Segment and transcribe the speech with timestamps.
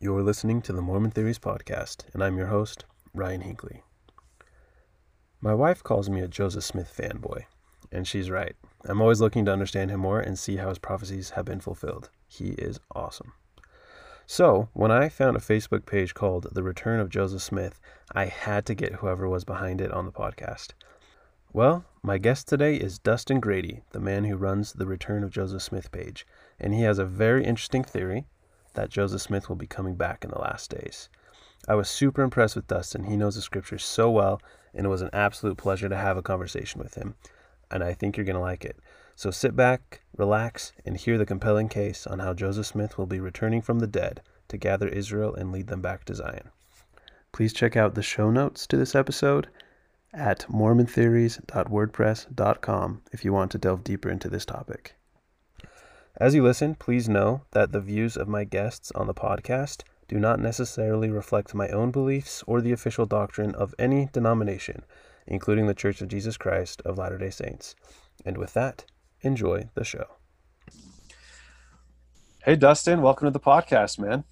[0.00, 3.82] You're listening to the Mormon Theories podcast, and I'm your host, Ryan Hinckley.
[5.40, 7.46] My wife calls me a Joseph Smith fanboy,
[7.90, 8.54] and she's right.
[8.84, 12.10] I'm always looking to understand him more and see how his prophecies have been fulfilled.
[12.28, 13.32] He is awesome.
[14.24, 17.80] So, when I found a Facebook page called The Return of Joseph Smith,
[18.12, 20.74] I had to get whoever was behind it on the podcast.
[21.52, 25.62] Well, my guest today is Dustin Grady, the man who runs the Return of Joseph
[25.62, 26.24] Smith page,
[26.60, 28.26] and he has a very interesting theory
[28.78, 31.08] that Joseph Smith will be coming back in the last days.
[31.66, 33.06] I was super impressed with Dustin.
[33.06, 34.40] He knows the scriptures so well,
[34.72, 37.16] and it was an absolute pleasure to have a conversation with him.
[37.72, 38.78] And I think you're going to like it.
[39.16, 43.18] So sit back, relax, and hear the compelling case on how Joseph Smith will be
[43.18, 46.50] returning from the dead to gather Israel and lead them back to Zion.
[47.32, 49.48] Please check out the show notes to this episode
[50.14, 54.94] at mormontheories.wordpress.com if you want to delve deeper into this topic.
[56.20, 60.18] As you listen, please know that the views of my guests on the podcast do
[60.18, 64.84] not necessarily reflect my own beliefs or the official doctrine of any denomination,
[65.28, 67.76] including the Church of Jesus Christ of Latter day Saints.
[68.24, 68.84] And with that,
[69.20, 70.06] enjoy the show.
[72.42, 74.24] Hey, Dustin, welcome to the podcast, man.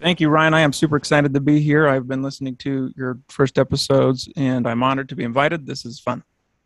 [0.00, 0.52] Thank you, Ryan.
[0.52, 1.88] I am super excited to be here.
[1.88, 5.66] I've been listening to your first episodes and I'm honored to be invited.
[5.66, 6.24] This is fun.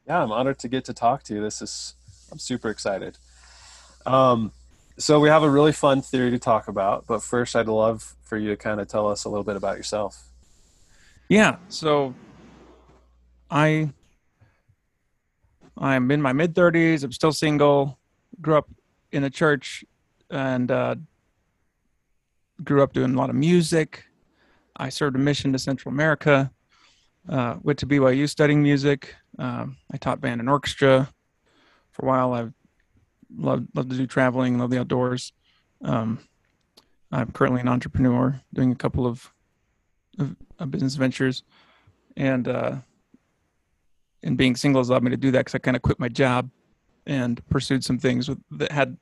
[0.09, 1.41] Yeah, I'm honored to get to talk to you.
[1.41, 1.95] This is,
[2.33, 3.17] I'm super excited.
[4.07, 4.53] Um,
[4.99, 8.37] so we have a really fun theory to talk about, but first I'd love for
[8.37, 10.29] you to kind of tell us a little bit about yourself.
[11.29, 11.57] Yeah.
[11.69, 12.15] So
[13.51, 13.91] I
[15.77, 17.03] I'm in my mid 30s.
[17.03, 17.99] I'm still single.
[18.41, 18.69] Grew up
[19.13, 19.85] in a church
[20.31, 20.97] and uh,
[22.63, 24.05] grew up doing a lot of music.
[24.77, 26.51] I served a mission to Central America.
[27.29, 29.15] Uh, went to BYU studying music.
[29.39, 31.11] Um, I taught band and orchestra
[31.93, 32.33] for a while.
[32.33, 32.53] I've
[33.37, 35.33] love love to do traveling, love the outdoors.
[35.83, 36.21] Um,
[37.13, 39.33] I'm currently an entrepreneur, doing a couple of,
[40.19, 41.45] of, of business ventures,
[42.17, 42.77] and uh,
[44.23, 46.09] and being single has allowed me to do that because I kind of quit my
[46.09, 46.51] job
[47.07, 48.97] and pursued some things with, that had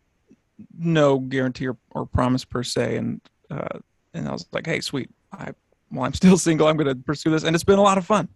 [0.76, 3.20] no guarantee or, or promise per se, and
[3.50, 3.78] uh,
[4.14, 5.52] and I was like, hey, sweet, I
[5.88, 8.04] while I'm still single, I'm going to pursue this, and it's been a lot of
[8.04, 8.28] fun,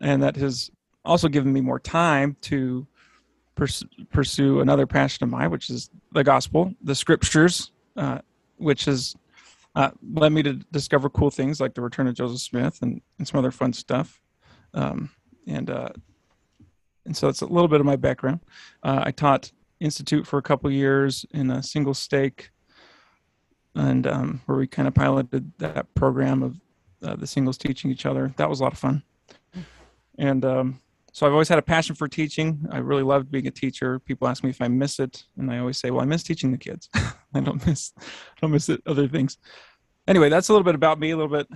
[0.00, 0.70] and that has
[1.04, 2.86] also given me more time to
[3.54, 8.18] pers- pursue another passion of mine, which is the gospel, the scriptures, uh,
[8.56, 9.14] which has
[9.74, 13.26] uh, led me to discover cool things like the return of Joseph Smith and, and
[13.26, 14.20] some other fun stuff.
[14.74, 15.10] Um,
[15.46, 15.90] and uh,
[17.04, 18.40] and so it's a little bit of my background.
[18.82, 22.50] Uh, I taught institute for a couple years in a single stake,
[23.74, 26.60] and um, where we kind of piloted that program of
[27.02, 28.32] uh, the singles teaching each other.
[28.36, 29.02] That was a lot of fun.
[30.18, 30.80] And um,
[31.12, 32.66] so I've always had a passion for teaching.
[32.70, 33.98] I really loved being a teacher.
[33.98, 36.50] People ask me if I miss it, and I always say, "Well, I miss teaching
[36.50, 36.88] the kids.
[37.34, 38.02] I don't miss, I
[38.40, 39.36] don't miss it, other things."
[40.08, 41.46] Anyway, that's a little bit about me, a little bit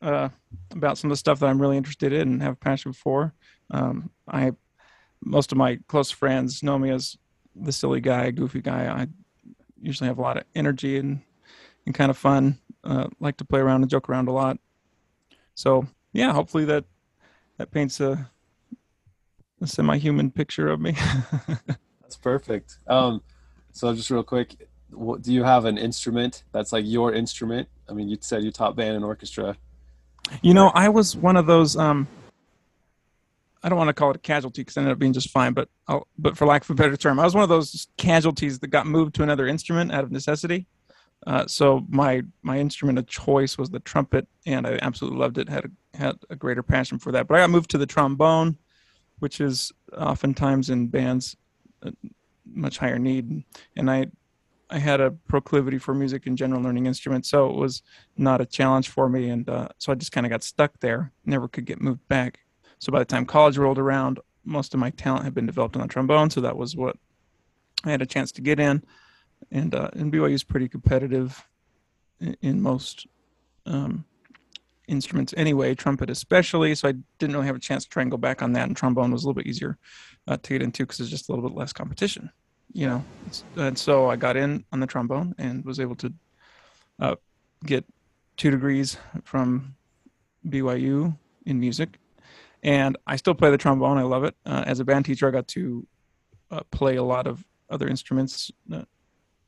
[0.00, 0.28] uh,
[0.70, 3.34] about some of the stuff that I'm really interested in and have passion for.
[3.70, 4.52] Um, I,
[5.20, 7.16] most of my close friends know me as
[7.56, 8.86] the silly guy, goofy guy.
[8.86, 9.08] I
[9.80, 11.22] usually have a lot of energy and
[11.86, 12.58] and kind of fun.
[12.84, 14.58] Uh, like to play around and joke around a lot.
[15.54, 16.84] So yeah, hopefully that
[17.58, 18.30] that paints a
[19.62, 20.96] a semi-human picture of me.
[22.00, 22.78] that's perfect.
[22.86, 23.22] Um,
[23.72, 27.68] so just real quick, what, do you have an instrument that's like your instrument?
[27.88, 29.56] I mean, you said you taught band and orchestra.
[30.42, 31.76] You know, I was one of those.
[31.76, 32.06] Um,
[33.62, 35.52] I don't want to call it a casualty because I ended up being just fine,
[35.52, 38.58] but I'll, but for lack of a better term, I was one of those casualties
[38.58, 40.66] that got moved to another instrument out of necessity.
[41.26, 45.48] Uh, so my my instrument of choice was the trumpet, and I absolutely loved it.
[45.48, 47.28] had a, had a greater passion for that.
[47.28, 48.56] But I got moved to the trombone,
[49.22, 51.36] which is oftentimes in bands
[51.84, 51.92] uh,
[52.44, 53.44] much higher need.
[53.76, 54.08] And I,
[54.68, 57.82] I had a proclivity for music in general, learning instruments, so it was
[58.16, 59.30] not a challenge for me.
[59.30, 62.40] And uh, so I just kind of got stuck there, never could get moved back.
[62.80, 65.82] So by the time college rolled around, most of my talent had been developed on
[65.82, 66.96] the trombone, so that was what
[67.84, 68.82] I had a chance to get in.
[69.52, 71.46] And uh, and BYU is pretty competitive
[72.18, 73.06] in, in most
[73.66, 74.04] um,
[74.92, 76.74] instruments anyway, trumpet especially.
[76.74, 78.68] So I didn't really have a chance to try and go back on that.
[78.68, 79.78] And trombone was a little bit easier
[80.28, 82.30] uh, to get into because there's just a little bit less competition,
[82.72, 83.04] you know.
[83.56, 86.12] And so I got in on the trombone and was able to
[87.00, 87.16] uh,
[87.64, 87.84] get
[88.36, 89.74] two degrees from
[90.46, 91.16] BYU
[91.46, 91.98] in music.
[92.62, 93.98] And I still play the trombone.
[93.98, 94.36] I love it.
[94.46, 95.86] Uh, as a band teacher, I got to
[96.50, 98.82] uh, play a lot of other instruments uh,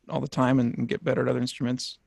[0.08, 1.98] all the time and, and, get better at other instruments.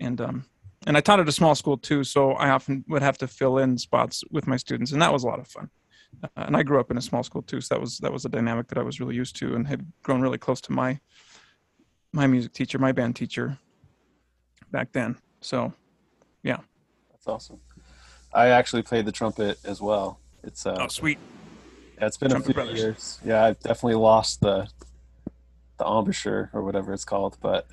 [0.00, 0.44] And um,
[0.86, 3.58] and I taught at a small school too, so I often would have to fill
[3.58, 5.68] in spots with my students, and that was a lot of fun.
[6.22, 8.24] Uh, and I grew up in a small school too, so that was that was
[8.24, 10.98] a dynamic that I was really used to and had grown really close to my
[12.12, 13.58] my music teacher, my band teacher
[14.70, 15.16] back then.
[15.40, 15.72] So
[16.42, 16.58] Yeah.
[17.10, 17.60] That's awesome.
[18.32, 20.20] I actually played the trumpet as well.
[20.42, 21.18] It's uh, Oh, sweet.
[21.98, 22.78] yeah, it's been Trumpet a few Brothers.
[22.78, 23.20] years.
[23.24, 24.68] Yeah, I've definitely lost the
[25.78, 27.66] the embouchure or whatever it's called, but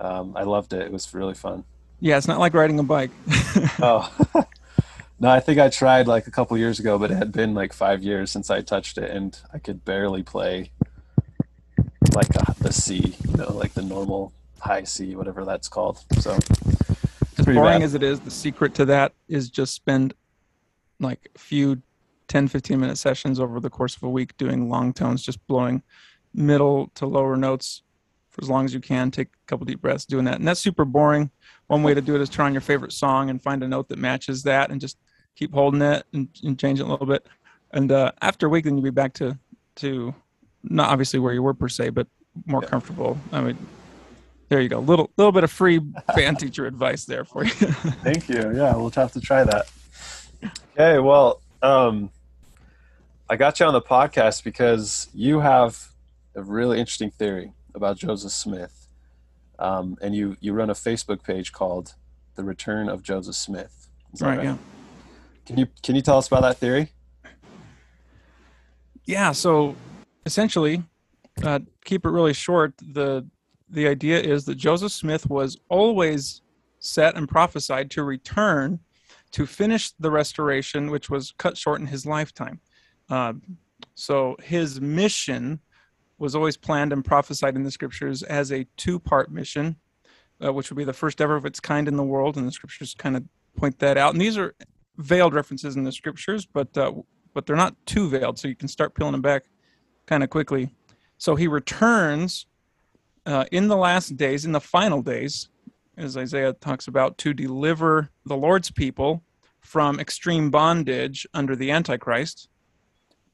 [0.00, 0.82] um, I loved it.
[0.82, 1.64] It was really fun.
[2.00, 3.10] Yeah, it's not like riding a bike.
[3.82, 4.12] Oh.
[5.20, 7.72] no, I think I tried like a couple years ago, but it had been like
[7.72, 10.70] five years since I touched it, and I could barely play
[12.14, 16.04] like the C, you know, like the normal high C, whatever that's called.
[16.18, 16.38] So
[17.38, 17.82] as boring bad.
[17.82, 20.14] as it is, the secret to that is just spend
[21.00, 21.82] like a few
[22.28, 25.82] 10, 15 minute sessions over the course of a week doing long tones, just blowing
[26.34, 27.82] middle to lower notes
[28.30, 29.10] for as long as you can.
[29.10, 30.36] Take a couple deep breaths doing that.
[30.36, 31.30] And that's super boring.
[31.66, 33.88] One way to do it is turn on your favorite song and find a note
[33.88, 34.98] that matches that and just
[35.36, 37.26] keep holding it and, and change it a little bit.
[37.72, 39.38] And uh, after a week, then you'll be back to,
[39.76, 40.14] to
[40.64, 42.06] not obviously where you were per se, but
[42.46, 42.68] more Yeah.
[42.68, 43.18] comfortable.
[43.32, 43.58] I mean,
[44.48, 44.80] there you go.
[44.80, 45.78] Little little bit of free
[46.16, 47.50] band teacher advice there for you.
[48.02, 48.52] Thank you.
[48.56, 49.66] Yeah, we'll have to try that.
[50.74, 52.10] Okay, well, um,
[53.28, 55.78] I got you on the podcast because you have
[56.34, 58.88] a really interesting theory about Joseph Smith,
[59.58, 61.94] um, and you you run a Facebook page called
[62.34, 64.44] "The Return of Joseph Smith." That right.
[64.44, 64.56] Yeah.
[65.46, 66.92] Can you can you tell us about that theory?
[69.04, 69.32] Yeah.
[69.32, 69.76] So
[70.26, 70.82] essentially,
[71.42, 72.74] uh, keep it really short.
[72.80, 73.26] The
[73.68, 76.42] the idea is that Joseph Smith was always
[76.80, 78.80] set and prophesied to return
[79.32, 82.60] to finish the restoration, which was cut short in his lifetime.
[83.08, 83.34] Uh,
[83.94, 85.60] so his mission
[86.20, 89.76] was always planned and prophesied in the scriptures as a two-part mission,
[90.44, 92.52] uh, which would be the first ever of its kind in the world, and the
[92.52, 93.24] scriptures kind of
[93.56, 94.12] point that out.
[94.12, 94.54] And these are
[94.98, 96.92] veiled references in the scriptures, but uh,
[97.32, 99.44] but they're not too veiled, so you can start peeling them back
[100.06, 100.74] kind of quickly.
[101.16, 102.46] So he returns
[103.24, 105.48] uh, in the last days, in the final days,
[105.96, 109.22] as Isaiah talks about, to deliver the Lord's people
[109.60, 112.48] from extreme bondage under the Antichrist.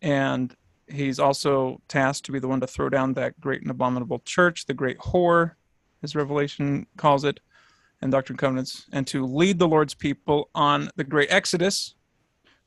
[0.03, 0.55] And
[0.89, 4.67] he's also tasked to be the one to throw down that great and abominable church,
[4.67, 5.53] the great whore,
[6.03, 7.41] as Revelation calls it,
[8.01, 11.95] and Doctrine and Covenants, and to lead the Lord's people on the great Exodus,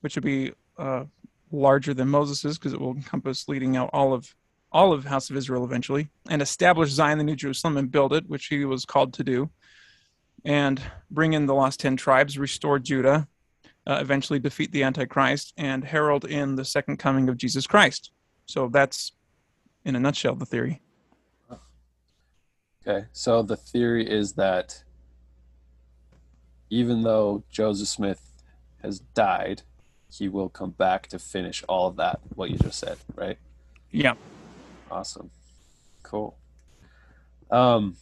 [0.01, 1.05] which would be uh,
[1.51, 4.35] larger than Moses's because it will encompass leading out all of
[4.71, 8.29] all of House of Israel eventually, and establish Zion, the New Jerusalem, and build it,
[8.29, 9.49] which he was called to do,
[10.45, 10.79] and
[11.09, 13.27] bring in the lost ten tribes, restore Judah,
[13.87, 18.11] uh, eventually defeat the Antichrist, and herald in the second coming of Jesus Christ.
[18.45, 19.13] So that's,
[19.85, 20.81] in a nutshell, the theory.
[22.87, 24.83] Okay, so the theory is that
[26.69, 28.21] even though Joseph Smith
[28.81, 29.63] has died,
[30.11, 32.19] he will come back to finish all of that.
[32.35, 33.37] What you just said, right?
[33.91, 34.13] Yeah.
[34.89, 35.29] Awesome.
[36.03, 36.37] Cool.
[37.51, 37.95] Um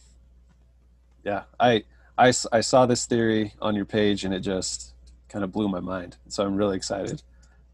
[1.24, 1.84] yeah, I,
[2.16, 4.94] I, I saw this theory on your page and it just
[5.28, 6.16] kind of blew my mind.
[6.28, 7.22] So I'm really excited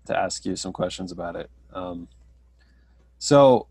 [0.06, 1.50] to ask you some questions about it.
[1.72, 2.08] Um
[3.18, 3.66] so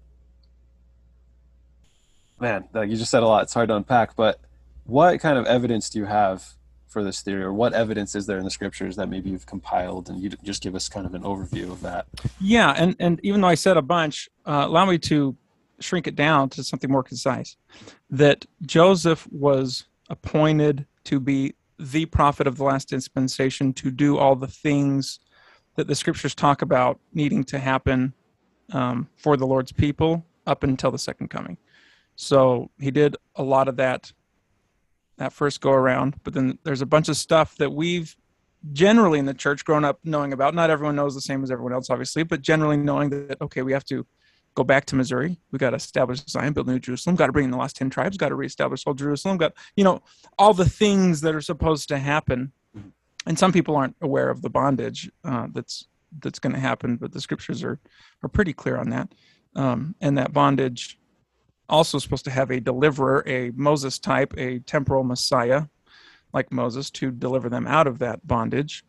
[2.39, 3.43] man, like you just said a lot.
[3.43, 4.39] It's hard to unpack, but
[4.85, 6.55] what kind of evidence do you have
[6.93, 10.09] for this theory or what evidence is there in the scriptures that maybe you've compiled
[10.09, 12.05] and you just give us kind of an overview of that?
[12.39, 15.35] Yeah, and and even though I said a bunch, uh, allow me to
[15.79, 17.57] shrink it down to something more concise.
[18.09, 24.35] That Joseph was appointed to be the prophet of the last dispensation to do all
[24.35, 25.19] the things
[25.75, 28.13] that the scriptures talk about needing to happen
[28.71, 31.57] um, for the Lord's people up until the second coming.
[32.15, 34.11] So he did a lot of that
[35.17, 38.15] that first go around, but then there's a bunch of stuff that we've
[38.71, 40.55] generally in the church grown up knowing about.
[40.55, 43.73] Not everyone knows the same as everyone else, obviously, but generally knowing that okay, we
[43.73, 44.05] have to
[44.55, 45.39] go back to Missouri.
[45.51, 47.15] We got to establish Zion, build New Jerusalem.
[47.15, 48.17] Got to bring in the last ten tribes.
[48.17, 49.37] Got to reestablish old Jerusalem.
[49.37, 50.01] Got you know
[50.37, 52.51] all the things that are supposed to happen.
[53.25, 55.87] And some people aren't aware of the bondage uh, that's
[56.19, 57.79] that's going to happen, but the scriptures are
[58.21, 59.13] are pretty clear on that.
[59.55, 60.99] Um, and that bondage
[61.69, 65.63] also supposed to have a deliverer, a Moses type, a temporal Messiah,
[66.33, 68.83] like Moses, to deliver them out of that bondage.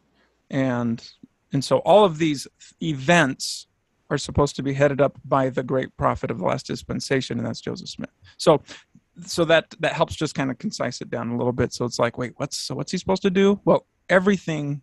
[0.50, 1.06] And
[1.52, 2.46] and so all of these
[2.82, 3.68] events
[4.14, 7.46] are supposed to be headed up by the great prophet of the last dispensation, and
[7.46, 8.10] that's Joseph Smith.
[8.36, 8.62] So
[9.24, 11.72] so that that helps just kind of concise it down a little bit.
[11.72, 13.60] So it's like, wait, what's so what's he supposed to do?
[13.64, 14.82] Well, everything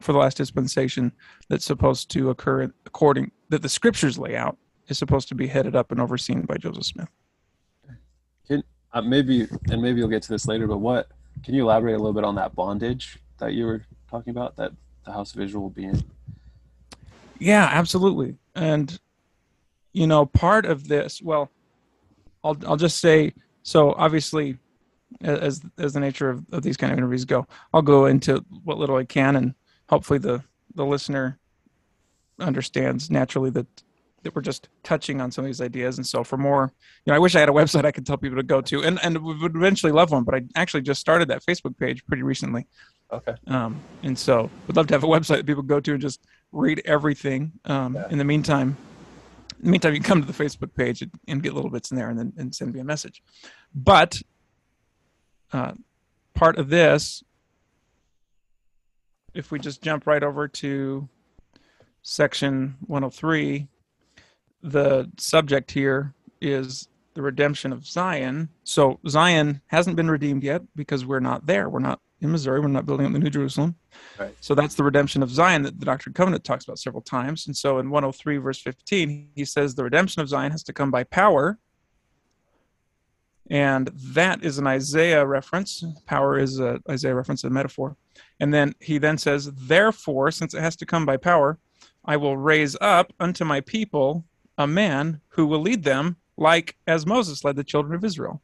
[0.00, 1.12] for the last dispensation
[1.48, 4.56] that's supposed to occur according that the scriptures lay out
[4.88, 7.08] is supposed to be headed up and overseen by Joseph Smith.
[8.92, 11.08] uh, maybe and maybe you'll get to this later but what
[11.44, 14.72] can you elaborate a little bit on that bondage that you were talking about that
[15.04, 16.02] the house of israel will be in
[17.38, 18.36] Yeah, absolutely.
[18.54, 18.98] And
[19.92, 21.50] you know, part of this, well,
[22.44, 24.58] I'll I'll just say so obviously
[25.20, 27.46] as as the nature of, of these kind of interviews go.
[27.72, 29.54] I'll go into what little I can, and
[29.88, 30.42] hopefully the
[30.74, 31.38] the listener
[32.38, 33.66] understands naturally that
[34.22, 35.98] that we're just touching on some of these ideas.
[35.98, 36.72] And so for more,
[37.04, 38.82] you know, I wish I had a website I could tell people to go to,
[38.82, 40.24] and and we would eventually love one.
[40.24, 42.66] But I actually just started that Facebook page pretty recently.
[43.12, 43.34] Okay.
[43.46, 46.20] Um, and so would love to have a website that people go to and just
[46.52, 47.52] read everything.
[47.64, 48.08] Um, Yeah.
[48.10, 48.76] In the meantime,
[49.58, 51.90] in the meantime, you can come to the Facebook page and, and get little bits
[51.90, 53.22] in there, and then and send me a message.
[53.74, 54.20] But
[55.52, 55.72] uh,
[56.34, 57.22] part of this,
[59.34, 61.08] if we just jump right over to
[62.02, 63.66] section 103,
[64.62, 68.48] the subject here is the redemption of Zion.
[68.64, 71.68] So Zion hasn't been redeemed yet because we're not there.
[71.68, 72.60] We're not in Missouri.
[72.60, 73.74] We're not building up the New Jerusalem.
[74.18, 74.34] Right.
[74.40, 77.46] So that's the redemption of Zion that the Doctrine and Covenant talks about several times.
[77.46, 80.90] And so in 103, verse 15, he says the redemption of Zion has to come
[80.90, 81.58] by power.
[83.48, 85.84] And that is an Isaiah reference.
[86.06, 87.96] Power is a Isaiah reference, a metaphor.
[88.40, 91.58] And then he then says, Therefore, since it has to come by power,
[92.04, 94.24] I will raise up unto my people
[94.58, 98.42] a man who will lead them like as Moses led the children of Israel.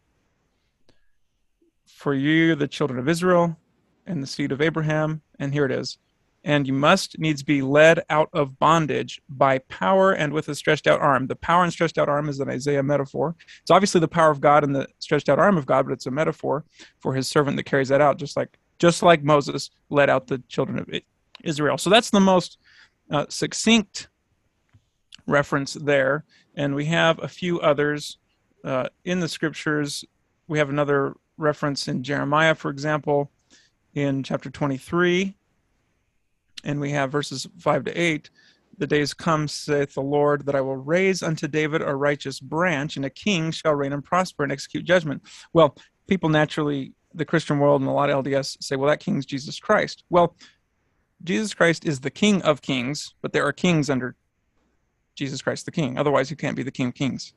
[1.87, 3.57] For you, the children of Israel,
[4.06, 5.99] and the seed of Abraham, and here it is.
[6.44, 10.88] And you must needs be led out of bondage by power and with a stretched
[10.88, 11.28] out arm.
[11.28, 13.37] The power and stretched out arm is an Isaiah metaphor.
[13.61, 16.06] It's obviously the power of God and the stretched out arm of God, but it's
[16.06, 16.64] a metaphor
[16.99, 20.42] for his servant that carries that out, just like just like Moses led out the
[20.49, 20.90] children of
[21.44, 21.78] Israel.
[21.78, 22.59] So that's the most
[23.11, 24.09] uh, succinct
[25.26, 26.25] reference there.
[26.56, 28.18] And we have a few others
[28.64, 30.04] uh, in the scriptures.
[30.49, 33.30] We have another reference in Jeremiah, for example,
[33.94, 35.34] in chapter 23.
[36.64, 38.30] And we have verses 5 to 8.
[38.78, 42.96] The days come, saith the Lord, that I will raise unto David a righteous branch,
[42.96, 45.22] and a king shall reign and prosper and execute judgment.
[45.52, 45.76] Well,
[46.08, 49.61] people naturally, the Christian world and a lot of LDS say, well, that king's Jesus
[49.61, 50.04] Christ.
[50.08, 50.37] Well,
[51.22, 54.16] Jesus Christ is the King of kings, but there are kings under
[55.14, 55.99] Jesus Christ the King.
[55.99, 57.34] Otherwise, he can't be the King of kings.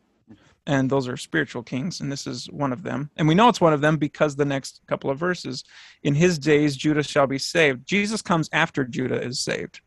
[0.67, 3.12] And those are spiritual kings, and this is one of them.
[3.17, 5.63] And we know it's one of them because the next couple of verses
[6.01, 7.86] in his days, Judah shall be saved.
[7.86, 9.81] Jesus comes after Judah is saved.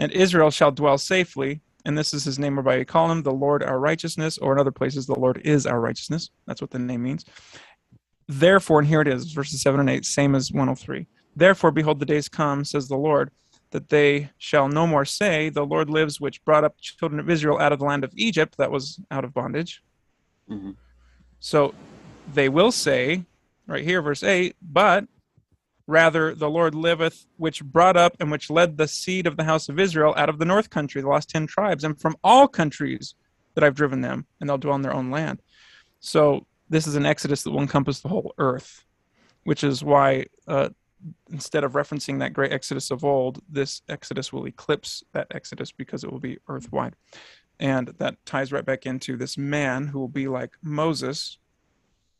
[0.00, 1.60] And Israel shall dwell safely.
[1.84, 4.58] And this is his name whereby we call him the Lord our righteousness, or in
[4.58, 6.30] other places, the Lord is our righteousness.
[6.46, 7.24] That's what the name means.
[8.26, 11.06] Therefore, and here it is, verses 7 and 8, same as 103.
[11.34, 13.30] Therefore, behold, the days come, says the Lord,
[13.70, 17.58] that they shall no more say, The Lord lives, which brought up children of Israel
[17.58, 19.82] out of the land of Egypt, that was out of bondage.
[20.50, 20.76] Mhm.
[21.38, 21.74] So
[22.32, 23.24] they will say,
[23.66, 25.06] right here, verse 8, but
[25.86, 29.68] rather the Lord liveth, which brought up and which led the seed of the house
[29.68, 33.14] of Israel out of the north country, the lost 10 tribes, and from all countries
[33.54, 35.42] that I've driven them, and they'll dwell in their own land.
[35.98, 38.84] So this is an exodus that will encompass the whole earth,
[39.44, 40.68] which is why uh,
[41.32, 46.04] instead of referencing that great exodus of old, this exodus will eclipse that exodus because
[46.04, 46.94] it will be earthwide.
[47.60, 51.38] And that ties right back into this man who will be like Moses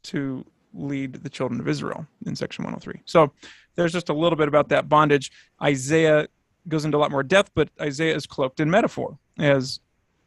[0.04, 3.00] to lead the children of Israel in section 103.
[3.06, 3.32] So
[3.75, 5.32] there's just a little bit about that bondage.
[5.62, 6.28] Isaiah
[6.68, 9.80] goes into a lot more depth, but Isaiah is cloaked in metaphor, as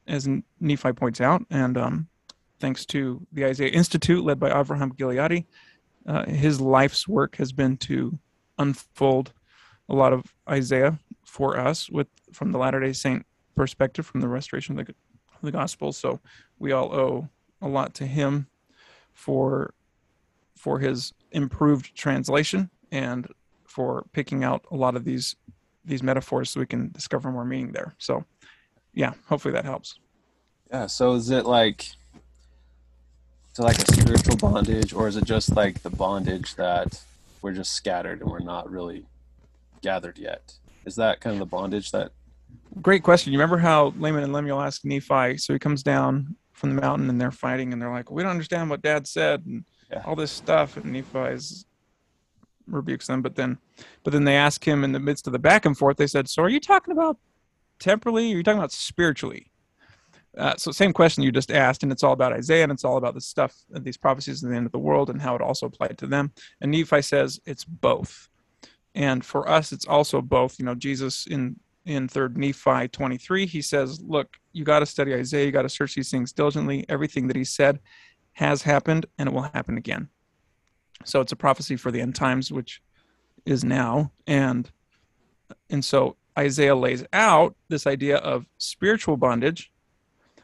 [0.08, 0.28] as
[0.60, 1.46] Nephi points out.
[1.50, 2.08] And um,
[2.60, 5.46] thanks to the Isaiah Institute, led by Avraham Gileadi,
[6.08, 8.18] uh, his life's work has been to
[8.58, 9.32] unfold
[9.88, 14.28] a lot of Isaiah for us with from the Latter Day Saint perspective, from the
[14.28, 14.96] restoration of the,
[15.42, 15.92] the gospel.
[15.92, 16.20] So
[16.60, 17.30] we all owe
[17.62, 18.48] a lot to him
[19.14, 19.74] for
[20.58, 23.28] for his improved translation and
[23.66, 25.36] for picking out a lot of these
[25.86, 27.94] these metaphors so we can discover more meaning there.
[27.98, 28.24] So
[28.94, 30.00] yeah, hopefully that helps.
[30.72, 30.88] Yeah.
[30.88, 31.90] So is it like,
[33.56, 37.02] to like a spiritual bondage, or is it just like the bondage that
[37.42, 39.06] we're just scattered and we're not really
[39.82, 40.54] gathered yet?
[40.86, 42.12] Is that kind of the bondage that?
[42.82, 43.32] Great question.
[43.32, 45.38] You remember how Laman and Lemuel asked Nephi?
[45.38, 48.32] So he comes down from the mountain and they're fighting and they're like, "We don't
[48.32, 50.02] understand what Dad said," and Yeah.
[50.06, 50.78] all this stuff.
[50.78, 51.66] And Nephi's
[52.66, 53.58] rebukes them, but then,
[54.04, 55.98] but then they ask him in the midst of the back and forth.
[55.98, 57.18] They said, "So are you talking about
[57.80, 58.32] temporally?
[58.32, 59.52] Or are you talking about spiritually?"
[60.36, 62.98] Uh, so same question you just asked, and it's all about Isaiah, and it's all
[62.98, 65.68] about the stuff, these prophecies of the end of the world, and how it also
[65.68, 66.32] applied to them.
[66.60, 68.30] And Nephi says it's both,
[68.96, 70.58] and for us, it's also both.
[70.58, 75.14] You know, Jesus in in Third Nephi 23, he says, "Look, you got to study
[75.14, 75.46] Isaiah.
[75.46, 76.86] You got to search these things diligently.
[76.90, 77.80] Everything that he said
[78.34, 80.10] has happened, and it will happen again."
[81.06, 82.82] So it's a prophecy for the end times, which
[83.46, 84.72] is now, and
[85.70, 89.72] and so Isaiah lays out this idea of spiritual bondage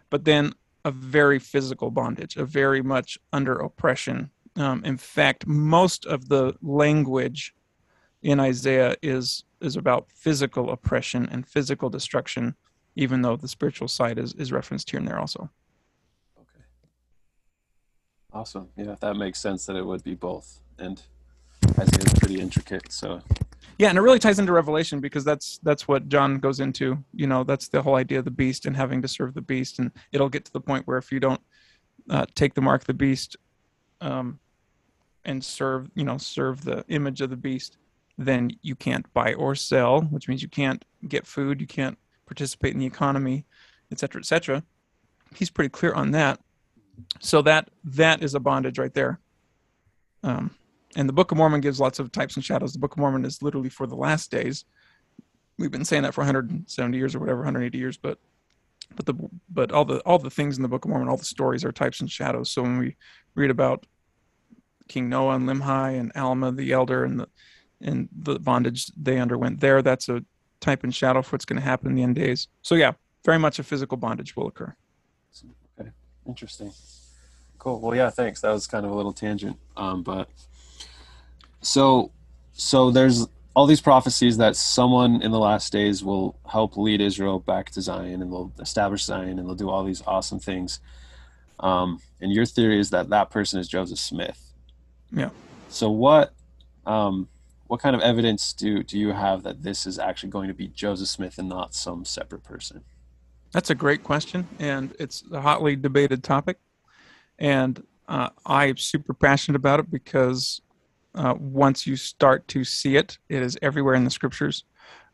[0.09, 0.53] but then
[0.85, 6.55] a very physical bondage, a very much under oppression Um, in fact, most of the
[6.61, 7.53] language
[8.21, 12.55] in Isaiah is is about physical oppression and physical destruction,
[12.95, 15.49] even though the spiritual side is, is referenced here and there also.
[16.39, 16.63] Okay.
[18.31, 18.69] Awesome.
[18.77, 20.61] Yeah, that makes sense that it would be both.
[20.77, 21.01] And
[21.77, 23.21] Isaiah is pretty intricate, so
[23.79, 27.25] yeah and it really ties into revelation because that's that's what john goes into you
[27.25, 29.91] know that's the whole idea of the beast and having to serve the beast and
[30.11, 31.41] it'll get to the point where if you don't
[32.11, 33.37] uh, take the mark of the beast
[34.01, 34.39] um,
[35.25, 37.77] and serve you know serve the image of the beast
[38.25, 42.73] then you can't buy or sell which means you can't get food you can't participate
[42.73, 43.45] in the economy
[43.91, 44.63] etc etc
[45.35, 46.39] he's pretty clear on that
[47.19, 49.19] so that that is a bondage right there
[50.23, 50.51] um,
[50.95, 52.73] and the Book of Mormon gives lots of types and shadows.
[52.73, 54.65] The Book of Mormon is literally for the last days.
[55.57, 58.19] We've been saying that for 170 years or whatever, 180 years, but
[58.95, 59.13] but the
[59.49, 61.71] but all the all the things in the Book of Mormon, all the stories are
[61.71, 62.49] types and shadows.
[62.49, 62.95] So when we
[63.35, 63.85] read about
[64.87, 67.27] King Noah and Limhi and Alma the elder and the
[67.81, 70.23] and the bondage they underwent there, that's a
[70.59, 72.47] type and shadow for what's going to happen in the end days.
[72.61, 72.93] So yeah,
[73.25, 74.75] very much a physical bondage will occur.
[75.79, 75.89] Okay,
[76.27, 76.71] interesting.
[77.57, 77.79] Cool.
[77.81, 78.41] Well, yeah, thanks.
[78.41, 80.29] That was kind of a little tangent, um, but
[81.61, 82.11] so
[82.53, 87.39] so there's all these prophecies that someone in the last days will help lead Israel
[87.39, 90.79] back to Zion and they'll establish Zion and they'll do all these awesome things.
[91.59, 94.53] Um, and your theory is that that person is Joseph Smith.
[95.11, 95.29] Yeah.
[95.69, 96.33] So what
[96.85, 97.27] um,
[97.69, 100.67] what kind of evidence do do you have that this is actually going to be
[100.67, 102.83] Joseph Smith and not some separate person?
[103.51, 106.57] That's a great question, and it's a hotly debated topic.
[107.37, 110.61] And uh, I'm super passionate about it because
[111.13, 114.63] uh, once you start to see it, it is everywhere in the scriptures,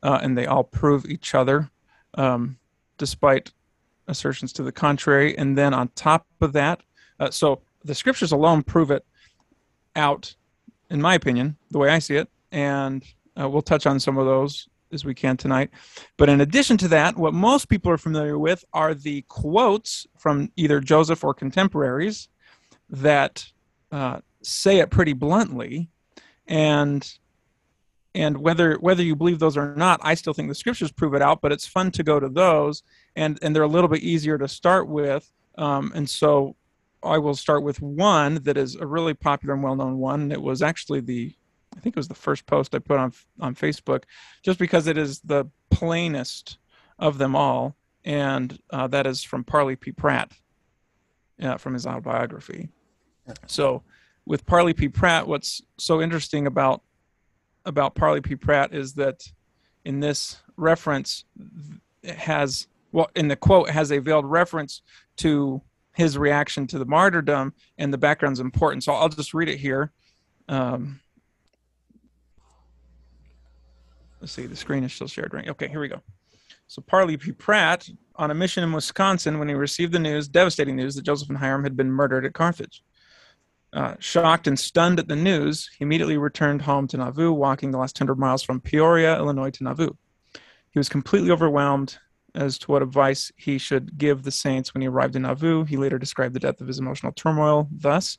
[0.01, 1.69] uh, and they all prove each other,
[2.13, 2.57] um,
[2.97, 3.51] despite
[4.07, 5.37] assertions to the contrary.
[5.37, 6.79] And then on top of that,
[7.19, 9.05] uh, so the scriptures alone prove it
[9.97, 10.33] out,
[10.89, 13.03] in my opinion, the way I see it, and
[13.39, 15.69] uh, we'll touch on some of those as we can tonight.
[16.17, 20.49] But in addition to that, what most people are familiar with are the quotes from
[20.55, 22.29] either Joseph or contemporaries
[22.89, 23.45] that
[23.91, 25.89] uh, say it pretty bluntly.
[26.47, 27.07] And
[28.13, 31.21] and whether whether you believe those or not i still think the scriptures prove it
[31.21, 32.81] out but it's fun to go to those
[33.17, 35.29] and and they're a little bit easier to start with.
[35.57, 36.55] Um, and so
[37.03, 40.31] i will start with one that is a really popular and well-known one.
[40.31, 41.35] It was actually the
[41.75, 44.03] i think it was the first post i put on on facebook
[44.43, 46.57] just because it is the plainest
[46.99, 50.31] of them all and uh, that is from parley p pratt
[51.41, 52.69] uh, from his autobiography
[53.47, 53.83] so
[54.25, 54.89] with Parley P.
[54.89, 56.81] Pratt, what's so interesting about
[57.65, 58.35] about Parley P.
[58.35, 59.23] Pratt is that
[59.85, 61.25] in this reference
[62.03, 64.81] it has well in the quote has a veiled reference
[65.17, 65.61] to
[65.93, 68.83] his reaction to the martyrdom and the background's important.
[68.83, 69.91] So I'll just read it here.
[70.49, 70.99] Um,
[74.19, 75.49] let's see, the screen is still shared, right?
[75.49, 76.01] Okay, here we go.
[76.67, 77.31] So Parley P.
[77.31, 81.29] Pratt on a mission in Wisconsin when he received the news, devastating news, that Joseph
[81.29, 82.83] and Hyrum had been murdered at Carthage.
[83.73, 87.77] Uh, shocked and stunned at the news, he immediately returned home to Nauvoo, walking the
[87.77, 89.91] last 100 miles from Peoria, Illinois to Nauvoo.
[90.69, 91.97] He was completely overwhelmed
[92.33, 95.65] as to what advice he should give the saints when he arrived in Nauvoo.
[95.65, 98.17] He later described the depth of his emotional turmoil thus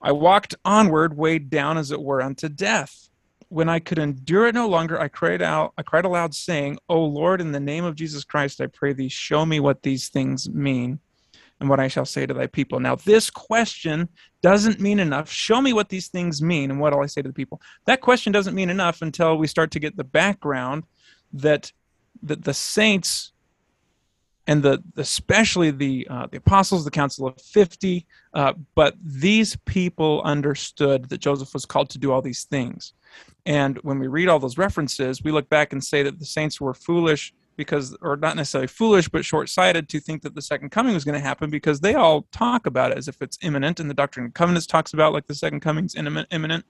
[0.00, 3.08] I walked onward, weighed down as it were unto death.
[3.48, 7.04] When I could endure it no longer, I cried out, I cried aloud, saying, O
[7.04, 10.48] Lord, in the name of Jesus Christ, I pray thee, show me what these things
[10.48, 10.98] mean
[11.60, 12.80] and what I shall say to thy people.
[12.80, 14.08] Now, this question
[14.42, 15.30] doesn't mean enough.
[15.30, 17.60] Show me what these things mean and what will I say to the people.
[17.86, 20.84] That question doesn't mean enough until we start to get the background
[21.32, 21.72] that
[22.22, 23.32] that the saints
[24.46, 30.22] and the especially the uh, the apostles, the council of fifty, uh, but these people
[30.22, 32.92] understood that Joseph was called to do all these things.
[33.44, 36.60] And when we read all those references, we look back and say that the saints
[36.60, 40.94] were foolish because or not necessarily foolish but short-sighted to think that the second coming
[40.94, 43.88] was going to happen because they all talk about it as if it's imminent and
[43.88, 46.64] the doctrine and covenants talks about like the second coming's imminent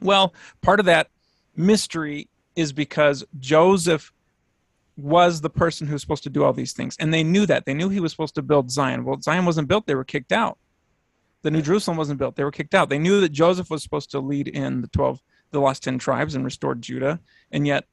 [0.00, 1.08] well part of that
[1.56, 4.13] mystery is because joseph
[4.96, 7.66] was the person who was supposed to do all these things and they knew that
[7.66, 10.32] they knew he was supposed to build zion well zion wasn't built they were kicked
[10.32, 10.58] out
[11.42, 14.10] the new jerusalem wasn't built they were kicked out they knew that joseph was supposed
[14.10, 17.18] to lead in the 12 the lost 10 tribes and restore judah
[17.50, 17.86] and yet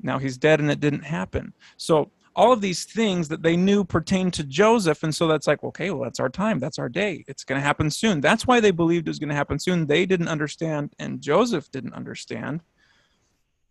[0.00, 1.52] now he's dead and it didn't happen.
[1.76, 5.02] So all of these things that they knew pertained to Joseph.
[5.02, 6.58] And so that's like, okay, well, that's our time.
[6.58, 7.24] That's our day.
[7.28, 8.20] It's going to happen soon.
[8.20, 9.86] That's why they believed it was going to happen soon.
[9.86, 12.62] They didn't understand, and Joseph didn't understand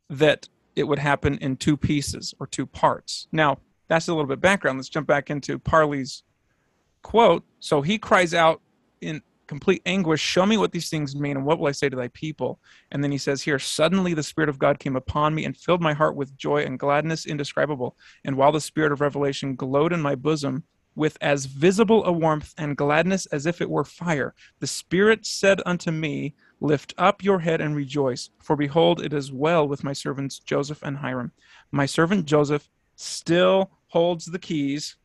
[0.10, 3.28] that it would happen in two pieces or two parts.
[3.32, 4.78] Now, that's a little bit background.
[4.78, 6.24] Let's jump back into Parley's
[7.02, 7.44] quote.
[7.60, 8.62] So he cries out
[9.02, 11.96] in complete anguish, Show me what these things mean, and what will I say to
[11.96, 12.60] thy people?
[12.92, 15.82] And then he says here, Suddenly the Spirit of God came upon me and filled
[15.82, 17.96] my heart with joy and gladness indescribable.
[18.24, 20.64] And while the Spirit of revelation glowed in my bosom,
[20.96, 25.62] with as visible a warmth and gladness as if it were fire, the Spirit said
[25.66, 29.92] unto me, Lift up your head and rejoice, for behold, it is well with my
[29.92, 31.32] servants Joseph and Hyrum.
[31.74, 34.96] My servant Joseph still holds the keys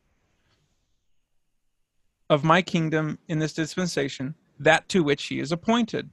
[2.29, 6.09] of my kingdom in this dispensation, that to which he is appointed.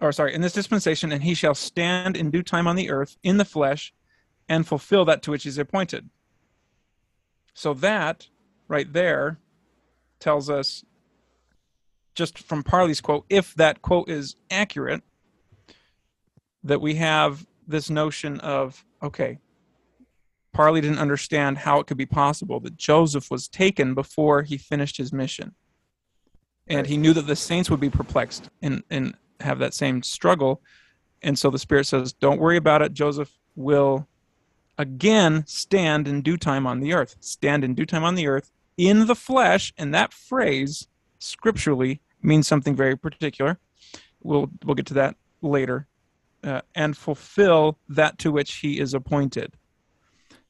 [0.00, 3.16] Or, sorry, in this dispensation, and he shall stand in due time on the earth
[3.22, 3.94] in the flesh
[4.48, 6.10] and fulfill that to which he is appointed.
[7.54, 8.26] So, that
[8.66, 9.38] right there
[10.18, 10.84] tells us,
[12.16, 15.02] just from Parley's quote, if that quote is accurate,
[16.64, 19.38] that we have this notion of, okay,
[20.52, 24.96] Parley didn't understand how it could be possible that Joseph was taken before he finished
[24.96, 25.54] his mission.
[26.66, 30.62] And he knew that the saints would be perplexed and, and have that same struggle.
[31.22, 32.94] And so the Spirit says, Don't worry about it.
[32.94, 34.08] Joseph will
[34.78, 37.16] again stand in due time on the earth.
[37.20, 39.72] Stand in due time on the earth in the flesh.
[39.76, 43.58] And that phrase scripturally means something very particular.
[44.22, 45.86] We'll, we'll get to that later.
[46.44, 49.54] Uh, and fulfill that to which he is appointed.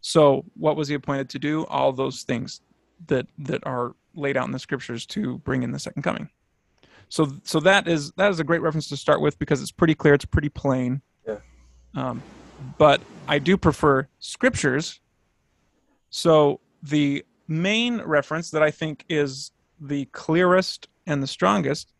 [0.03, 1.65] So, what was he appointed to do?
[1.67, 2.61] All those things
[3.07, 6.29] that that are laid out in the scriptures to bring in the second coming.
[7.09, 9.95] So, so that is that is a great reference to start with because it's pretty
[9.95, 11.01] clear, it's pretty plain.
[11.27, 11.39] Yeah.
[11.95, 12.23] Um,
[12.79, 15.01] but I do prefer scriptures.
[16.11, 21.92] So the main reference that I think is the clearest and the strongest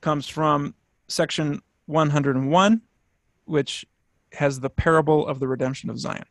[0.00, 0.74] comes from
[1.08, 2.82] section 101,
[3.44, 3.86] which
[4.32, 6.24] has the parable of the redemption of Zion.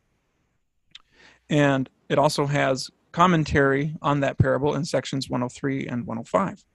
[1.50, 6.66] And it also has commentary on that parable in sections 103 and 105,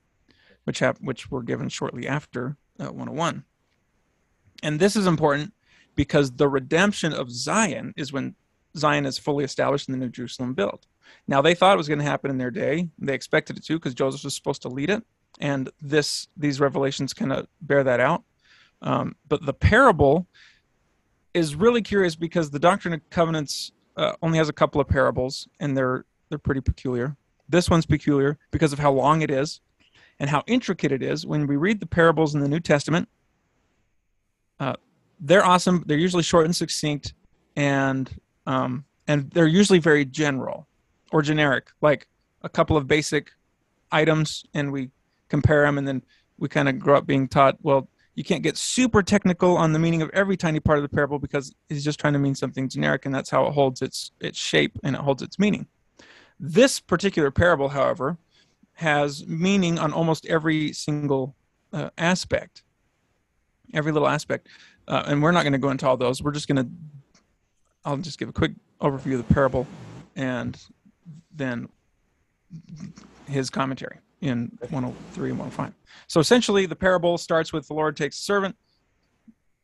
[0.64, 3.44] which have which were given shortly after uh, 101.
[4.62, 5.52] And this is important
[5.94, 8.34] because the redemption of Zion is when
[8.76, 10.86] Zion is fully established in the New Jerusalem built.
[11.26, 12.88] Now they thought it was going to happen in their day.
[12.98, 15.02] They expected it to because Joseph was supposed to lead it,
[15.40, 18.22] and this these revelations kind of bear that out.
[18.82, 20.26] Um, but the parable
[21.34, 25.48] is really curious because the Doctrine and Covenants uh, only has a couple of parables,
[25.58, 27.16] and they're they're pretty peculiar.
[27.48, 29.60] This one's peculiar because of how long it is
[30.20, 31.26] and how intricate it is.
[31.26, 33.08] When we read the parables in the New Testament,
[34.60, 34.74] uh,
[35.18, 35.82] they're awesome.
[35.86, 37.14] They're usually short and succinct,
[37.56, 38.10] and
[38.46, 40.66] um, and they're usually very general
[41.12, 42.06] or generic, like
[42.42, 43.32] a couple of basic
[43.90, 44.90] items, and we
[45.30, 46.02] compare them, and then
[46.38, 49.78] we kind of grow up being taught, well, you can't get super technical on the
[49.78, 52.68] meaning of every tiny part of the parable because he's just trying to mean something
[52.68, 55.66] generic and that's how it holds its its shape and it holds its meaning.
[56.38, 58.18] This particular parable however
[58.74, 61.34] has meaning on almost every single
[61.72, 62.62] uh, aspect
[63.72, 64.48] every little aspect.
[64.88, 66.20] Uh, and we're not going to go into all those.
[66.20, 66.70] We're just going to
[67.84, 69.66] i'll just give a quick overview of the parable
[70.16, 70.58] and
[71.34, 71.68] then
[73.26, 75.72] his commentary in 103 and 105.
[76.06, 78.56] So essentially, the parable starts with the Lord takes a servant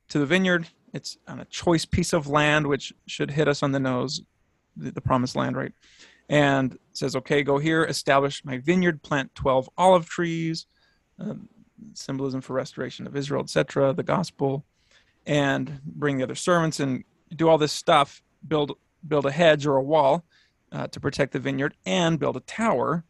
[0.08, 0.68] to the vineyard.
[0.92, 4.22] It's on a choice piece of land, which should hit us on the nose,
[4.76, 5.72] the, the promised land, right?
[6.28, 10.66] And says, okay, go here, establish my vineyard, plant 12 olive trees,
[11.20, 11.34] uh,
[11.92, 14.64] symbolism for restoration of Israel, etc., the gospel,
[15.26, 18.72] and bring the other servants and do all this stuff, build
[19.06, 20.24] build a hedge or a wall
[20.72, 23.04] uh, to protect the vineyard, and build a tower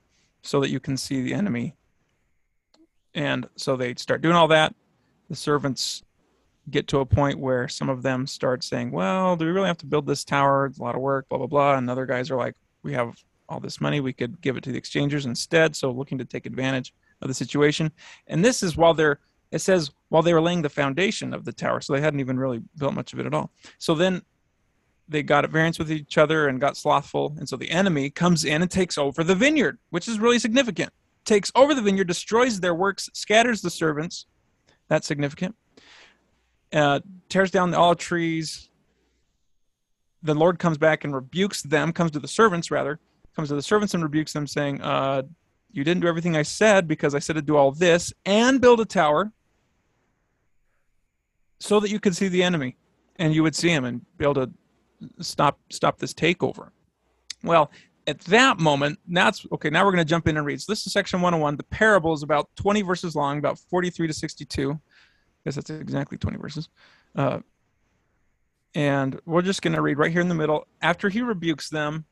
[0.46, 1.74] so that you can see the enemy.
[3.14, 4.74] And so they start doing all that.
[5.28, 6.02] The servants
[6.70, 9.78] get to a point where some of them start saying, Well, do we really have
[9.78, 10.66] to build this tower?
[10.66, 11.76] It's a lot of work, blah, blah, blah.
[11.76, 13.16] And other guys are like, We have
[13.48, 14.00] all this money.
[14.00, 15.74] We could give it to the exchangers instead.
[15.74, 17.90] So looking to take advantage of the situation.
[18.26, 19.18] And this is while they're,
[19.50, 21.80] it says, while they were laying the foundation of the tower.
[21.80, 23.50] So they hadn't even really built much of it at all.
[23.78, 24.22] So then
[25.08, 27.34] they got at variance with each other and got slothful.
[27.38, 30.92] And so the enemy comes in and takes over the vineyard, which is really significant.
[31.24, 34.26] Takes over the vineyard, destroys their works, scatters the servants.
[34.88, 35.56] That's significant.
[36.72, 38.68] Uh, tears down the olive trees.
[40.22, 42.98] The Lord comes back and rebukes them, comes to the servants rather,
[43.34, 45.22] comes to the servants and rebukes them, saying, uh,
[45.72, 48.80] You didn't do everything I said because I said to do all this and build
[48.80, 49.32] a tower
[51.60, 52.76] so that you could see the enemy
[53.16, 54.50] and you would see him and be able to
[55.20, 56.70] stop stop this takeover.
[57.42, 57.70] Well,
[58.06, 59.70] at that moment, that's okay.
[59.70, 60.60] Now we're going to jump in and read.
[60.60, 61.56] So this is section 101.
[61.56, 64.72] The parable is about 20 verses long, about 43 to 62.
[64.72, 64.78] I
[65.44, 66.68] guess that's exactly 20 verses.
[67.14, 67.40] Uh,
[68.74, 70.66] and we're just going to read right here in the middle.
[70.82, 72.04] After he rebukes them,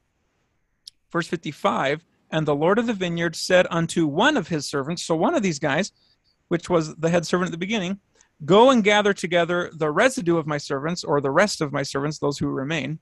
[1.12, 5.14] verse 55, and the Lord of the vineyard said unto one of his servants, so
[5.14, 5.92] one of these guys,
[6.48, 8.00] which was the head servant at the beginning,
[8.44, 12.18] Go and gather together the residue of my servants, or the rest of my servants,
[12.18, 12.98] those who remain,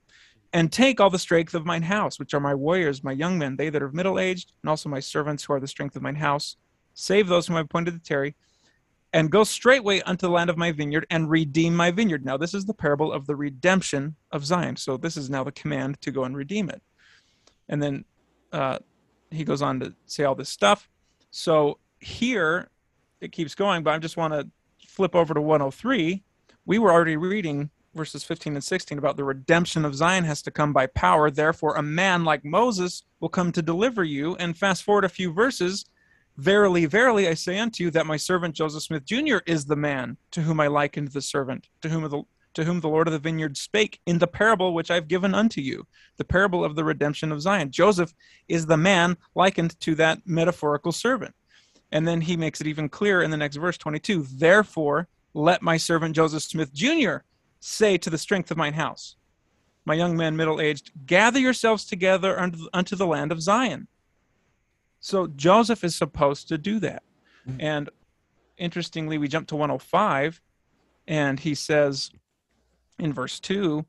[0.53, 3.57] and take all the strength of mine house, which are my warriors, my young men,
[3.57, 6.17] they that are middle aged, and also my servants who are the strength of mine
[6.17, 6.57] house.
[6.95, 8.35] Save those whom I have appointed to tarry,
[9.15, 12.25] and go straightway unto the land of my vineyard and redeem my vineyard.
[12.25, 14.77] Now, this is the parable of the redemption of Zion.
[14.77, 16.83] So, this is now the command to go and redeem it.
[17.69, 18.05] And then
[18.53, 18.79] uh,
[19.31, 20.89] he goes on to say all this stuff.
[21.31, 22.69] So, here
[23.23, 24.49] it keeps going, but I just want to
[24.93, 26.23] flip over to 103,
[26.67, 30.51] we were already reading verses 15 and 16 about the redemption of Zion has to
[30.51, 31.31] come by power.
[31.31, 34.37] Therefore, a man like Moses will come to deliver you.
[34.37, 35.85] And fast forward a few verses.
[36.37, 39.39] Verily, verily, I say unto you that my servant Joseph Smith Jr.
[39.47, 42.23] is the man to whom I likened the servant, to whom the
[42.55, 45.63] to whom the Lord of the vineyard spake in the parable which I've given unto
[45.63, 45.87] you,
[46.19, 47.71] the parable of the redemption of Zion.
[47.71, 48.13] Joseph
[48.47, 51.35] is the man likened to that metaphorical servant.
[51.93, 55.77] And then he makes it even clearer in the next verse 22 Therefore, let my
[55.77, 57.19] servant Joseph Smith Jr.
[57.61, 59.17] say to the strength of mine house,
[59.85, 63.87] My young men, middle aged, gather yourselves together unto, unto the land of Zion.
[65.01, 67.03] So Joseph is supposed to do that.
[67.49, 67.61] Mm-hmm.
[67.61, 67.91] And
[68.57, 70.41] interestingly, we jump to 105,
[71.07, 72.11] and he says
[72.99, 73.85] in verse 2,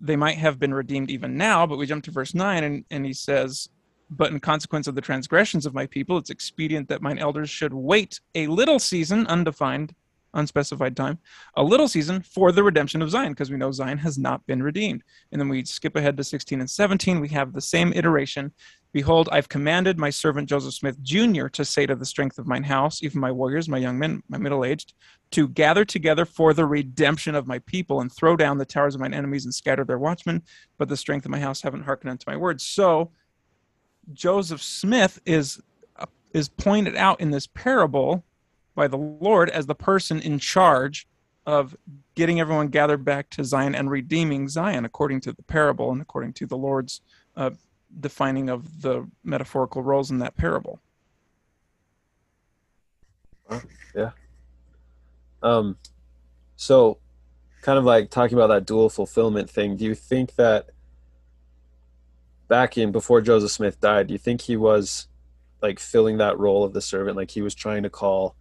[0.00, 3.04] they might have been redeemed even now, but we jump to verse 9, and, and
[3.04, 3.68] he says,
[4.10, 7.72] but in consequence of the transgressions of my people, it's expedient that mine elders should
[7.72, 9.94] wait a little season, undefined,
[10.34, 11.18] unspecified time,
[11.56, 14.62] a little season for the redemption of Zion, because we know Zion has not been
[14.62, 15.02] redeemed.
[15.32, 17.20] And then we skip ahead to 16 and 17.
[17.20, 18.52] We have the same iteration.
[18.92, 21.46] Behold, I've commanded my servant Joseph Smith Jr.
[21.48, 24.38] to say to the strength of mine house, even my warriors, my young men, my
[24.38, 24.94] middle aged,
[25.30, 29.00] to gather together for the redemption of my people and throw down the towers of
[29.00, 30.42] mine enemies and scatter their watchmen.
[30.76, 32.66] But the strength of my house haven't hearkened unto my words.
[32.66, 33.12] So
[34.12, 35.60] Joseph Smith is
[35.96, 38.24] uh, is pointed out in this parable
[38.74, 41.06] by the Lord as the person in charge
[41.46, 41.76] of
[42.14, 46.32] getting everyone gathered back to Zion and redeeming Zion according to the parable and according
[46.34, 47.00] to the Lord's
[47.36, 47.50] uh,
[47.98, 50.80] defining of the metaphorical roles in that parable.
[53.94, 54.10] yeah.
[55.42, 55.76] Um,
[56.56, 56.98] so,
[57.62, 59.76] kind of like talking about that dual fulfillment thing.
[59.76, 60.70] Do you think that
[62.50, 65.06] back in before Joseph Smith died, do you think he was
[65.62, 67.16] like filling that role of the servant?
[67.16, 68.34] Like he was trying to call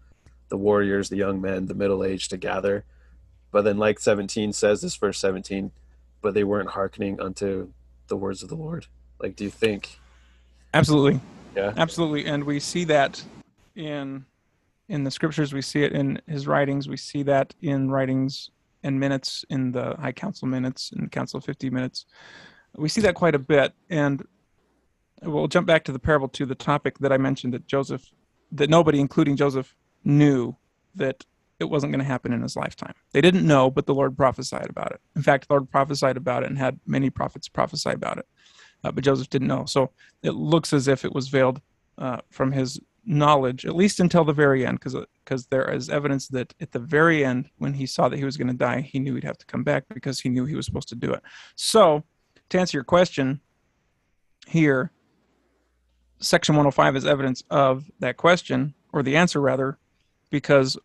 [0.49, 2.83] the warriors, the young men, the middle aged to gather.
[3.51, 5.71] But then, like 17 says, this verse 17,
[6.21, 7.71] but they weren't hearkening unto
[8.07, 8.87] the words of the Lord.
[9.19, 9.99] Like, do you think?
[10.73, 11.21] Absolutely.
[11.55, 11.73] Yeah.
[11.77, 12.25] Absolutely.
[12.25, 13.23] And we see that
[13.75, 14.25] in
[14.89, 18.49] in the scriptures we see it in his writings we see that in writings
[18.81, 22.05] and minutes in the high council minutes in council of 50 minutes
[22.77, 24.25] we see that quite a bit, and
[25.23, 28.11] we'll jump back to the parable to the topic that I mentioned that Joseph,
[28.51, 30.55] that nobody, including Joseph, knew
[30.95, 31.25] that
[31.59, 32.93] it wasn't going to happen in his lifetime.
[33.11, 35.01] They didn't know, but the Lord prophesied about it.
[35.15, 38.27] In fact, the Lord prophesied about it and had many prophets prophesy about it,
[38.83, 39.65] uh, but Joseph didn't know.
[39.65, 39.91] So
[40.23, 41.61] it looks as if it was veiled
[41.97, 46.27] uh, from his knowledge, at least until the very end, because because there is evidence
[46.29, 48.99] that at the very end, when he saw that he was going to die, he
[48.99, 51.21] knew he'd have to come back because he knew he was supposed to do it.
[51.55, 52.03] So
[52.49, 53.39] to answer your question
[54.47, 54.91] here,
[56.19, 59.77] Section 105 is evidence of that question, or the answer rather,
[60.29, 60.77] because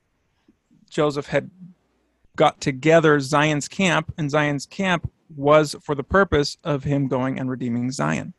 [0.90, 1.50] Joseph had
[2.36, 7.50] got together Zion's camp, and Zion's camp was for the purpose of him going and
[7.50, 8.34] redeeming Zion.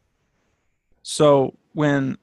[1.03, 2.17] So when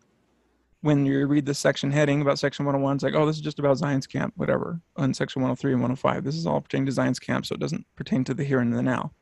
[0.83, 3.61] when you read the section heading about section 101, it's like, oh, this is just
[3.61, 4.81] about Zion's camp, whatever.
[4.97, 7.87] On section 103 and 105, this is all pertaining to Zion's camp, so it doesn't
[7.97, 9.13] pertain to the here and the now.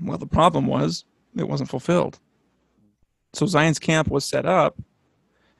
[0.00, 1.04] Well, the problem was
[1.36, 2.18] it wasn't fulfilled.
[3.32, 4.78] So Zion's camp was set up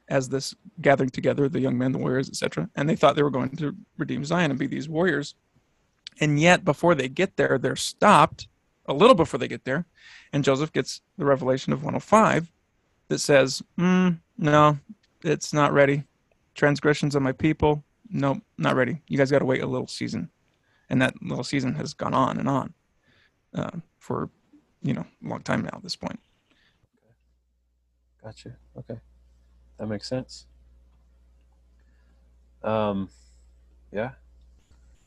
[0.09, 2.69] as this gathering together, the young men, the warriors, etc.
[2.77, 5.35] And they thought they were going to redeem Zion and be these warriors.
[6.21, 8.49] And yet, before they get there, they're stopped
[8.87, 9.87] a little before they get there.
[10.33, 12.51] And Joseph gets the revelation of 105
[13.09, 14.79] that says, mm, No,
[15.23, 16.05] it's not ready.
[16.55, 19.01] Transgressions of my people, no, not ready.
[19.09, 20.29] You guys got to wait a little season.
[20.91, 22.75] And that little season has gone on and on.
[23.55, 23.71] Uh,
[24.03, 24.29] for
[24.83, 26.19] you know a long time now at this point.
[28.23, 28.57] Gotcha.
[28.77, 28.99] Okay,
[29.79, 30.47] that makes sense.
[32.63, 33.09] Um,
[33.93, 34.11] yeah.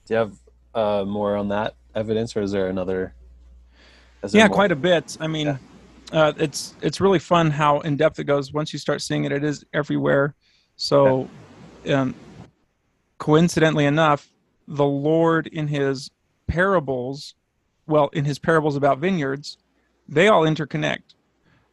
[0.06, 0.34] Do you have
[0.74, 3.14] uh, more on that evidence, or is there another?
[4.24, 4.56] Is there yeah, more?
[4.56, 5.18] quite a bit.
[5.20, 5.58] I mean, yeah.
[6.12, 8.54] uh, it's it's really fun how in depth it goes.
[8.54, 10.36] Once you start seeing it, it is everywhere.
[10.78, 11.30] So,
[11.84, 12.02] yeah.
[12.02, 12.16] um,
[13.18, 14.30] coincidentally enough,
[14.68, 16.10] the Lord in His
[16.48, 17.36] parables
[17.88, 19.58] well, in his parables about vineyards,
[20.08, 21.16] they all interconnect.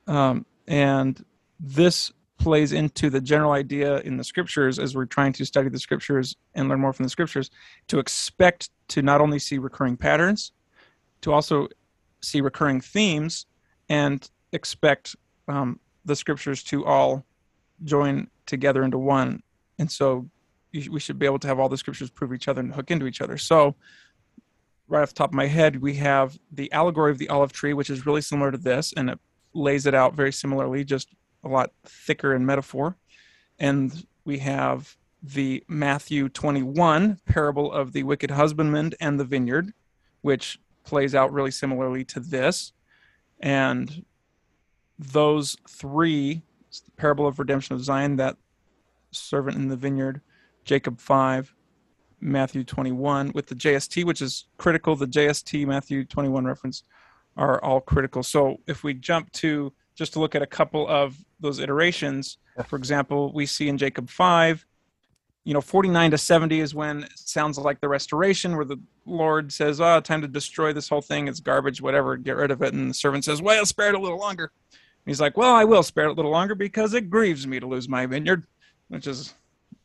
[0.06, 1.24] Um, and
[1.58, 5.78] this plays into the general idea in the scriptures as we're trying to study the
[5.78, 7.50] scriptures and learn more from the scriptures
[7.86, 10.50] to expect to not only see recurring patterns,
[11.20, 11.68] to also
[12.20, 13.46] see recurring themes,
[13.88, 15.14] and expect
[15.48, 17.24] um, the scriptures to all
[17.84, 19.42] join together into one.
[19.78, 20.28] And so
[20.72, 23.06] we should be able to have all the scriptures prove each other and hook into
[23.06, 23.36] each other.
[23.36, 23.76] So,
[24.92, 27.72] right off the top of my head, we have the allegory of the olive tree,
[27.72, 29.18] which is really similar to this, and it
[29.54, 31.08] lays it out very similarly, just
[31.42, 32.94] a lot thicker in metaphor.
[33.58, 39.72] And we have the Matthew 21 parable of the wicked husbandman and the vineyard,
[40.20, 42.74] which plays out really similarly to this.
[43.40, 44.04] And
[44.98, 46.42] those three,
[46.98, 48.36] parable of redemption of Zion, that
[49.10, 50.20] servant in the vineyard,
[50.66, 51.54] Jacob 5,
[52.22, 54.96] Matthew 21, with the JST, which is critical.
[54.96, 56.84] The JST Matthew 21 reference
[57.36, 58.22] are all critical.
[58.22, 62.76] So if we jump to just to look at a couple of those iterations, for
[62.76, 64.64] example, we see in Jacob 5,
[65.44, 69.52] you know, 49 to 70 is when it sounds like the restoration, where the Lord
[69.52, 71.26] says, Oh, time to destroy this whole thing.
[71.26, 72.72] It's garbage, whatever, get rid of it.
[72.74, 74.52] And the servant says, Well, spare it a little longer.
[74.70, 77.58] And he's like, Well, I will spare it a little longer because it grieves me
[77.58, 78.46] to lose my vineyard,
[78.88, 79.34] which is,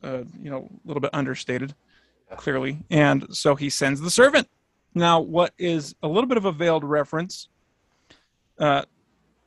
[0.04, 1.74] uh, you know, a little bit understated,
[2.36, 2.80] clearly.
[2.90, 4.48] And so he sends the servant.
[4.94, 7.50] Now, what is a little bit of a veiled reference
[8.60, 8.84] uh,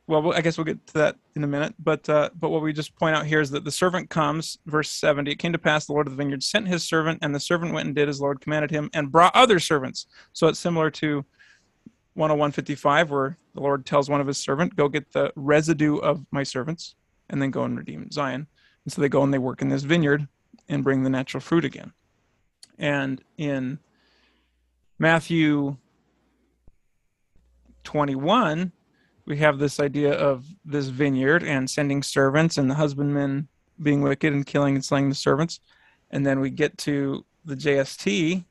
[0.07, 1.73] well, I guess we'll get to that in a minute.
[1.79, 4.89] But uh, but what we just point out here is that the servant comes, verse
[4.89, 5.31] seventy.
[5.31, 7.73] It came to pass the Lord of the vineyard sent his servant, and the servant
[7.73, 10.07] went and did as Lord commanded him, and brought other servants.
[10.33, 11.25] So it's similar to
[12.15, 16.43] 101:55, where the Lord tells one of his servant, "Go get the residue of my
[16.43, 16.95] servants,
[17.29, 18.47] and then go and redeem Zion."
[18.83, 20.27] And so they go and they work in this vineyard
[20.67, 21.93] and bring the natural fruit again.
[22.81, 23.79] And in
[24.99, 25.77] Matthew
[27.83, 28.73] 21
[29.25, 33.47] we have this idea of this vineyard and sending servants and the husbandmen
[33.81, 35.59] being wicked and killing and slaying the servants.
[36.09, 38.43] And then we get to the JST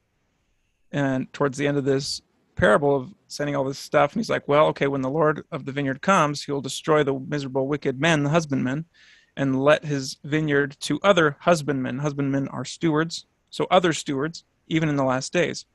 [0.93, 2.23] and towards the end of this
[2.57, 5.65] parable of sending all this stuff, and he's like, Well, okay, when the Lord of
[5.65, 8.85] the vineyard comes, he'll destroy the miserable wicked men, the husbandmen,
[9.37, 11.99] and let his vineyard to other husbandmen.
[11.99, 15.67] Husbandmen are stewards, so other stewards, even in the last days,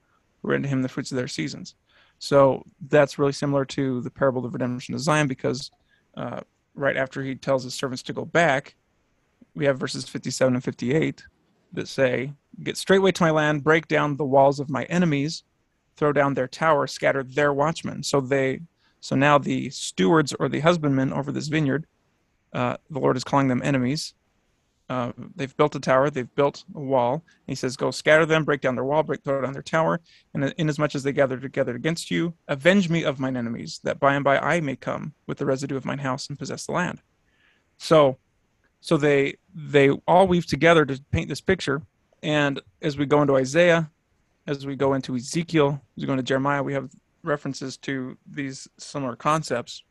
[0.42, 1.76] who render him the fruits of their seasons.
[2.20, 5.70] So that's really similar to the parable of the redemption of Zion because
[6.16, 6.42] uh,
[6.74, 8.76] right after he tells his servants to go back,
[9.54, 11.24] we have verses 57 and 58
[11.74, 12.34] that say,
[12.64, 15.44] Get straightway to my land, break down the walls of my enemies,
[15.98, 18.02] throw down their tower, scatter their watchmen.
[18.02, 18.62] So they,
[19.02, 21.86] so now the stewards or the husbandmen over this vineyard,
[22.54, 24.14] uh, the Lord is calling them enemies,
[24.90, 27.24] uh, they've built a tower, they've built a wall.
[27.48, 30.00] he says, Go scatter them, break down their wall, break throw down their tower,
[30.34, 34.14] and inasmuch as they gather together against you, avenge me of mine enemies, that by
[34.14, 37.02] and by I may come with the residue of mine house and possess the land.
[37.78, 38.18] So
[38.86, 41.82] so they they all weave together to paint this picture.
[42.22, 43.90] And as we go into Isaiah,
[44.46, 46.92] as we go into Ezekiel, as we go into Jeremiah, we have
[47.24, 49.84] references to these similar concepts.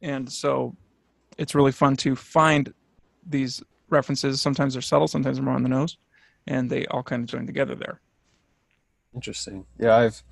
[0.00, 0.76] And so
[1.36, 2.72] it's really fun to find
[3.26, 5.98] these references sometimes they're subtle, sometimes they're more on the nose,
[6.46, 8.00] and they all kind of join together there.
[9.14, 9.66] Interesting.
[9.78, 10.22] Yeah, I've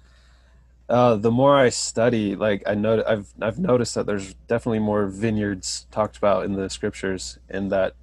[0.91, 5.07] uh, the more I study, like I know, I've I've noticed that there's definitely more
[5.07, 7.95] vineyards talked about in the scriptures, and that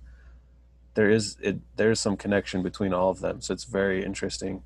[0.93, 3.41] there is it there's some connection between all of them.
[3.41, 4.63] So it's very interesting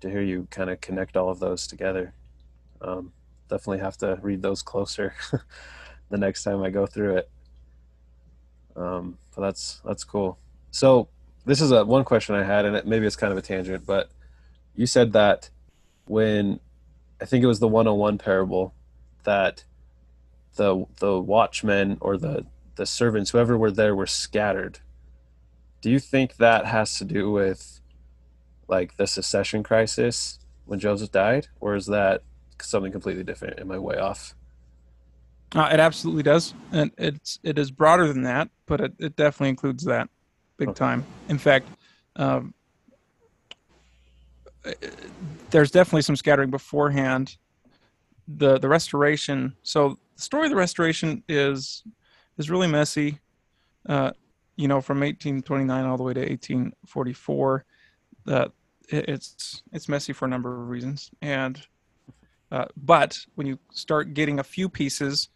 [0.00, 2.14] to hear you kind of connect all of those together.
[2.80, 3.12] Um,
[3.48, 5.14] definitely have to read those closer
[6.10, 7.30] the next time I go through it.
[8.76, 10.38] Um, but that's that's cool.
[10.70, 11.08] So
[11.44, 13.84] this is a one question I had, and it, maybe it's kind of a tangent,
[13.86, 14.10] but
[14.74, 15.50] you said that
[16.06, 16.60] when
[17.20, 18.74] I think it was the 101 parable
[19.24, 19.64] that
[20.56, 24.80] the the watchmen or the the servants, whoever were there, were scattered.
[25.80, 27.80] Do you think that has to do with
[28.68, 32.22] like the succession crisis when Joseph died, or is that
[32.60, 33.60] something completely different?
[33.60, 34.34] Am I way off?
[35.54, 39.50] Uh, it absolutely does, and it's it is broader than that, but it, it definitely
[39.50, 40.08] includes that
[40.56, 40.78] big okay.
[40.78, 41.04] time.
[41.28, 41.68] In fact,
[42.16, 42.54] um,
[45.50, 47.36] there's definitely some scattering beforehand.
[48.28, 49.54] The the restoration.
[49.62, 51.82] So the story of the restoration is
[52.38, 53.18] is really messy.
[53.86, 54.12] Uh,
[54.56, 57.64] you know, from 1829 all the way to 1844.
[58.26, 58.48] Uh,
[58.88, 61.60] it, it's it's messy for a number of reasons, and
[62.50, 65.28] uh, but when you start getting a few pieces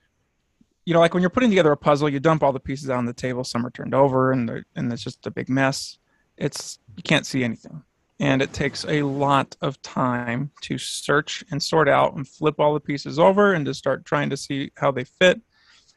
[0.86, 2.98] you know, like when you're putting together a puzzle, you dump all the pieces out
[2.98, 3.44] on the table.
[3.44, 5.98] Some are turned over, and and it's just a big mess.
[6.38, 7.82] It's you can't see anything,
[8.20, 12.72] and it takes a lot of time to search and sort out and flip all
[12.72, 15.40] the pieces over and to start trying to see how they fit.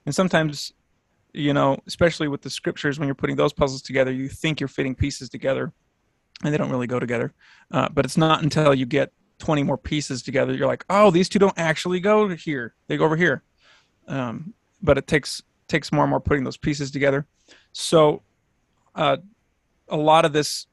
[0.06, 0.74] And sometimes
[1.34, 4.68] you know, especially with the scriptures when you're putting those puzzles together, you think you're
[4.68, 5.72] fitting pieces together,
[6.44, 7.32] and they don't really go together.
[7.70, 11.30] Uh, but it's not until you get 20 more pieces together you're like, oh, these
[11.30, 13.44] two don't actually go here; they go over here.
[14.08, 17.28] Um, but it takes takes more and more putting those pieces together.
[17.72, 18.24] So,
[18.96, 19.18] uh,
[19.88, 20.68] a lot of this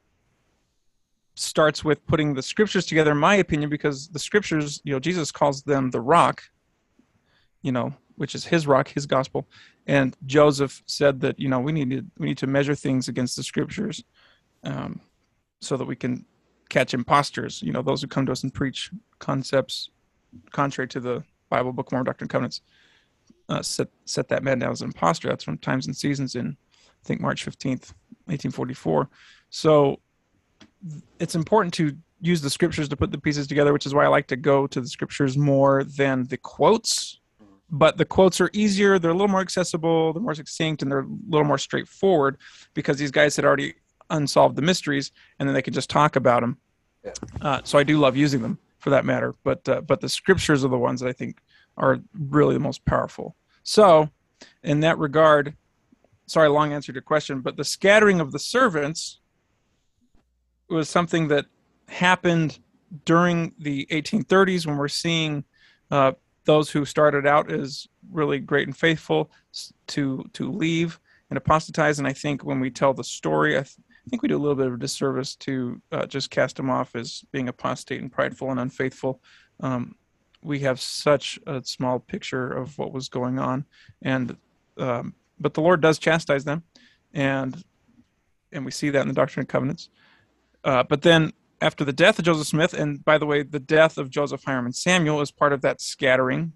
[1.34, 5.30] starts with putting the scriptures together, in my opinion, because the scriptures, you know, Jesus
[5.30, 6.42] calls them the rock,
[7.62, 9.46] you know, which is his rock, his gospel.
[9.86, 13.36] And Joseph said that, you know, we need to, we need to measure things against
[13.36, 14.02] the scriptures
[14.64, 15.00] um,
[15.60, 16.24] so that we can
[16.70, 19.90] catch imposters, you know, those who come to us and preach concepts
[20.50, 22.62] contrary to the Bible, Book of Mormon, Doctrine and Covenants.
[23.48, 25.28] Uh, set set that man down as an impostor.
[25.28, 27.92] That's from Times and Seasons in, I think, March 15th,
[28.26, 29.08] 1844.
[29.50, 30.00] So
[31.20, 34.08] it's important to use the scriptures to put the pieces together, which is why I
[34.08, 37.20] like to go to the scriptures more than the quotes.
[37.70, 41.00] But the quotes are easier, they're a little more accessible, they're more succinct, and they're
[41.00, 42.38] a little more straightforward
[42.74, 43.74] because these guys had already
[44.10, 46.58] unsolved the mysteries and then they could just talk about them.
[47.04, 47.12] Yeah.
[47.40, 49.34] Uh, so I do love using them for that matter.
[49.42, 51.38] But uh, but the scriptures are the ones that I think
[51.76, 53.36] are really the most powerful.
[53.62, 54.10] So,
[54.62, 55.56] in that regard,
[56.26, 59.20] sorry, long answer to your question, but the scattering of the servants
[60.68, 61.46] was something that
[61.88, 62.58] happened
[63.04, 65.44] during the 1830s when we're seeing
[65.90, 66.12] uh,
[66.44, 69.30] those who started out as really great and faithful
[69.88, 71.00] to to leave
[71.30, 71.98] and apostatize.
[71.98, 74.38] And I think when we tell the story, I, th- I think we do a
[74.38, 78.12] little bit of a disservice to uh, just cast them off as being apostate and
[78.12, 79.20] prideful and unfaithful.
[79.60, 79.96] Um,
[80.46, 83.64] we have such a small picture of what was going on,
[84.00, 84.36] and
[84.78, 86.62] um, but the Lord does chastise them,
[87.12, 87.64] and
[88.52, 89.90] and we see that in the Doctrine and Covenants.
[90.62, 93.98] Uh, but then after the death of Joseph Smith, and by the way, the death
[93.98, 96.52] of Joseph Hyrum and Samuel is part of that scattering.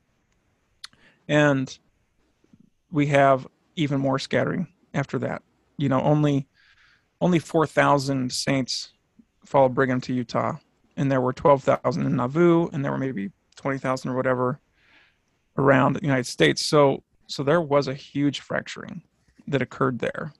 [1.28, 1.76] And
[2.90, 5.42] we have even more scattering after that.
[5.78, 6.48] You know, only
[7.20, 8.92] only 4,000 saints
[9.44, 10.56] followed Brigham to Utah,
[10.96, 13.30] and there were 12,000 in Nauvoo, and there were maybe
[13.60, 14.58] 20,000 or whatever
[15.58, 16.64] around the United States.
[16.64, 19.02] So, so there was a huge fracturing
[19.46, 20.32] that occurred there.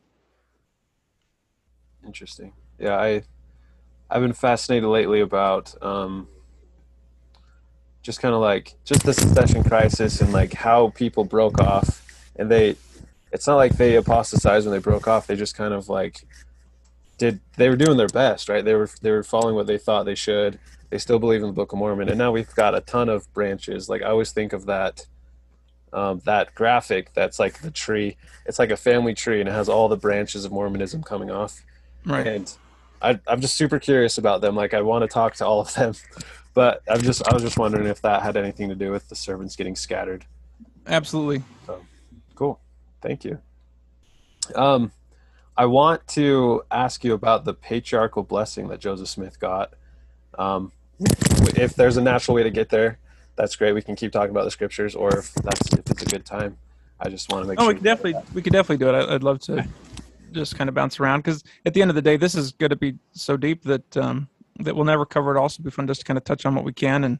[2.04, 2.54] Interesting.
[2.78, 3.22] Yeah, I
[4.10, 6.28] I've been fascinated lately about um,
[8.02, 12.02] just kind of like just the succession crisis and like how people broke off,
[12.36, 12.76] and they.
[13.32, 15.28] It's not like they apostatized when they broke off.
[15.28, 16.26] They just kind of like
[17.18, 17.38] did.
[17.56, 18.64] They were doing their best, right?
[18.64, 20.58] They were they were following what they thought they should.
[20.90, 23.32] They still believe in the Book of Mormon, and now we've got a ton of
[23.32, 23.88] branches.
[23.88, 25.06] Like I always think of that
[25.92, 28.16] um, that graphic that's like the tree.
[28.46, 31.64] It's like a family tree, and it has all the branches of Mormonism coming off.
[32.04, 32.26] Right.
[32.26, 32.52] And
[33.02, 34.54] I, I'm just super curious about them.
[34.56, 35.94] Like I want to talk to all of them,
[36.54, 39.16] but I'm just I was just wondering if that had anything to do with the
[39.16, 40.24] servants getting scattered.
[40.86, 41.42] Absolutely.
[41.66, 41.84] So,
[42.34, 42.60] cool.
[43.00, 43.38] Thank you.
[44.54, 44.92] Um,
[45.56, 49.74] I want to ask you about the patriarchal blessing that Joseph Smith got.
[50.38, 50.72] Um,
[51.56, 52.98] if there's a natural way to get there,
[53.36, 53.72] that's great.
[53.72, 56.58] We can keep talking about the scriptures, or if that's if it's a good time.
[57.02, 57.68] I just want to make oh, sure.
[57.68, 59.08] we could definitely we could definitely do it.
[59.08, 59.66] I'd love to
[60.32, 62.70] just kind of bounce around because at the end of the day, this is going
[62.70, 64.28] to be so deep that um,
[64.58, 65.48] that we'll never cover it all.
[65.48, 67.18] So it'll be fun just to kind of touch on what we can and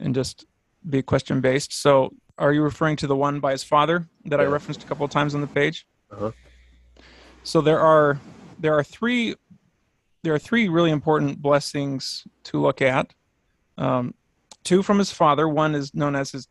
[0.00, 0.46] and just
[0.88, 1.72] be question based.
[1.72, 4.46] So, are you referring to the one by his father that yeah.
[4.46, 5.86] I referenced a couple of times on the page?
[6.10, 6.30] Uh-huh.
[7.42, 8.20] So there are
[8.58, 9.34] there are three
[10.22, 13.14] there are three really important blessings to look at.
[13.78, 14.14] Um,
[14.64, 15.48] two from his father.
[15.48, 16.48] One is known as his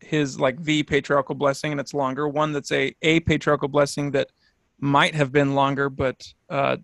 [0.00, 2.28] his like the patriarchal blessing, and it's longer.
[2.28, 4.30] One that's a a patriarchal blessing that
[4.78, 6.76] might have been longer, but uh,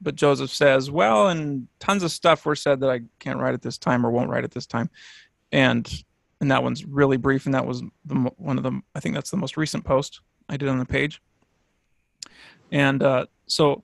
[0.00, 3.62] but Joseph says, well, and tons of stuff were said that I can't write at
[3.62, 4.90] this time or won't write at this time,
[5.50, 5.90] and
[6.40, 9.30] and that one's really brief, and that was the one of the I think that's
[9.30, 11.22] the most recent post I did on the page,
[12.70, 13.82] and uh, so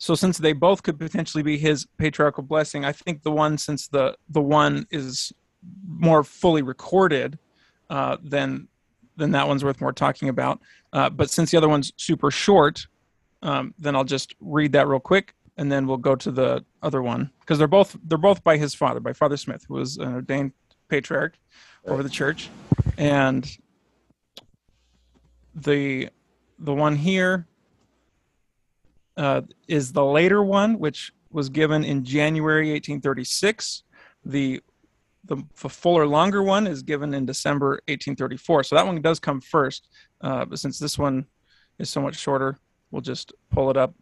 [0.00, 3.86] so since they both could potentially be his patriarchal blessing, I think the one since
[3.86, 5.30] the the one is
[5.86, 7.38] more fully recorded,
[7.90, 8.66] uh, then
[9.18, 10.58] then that one's worth more talking about.
[10.94, 12.86] Uh, but since the other one's super short,
[13.42, 17.02] um, then I'll just read that real quick, and then we'll go to the other
[17.02, 17.30] one.
[17.40, 20.52] Because they're both they're both by his father, by Father Smith, who was an ordained
[20.88, 21.34] patriarch
[21.86, 22.48] over the church,
[22.96, 23.46] and
[25.54, 26.08] the
[26.58, 27.46] the one here
[29.20, 33.84] uh, is the later one, which was given in January 1836.
[34.24, 34.62] The
[35.24, 38.64] the, the fuller, longer one is given in December 1834.
[38.64, 39.88] So that one does come first,
[40.22, 41.26] uh, but since this one
[41.78, 42.58] is so much shorter,
[42.90, 43.94] we'll just pull it up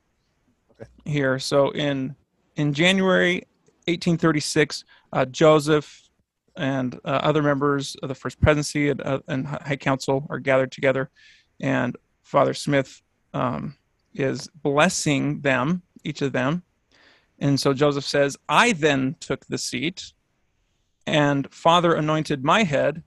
[0.70, 0.88] okay.
[1.04, 1.38] here.
[1.40, 2.14] So in
[2.54, 3.42] in January
[3.86, 6.08] 1836, uh, Joseph
[6.56, 10.72] and uh, other members of the First Presidency and, uh, and, High Council are gathered
[10.72, 11.10] together,
[11.60, 13.02] and Father Smith
[13.34, 13.76] um,
[14.14, 16.62] is blessing them, each of them.
[17.38, 20.12] And so Joseph says, I then took the seat,
[21.06, 23.02] and Father anointed my head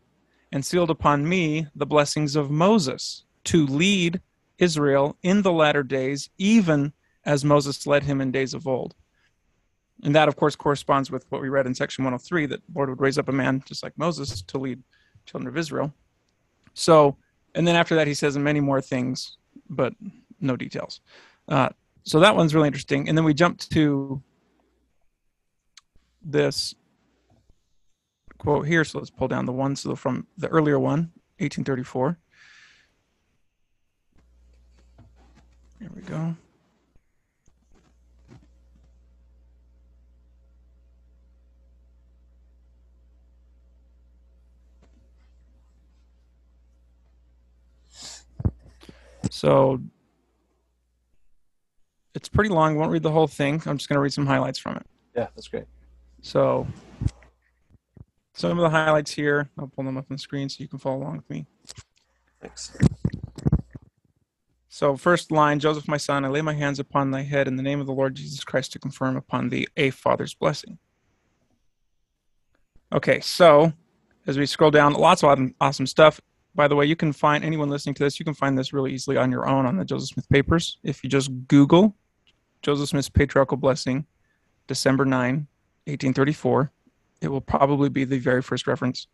[0.51, 4.21] and sealed upon me the blessings of Moses to lead
[4.57, 6.93] Israel in the latter days, even
[7.25, 8.95] as Moses led him in days of old.
[10.03, 13.01] And that, of course, corresponds with what we read in section 103 that Lord would
[13.01, 14.81] raise up a man just like Moses to lead
[15.25, 15.93] children of Israel.
[16.73, 17.17] So,
[17.53, 19.37] and then after that, he says many more things,
[19.69, 19.93] but
[20.41, 21.01] no details.
[21.47, 21.69] Uh,
[22.03, 23.07] so that one's really interesting.
[23.07, 24.21] And then we jump to
[26.23, 26.75] this
[28.37, 28.83] quote here.
[28.83, 29.75] So let's pull down the one.
[29.75, 32.17] So from the earlier one, 1834.
[35.79, 36.35] Here we go.
[49.29, 49.81] So
[52.13, 52.75] it's pretty long.
[52.75, 53.61] Won't read the whole thing.
[53.65, 54.85] I'm just going to read some highlights from it.
[55.15, 55.65] Yeah, that's great.
[56.21, 56.67] So
[58.33, 60.79] some of the highlights here, I'll pull them up on the screen so you can
[60.79, 61.45] follow along with me.
[62.41, 62.77] Thanks.
[64.69, 67.63] So first line, Joseph, my son, I lay my hands upon thy head in the
[67.63, 70.79] name of the Lord Jesus Christ to confirm upon thee a father's blessing.
[72.93, 73.73] Okay, so
[74.27, 76.21] as we scroll down, lots of awesome stuff.
[76.53, 78.93] By the way, you can find anyone listening to this, you can find this really
[78.93, 80.77] easily on your own on the Joseph Smith papers.
[80.83, 81.95] If you just Google
[82.61, 84.05] Joseph Smith's patriarchal blessing,
[84.67, 85.47] December 9,
[85.85, 86.71] 1834,
[87.21, 89.07] it will probably be the very first reference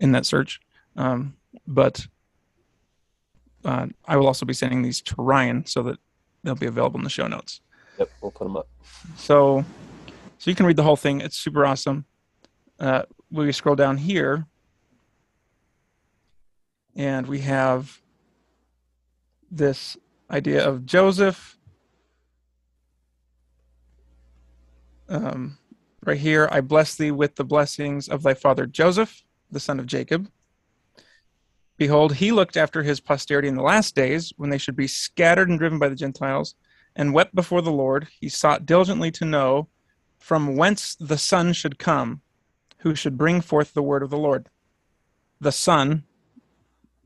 [0.00, 0.60] in that search.
[0.96, 1.36] Um,
[1.66, 2.06] but
[3.64, 5.98] uh, I will also be sending these to Ryan so that
[6.42, 7.60] they'll be available in the show notes.
[7.98, 8.68] Yep, we'll put them up.
[9.16, 9.64] So,
[10.38, 11.20] so you can read the whole thing.
[11.20, 12.04] It's super awesome.
[12.78, 14.46] Uh, we scroll down here,
[16.96, 18.00] and we have
[19.50, 19.96] this
[20.30, 21.58] idea of Joseph.
[25.08, 25.58] Um,
[26.04, 29.86] right here, I bless thee with the blessings of thy father Joseph, the son of
[29.86, 30.30] Jacob.
[31.76, 35.48] Behold, he looked after his posterity in the last days, when they should be scattered
[35.48, 36.54] and driven by the Gentiles,
[36.94, 38.06] and wept before the Lord.
[38.20, 39.68] He sought diligently to know
[40.18, 42.22] from whence the Son should come,
[42.78, 44.48] who should bring forth the word of the Lord.
[45.40, 46.04] The Son,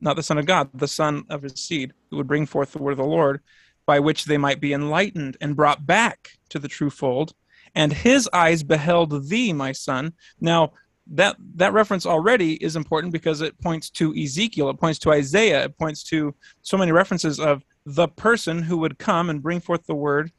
[0.01, 2.79] not the Son of God, the Son of his seed, who would bring forth the
[2.79, 3.41] word of the Lord,
[3.85, 7.33] by which they might be enlightened and brought back to the true fold.
[7.75, 10.13] And his eyes beheld thee, my son.
[10.39, 10.73] Now,
[11.11, 15.65] that that reference already is important because it points to Ezekiel, it points to Isaiah,
[15.65, 19.85] it points to so many references of the person who would come and bring forth
[19.87, 20.31] the word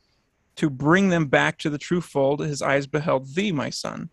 [0.57, 2.41] to bring them back to the true fold.
[2.41, 4.11] His eyes beheld thee, my son.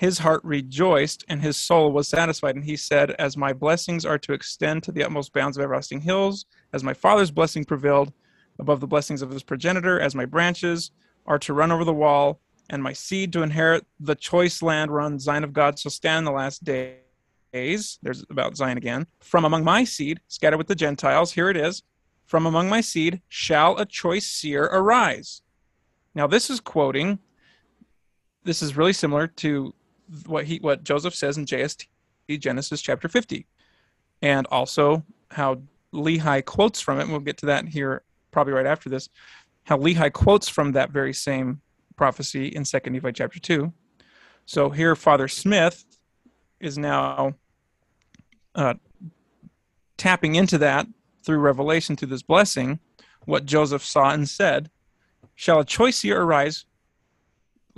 [0.00, 2.56] His heart rejoiced and his soul was satisfied.
[2.56, 6.00] And he said, As my blessings are to extend to the utmost bounds of everlasting
[6.00, 8.10] hills, as my father's blessing prevailed
[8.58, 10.90] above the blessings of his progenitor, as my branches
[11.26, 12.40] are to run over the wall,
[12.70, 16.24] and my seed to inherit the choice land whereon Zion of God shall stand in
[16.24, 17.98] the last days.
[18.02, 19.06] There's about Zion again.
[19.20, 21.82] From among my seed, scattered with the Gentiles, here it is.
[22.24, 25.42] From among my seed shall a choice seer arise.
[26.14, 27.18] Now this is quoting.
[28.44, 29.74] This is really similar to
[30.26, 31.86] what he what Joseph says in JST
[32.38, 33.46] Genesis chapter 50,
[34.22, 35.60] and also how
[35.92, 37.02] Lehi quotes from it.
[37.02, 39.08] And we'll get to that here probably right after this.
[39.64, 41.60] How Lehi quotes from that very same
[41.96, 43.72] prophecy in Second Nephi chapter two.
[44.46, 45.84] So here, Father Smith
[46.60, 47.34] is now
[48.54, 48.74] uh,
[49.96, 50.86] tapping into that
[51.22, 52.78] through revelation through this blessing,
[53.26, 54.70] what Joseph saw and said.
[55.34, 56.64] Shall a choice seer arise?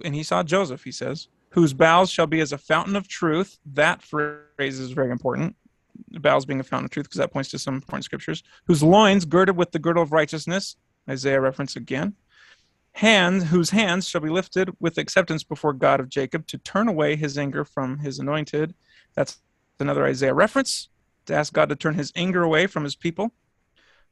[0.05, 3.59] And he saw Joseph, he says, whose bowels shall be as a fountain of truth.
[3.75, 5.57] That phrase is very important.
[6.11, 8.43] Bowels being a fountain of truth, because that points to some important scriptures.
[8.67, 10.77] Whose loins girded with the girdle of righteousness.
[11.09, 12.15] Isaiah reference again
[12.95, 17.17] hands whose hands shall be lifted with acceptance before God of Jacob to turn away
[17.17, 18.75] his anger from his anointed.
[19.15, 19.41] That's
[19.81, 20.89] another Isaiah reference
[21.27, 23.33] to ask God to turn his anger away from his people.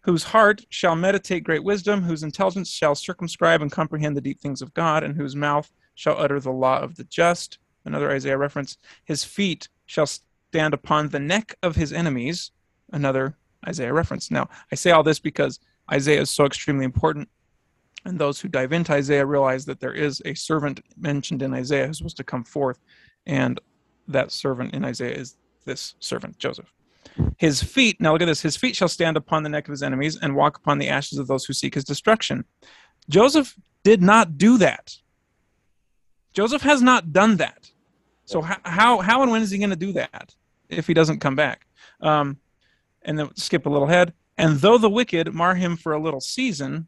[0.02, 4.62] Whose heart shall meditate great wisdom, whose intelligence shall circumscribe and comprehend the deep things
[4.62, 5.70] of God, and whose mouth
[6.00, 7.58] shall utter the law of the just.
[7.84, 8.78] Another Isaiah reference.
[9.04, 12.52] His feet shall stand upon the neck of his enemies.
[12.90, 13.36] Another
[13.68, 14.30] Isaiah reference.
[14.30, 15.60] Now, I say all this because
[15.92, 17.28] Isaiah is so extremely important
[18.06, 21.86] and those who dive into Isaiah realize that there is a servant mentioned in Isaiah
[21.86, 22.78] who's supposed to come forth.
[23.26, 23.60] And
[24.08, 25.36] that servant in Isaiah is
[25.66, 26.72] this servant, Joseph.
[27.36, 29.82] His feet, now look at this, his feet shall stand upon the neck of his
[29.82, 32.46] enemies and walk upon the ashes of those who seek his destruction.
[33.10, 34.96] Joseph did not do that.
[36.32, 37.70] Joseph has not done that.
[38.24, 40.34] So how how and when is he going to do that
[40.68, 41.66] if he doesn't come back?
[42.00, 42.38] Um,
[43.02, 46.20] and then skip a little ahead And though the wicked mar him for a little
[46.20, 46.86] season,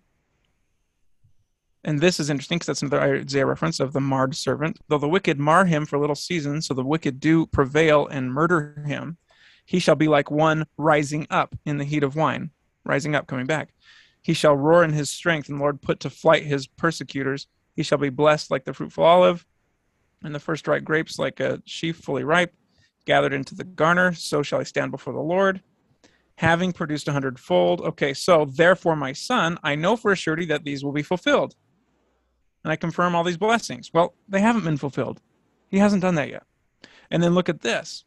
[1.85, 4.79] and this is interesting because that's another Isaiah reference of the marred servant.
[4.89, 8.33] Though the wicked mar him for a little season, so the wicked do prevail and
[8.33, 9.19] murder him,
[9.67, 12.53] he shall be like one rising up in the heat of wine,
[12.85, 13.75] rising up, coming back.
[14.23, 17.49] He shall roar in his strength, and the Lord put to flight his persecutors.
[17.75, 19.47] He shall be blessed like the fruitful olive,
[20.23, 22.55] and the first ripe grapes like a sheaf fully ripe,
[23.07, 24.13] gathered into the garner.
[24.13, 25.63] So shall he stand before the Lord,
[26.37, 27.81] having produced a hundredfold.
[27.81, 31.55] Okay, so therefore, my son, I know for a surety that these will be fulfilled
[32.65, 33.91] and I confirm all these blessings.
[33.93, 35.21] Well, they haven't been fulfilled.
[35.69, 36.45] He hasn't done that yet.
[37.11, 38.05] And then look at this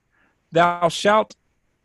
[0.51, 1.36] Thou shalt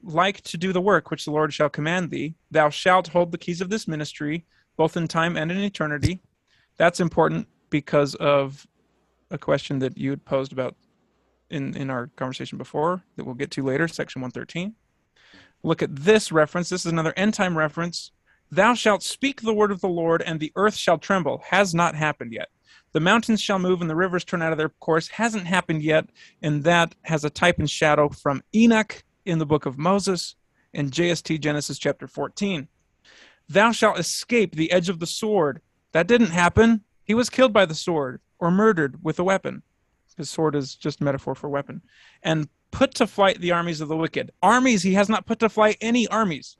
[0.02, 2.34] like to do the work which the Lord shall command thee.
[2.50, 6.20] Thou shalt hold the keys of this ministry, both in time and in eternity.
[6.76, 8.66] That's important because of
[9.30, 10.76] a question that you had posed about
[11.48, 14.74] in, in our conversation before that we'll get to later, section 113.
[15.62, 16.68] Look at this reference.
[16.68, 18.12] This is another end time reference.
[18.50, 21.42] Thou shalt speak the word of the Lord, and the earth shall tremble.
[21.50, 22.48] Has not happened yet.
[22.92, 25.08] The mountains shall move and the rivers turn out of their course.
[25.08, 26.06] Hasn't happened yet,
[26.42, 30.34] and that has a type and shadow from Enoch in the book of Moses
[30.74, 32.68] and JST Genesis chapter 14.
[33.48, 35.60] Thou shalt escape the edge of the sword.
[35.92, 36.82] That didn't happen.
[37.10, 39.64] He was killed by the sword or murdered with a weapon.
[40.16, 41.82] His sword is just a metaphor for weapon.
[42.22, 44.30] And put to flight the armies of the wicked.
[44.40, 46.56] Armies, he has not put to flight any armies.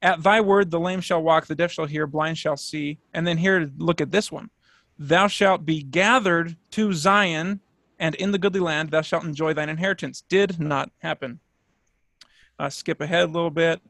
[0.00, 3.00] At thy word, the lame shall walk, the deaf shall hear, blind shall see.
[3.12, 4.48] And then here, look at this one.
[4.96, 7.58] Thou shalt be gathered to Zion,
[7.98, 10.22] and in the goodly land thou shalt enjoy thine inheritance.
[10.28, 11.40] Did not happen.
[12.60, 13.80] Uh, skip ahead a little bit,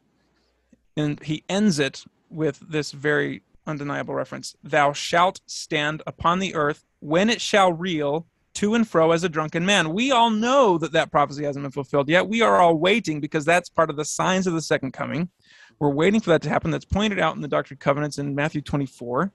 [0.97, 6.85] and he ends it with this very undeniable reference Thou shalt stand upon the earth
[7.01, 9.93] when it shall reel to and fro as a drunken man.
[9.93, 12.29] We all know that that prophecy hasn't been fulfilled yet.
[12.29, 15.31] We are all waiting because that's part of the signs of the second coming.
[15.79, 16.71] We're waiting for that to happen.
[16.71, 19.33] That's pointed out in the Doctrine and Covenants in Matthew 24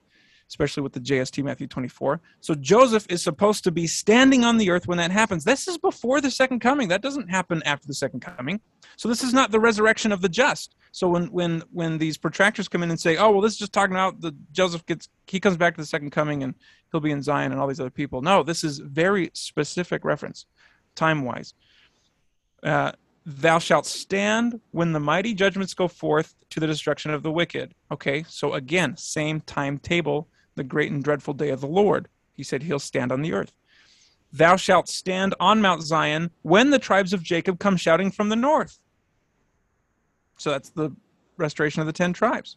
[0.48, 2.20] especially with the JST Matthew 24.
[2.40, 5.44] So Joseph is supposed to be standing on the earth when that happens.
[5.44, 6.88] This is before the second coming.
[6.88, 8.60] That doesn't happen after the second coming.
[8.96, 10.74] So this is not the resurrection of the just.
[10.92, 13.72] So when when when these protractors come in and say, "Oh, well, this is just
[13.72, 16.54] talking about the Joseph gets he comes back to the second coming and
[16.90, 20.46] he'll be in Zion and all these other people." No, this is very specific reference,
[20.94, 21.54] time wise.
[22.62, 22.92] Uh,
[23.26, 27.74] Thou shalt stand when the mighty judgments go forth to the destruction of the wicked.
[27.92, 30.28] Okay, so again, same timetable
[30.58, 32.08] the great and dreadful day of the Lord.
[32.34, 33.52] He said he'll stand on the earth.
[34.32, 38.36] Thou shalt stand on Mount Zion when the tribes of Jacob come shouting from the
[38.36, 38.78] north.
[40.36, 40.90] So that's the
[41.36, 42.56] restoration of the ten tribes.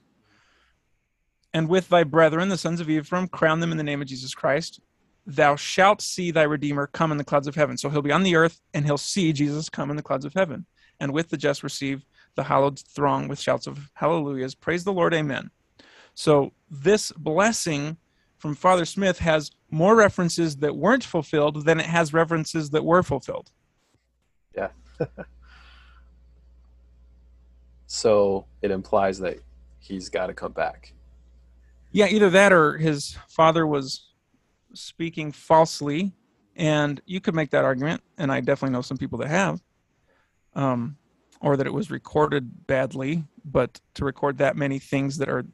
[1.54, 4.34] And with thy brethren, the sons of Ephraim, crown them in the name of Jesus
[4.34, 4.80] Christ.
[5.26, 7.78] Thou shalt see thy Redeemer come in the clouds of heaven.
[7.78, 10.34] So he'll be on the earth and he'll see Jesus come in the clouds of
[10.34, 10.66] heaven.
[11.00, 14.56] And with the just receive the hallowed throng with shouts of hallelujahs.
[14.56, 15.50] Praise the Lord, amen.
[16.14, 17.98] So this blessing
[18.38, 23.04] from Father Smith has more references that weren't fulfilled than it has references that were
[23.04, 23.52] fulfilled.
[24.56, 24.70] Yeah.
[27.88, 29.40] so it implies that
[29.80, 30.94] he's got to come back.
[31.92, 34.12] Yeah, either that or his father was
[34.74, 36.14] speaking falsely,
[36.56, 39.62] and you could make that argument, and I definitely know some people that have,
[40.56, 40.98] um,
[41.42, 43.24] or that it was recorded badly.
[43.44, 45.46] But to record that many things that are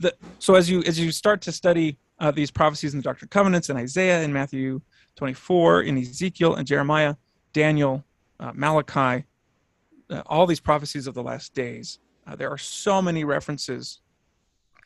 [0.00, 3.26] the, so as you as you start to study uh, these prophecies in the Doctrine
[3.26, 4.80] and Covenants in Isaiah, in Matthew
[5.16, 7.14] 24, in Ezekiel and Jeremiah,
[7.52, 8.04] Daniel,
[8.40, 9.24] uh, Malachi,
[10.10, 14.00] uh, all these prophecies of the last days, uh, there are so many references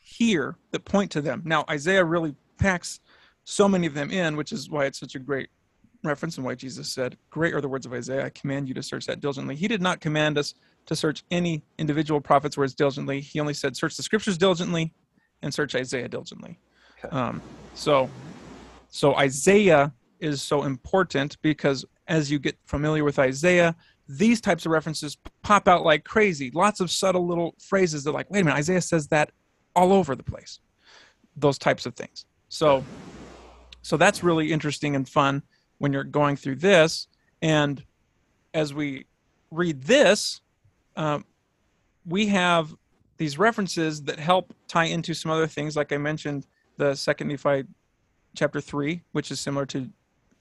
[0.01, 1.41] here that point to them.
[1.45, 2.99] Now Isaiah really packs
[3.45, 5.49] so many of them in, which is why it's such a great
[6.03, 8.25] reference and why Jesus said, Great are the words of Isaiah.
[8.25, 9.55] I command you to search that diligently.
[9.55, 10.53] He did not command us
[10.87, 13.21] to search any individual prophet's words diligently.
[13.21, 14.93] He only said, Search the scriptures diligently
[15.45, 16.59] and search Isaiah diligently.
[16.97, 17.15] Okay.
[17.15, 17.41] Um,
[17.75, 18.09] so,
[18.89, 23.75] so Isaiah is so important because as you get familiar with Isaiah,
[24.09, 26.51] these types of references pop out like crazy.
[26.51, 29.31] Lots of subtle little phrases that, like, wait a minute, Isaiah says that
[29.75, 30.59] all over the place.
[31.37, 32.25] Those types of things.
[32.49, 32.83] So,
[33.83, 35.43] so that's really interesting and fun
[35.77, 37.07] when you're going through this.
[37.41, 37.83] And
[38.53, 39.05] as we
[39.51, 40.41] read this,
[40.95, 41.25] um,
[42.05, 42.73] we have
[43.17, 46.47] these references that help tie into some other things, like I mentioned,
[46.77, 47.63] the second Nephi
[48.35, 49.89] chapter three, which is similar to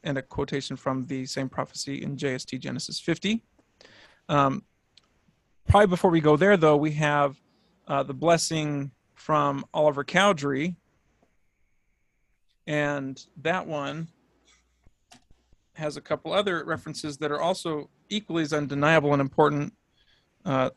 [0.04, 3.42] and a quotation from the same prophecy in JST Genesis 50.
[4.28, 4.62] Um,
[5.66, 7.40] probably before we go there, though, we have
[7.88, 10.76] uh, the blessing from Oliver Cowdery,
[12.66, 14.08] and that one
[15.74, 19.72] has a couple other references that are also equally as undeniable and important.
[20.44, 20.70] Uh,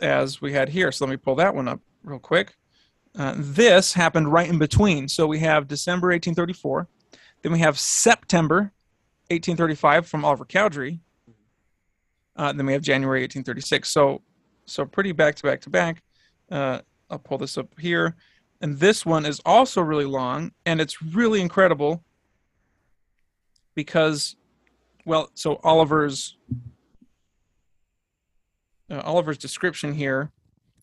[0.00, 0.92] as we had here.
[0.92, 2.56] So let me pull that one up real quick.
[3.18, 5.08] Uh, this happened right in between.
[5.08, 6.88] So we have December 1834.
[7.42, 8.72] Then we have September
[9.28, 11.00] 1835 from Oliver Cowdery.
[12.36, 13.88] Uh, then we have January 1836.
[13.88, 14.22] So,
[14.66, 16.02] so pretty back to back to back.
[16.50, 16.80] Uh,
[17.10, 18.16] I'll pull this up here.
[18.60, 22.02] And this one is also really long, and it's really incredible
[23.74, 24.36] because,
[25.04, 26.36] well, so Oliver's
[28.90, 30.30] uh, Oliver's description here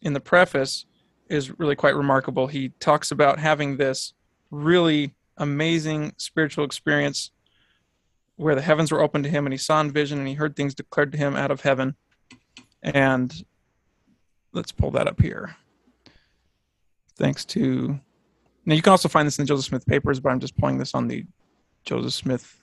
[0.01, 0.85] in the preface
[1.29, 2.47] is really quite remarkable.
[2.47, 4.13] He talks about having this
[4.51, 7.31] really amazing spiritual experience
[8.35, 10.55] where the heavens were open to him and he saw in vision and he heard
[10.55, 11.95] things declared to him out of heaven.
[12.81, 13.33] And
[14.51, 15.55] let's pull that up here.
[17.17, 17.99] Thanks to
[18.65, 20.77] now you can also find this in the Joseph Smith papers, but I'm just pulling
[20.77, 21.25] this on the
[21.83, 22.61] Joseph Smith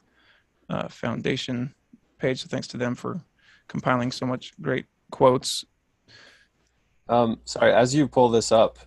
[0.68, 1.74] uh, Foundation
[2.18, 2.42] page.
[2.42, 3.20] So thanks to them for
[3.68, 5.64] compiling so much great quotes.
[7.08, 8.78] Um, sorry, as you pull this up,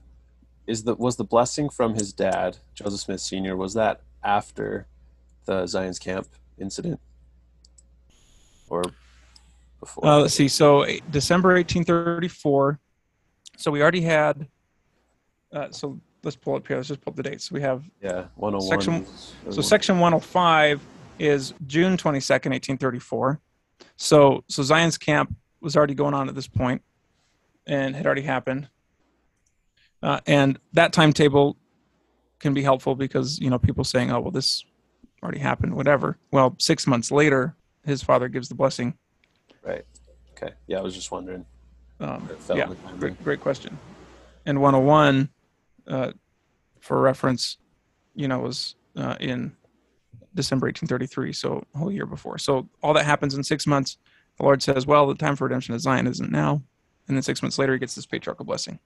[0.66, 3.56] is the was the blessing from his dad, Joseph Smith Sr.
[3.58, 4.88] Was that after
[5.46, 7.00] the Zion's Camp incident,
[8.70, 8.84] or
[9.80, 10.06] before?
[10.06, 10.48] Uh, let's see.
[10.48, 12.80] So December 1834.
[13.58, 14.48] So we already had.
[15.52, 16.78] Uh, so let's pull up here.
[16.78, 17.50] Let's just pull up the dates.
[17.50, 18.62] So we have yeah 101.
[18.62, 19.06] Section,
[19.52, 20.82] so section 105
[21.20, 23.40] is June 22nd, 1834.
[23.98, 26.84] So so Zion's Camp was already going on at this point
[27.66, 28.68] and had already happened.
[30.01, 31.57] Uh, and that timetable
[32.39, 34.66] can be helpful because you know people saying, "Oh, well, this
[35.24, 36.18] already happened," whatever.
[36.32, 37.55] Well, six months later,
[37.86, 38.97] his father gives the blessing.
[39.64, 39.86] Right.
[40.32, 40.53] Okay.
[40.68, 41.45] Yeah, I was just wondering.
[42.01, 42.68] Um, yeah,
[42.99, 43.78] great, great question.
[44.45, 45.30] And 101,
[45.88, 46.11] uh,
[46.82, 47.57] for reference,
[48.14, 49.55] you know, was uh, in
[50.36, 52.38] December 1833, so a whole year before.
[52.38, 53.97] So all that happens in six months.
[54.38, 56.64] The Lord says, "Well, the time for redemption of Zion isn't now,"
[57.08, 58.80] and then six months later, he gets this patriarchal blessing.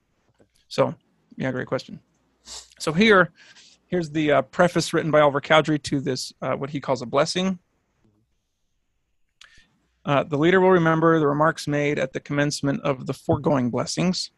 [0.68, 0.95] So,
[1.38, 2.00] yeah, great question.
[2.80, 3.32] So here,
[3.88, 7.06] here's the uh, preface written by Oliver Cowdery to this, uh, what he calls a
[7.06, 7.60] blessing.
[10.06, 14.32] Uh, the leader will remember the remarks made at the commencement of the foregoing blessings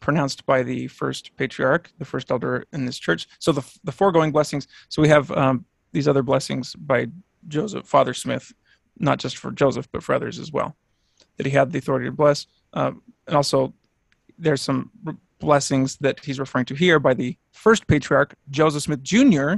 [0.00, 3.28] pronounced by the first patriarch, the first elder in this church.
[3.38, 7.06] So the, the foregoing blessings, so we have um, these other blessings by
[7.46, 8.52] Joseph, Father Smith,
[8.98, 10.76] not just for Joseph, but for others as well,
[11.36, 12.46] that he had the authority to bless.
[12.72, 13.74] Um, and also,
[14.38, 14.90] there's some
[15.38, 19.54] blessings that he's referring to here by the first patriarch, Joseph Smith Jr.,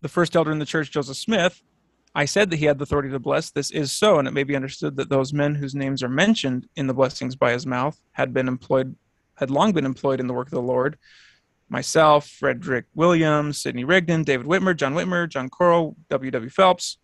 [0.00, 1.62] the first elder in the church, Joseph Smith.
[2.14, 3.50] I said that he had the authority to bless.
[3.50, 6.68] This is so, and it may be understood that those men whose names are mentioned
[6.76, 8.96] in the blessings by his mouth had been employed,
[9.36, 10.98] had long been employed in the work of the Lord.
[11.70, 16.30] Myself, Frederick Williams, Sidney Rigdon, David Whitmer, John Whitmer, John Corrill, W.
[16.30, 16.50] W.
[16.50, 16.98] Phelps,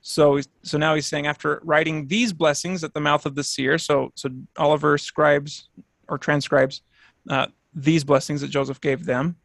[0.00, 3.78] so, so now he's saying after writing these blessings at the mouth of the seer,
[3.78, 5.68] so so Oliver scribes
[6.08, 6.82] or transcribes
[7.28, 9.36] uh, these blessings that Joseph gave them.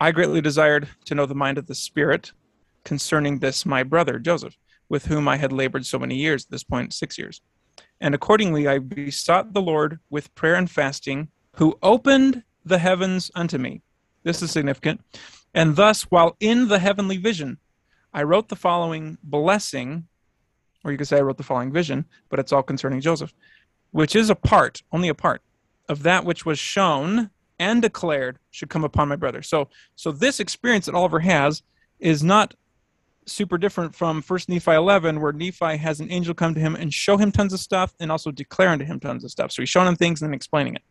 [0.00, 2.32] I greatly desired to know the mind of the Spirit
[2.84, 4.56] concerning this my brother Joseph,
[4.88, 6.44] with whom I had labored so many years.
[6.44, 7.40] At this point, six years,
[8.00, 13.58] and accordingly I besought the Lord with prayer and fasting, who opened the heavens unto
[13.58, 13.82] me.
[14.24, 15.00] This is significant.
[15.54, 17.58] And thus, while in the heavenly vision,
[18.14, 20.06] I wrote the following blessing,
[20.84, 23.34] or you could say I wrote the following vision, but it's all concerning Joseph,
[23.90, 25.42] which is a part, only a part,
[25.88, 29.42] of that which was shown and declared should come upon my brother.
[29.42, 31.62] So, so this experience that Oliver has
[31.98, 32.54] is not
[33.26, 36.92] super different from First Nephi 11, where Nephi has an angel come to him and
[36.94, 39.50] show him tons of stuff, and also declare unto him tons of stuff.
[39.50, 40.82] So he's showing him things and then explaining it.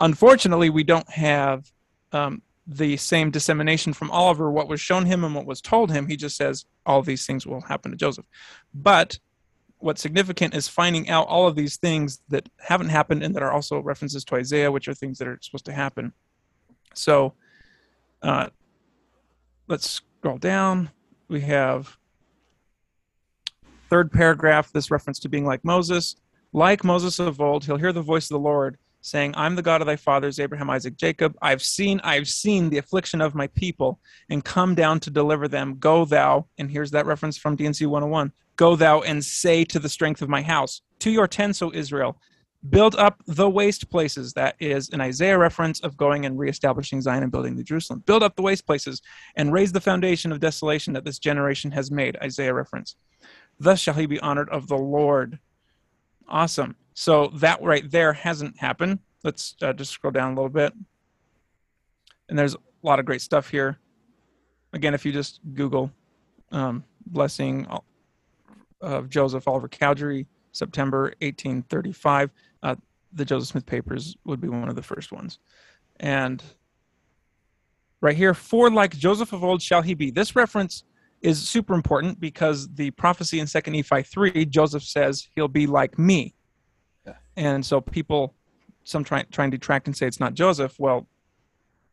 [0.00, 1.70] Unfortunately, we don't have
[2.12, 2.42] um,
[2.72, 6.06] the same dissemination from Oliver, what was shown him and what was told him.
[6.06, 8.26] He just says all these things will happen to Joseph.
[8.72, 9.18] But
[9.78, 13.50] what's significant is finding out all of these things that haven't happened and that are
[13.50, 16.12] also references to Isaiah, which are things that are supposed to happen.
[16.94, 17.34] So
[18.22, 18.50] uh,
[19.66, 20.90] let's scroll down.
[21.28, 21.96] We have
[23.88, 26.14] third paragraph, this reference to being like Moses.
[26.52, 29.80] Like Moses of old, he'll hear the voice of the Lord saying, I'm the God
[29.80, 31.36] of thy fathers, Abraham, Isaac, Jacob.
[31.40, 35.76] I've seen, I've seen the affliction of my people and come down to deliver them.
[35.78, 39.88] Go thou, and here's that reference from D&C 101 Go thou and say to the
[39.88, 42.20] strength of my house, to your tents, O Israel,
[42.68, 44.34] build up the waste places.
[44.34, 48.02] That is an Isaiah reference of going and reestablishing Zion and building the Jerusalem.
[48.04, 49.00] Build up the waste places
[49.34, 52.18] and raise the foundation of desolation that this generation has made.
[52.22, 52.96] Isaiah reference.
[53.58, 55.38] Thus shall he be honored of the Lord.
[56.28, 56.76] Awesome.
[57.00, 58.98] So that right there hasn't happened.
[59.24, 60.74] Let's uh, just scroll down a little bit.
[62.28, 63.78] And there's a lot of great stuff here.
[64.74, 65.90] Again, if you just Google
[66.52, 67.66] um, blessing
[68.82, 72.32] of Joseph Oliver Cowdery, September 1835.
[72.62, 72.74] Uh,
[73.14, 75.38] the Joseph Smith papers would be one of the first ones.
[76.00, 76.44] And
[78.02, 80.10] right here, for like Joseph of old shall he be.
[80.10, 80.84] This reference
[81.22, 85.98] is super important because the prophecy in 2nd Nephi 3, Joseph says he'll be like
[85.98, 86.34] me.
[87.40, 88.34] And so people,
[88.84, 90.78] some try, try and detract and say it's not Joseph.
[90.78, 91.08] Well,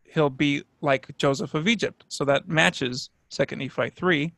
[0.03, 2.03] he'll be like Joseph of Egypt.
[2.09, 4.33] So that matches 2nd Nephi 3.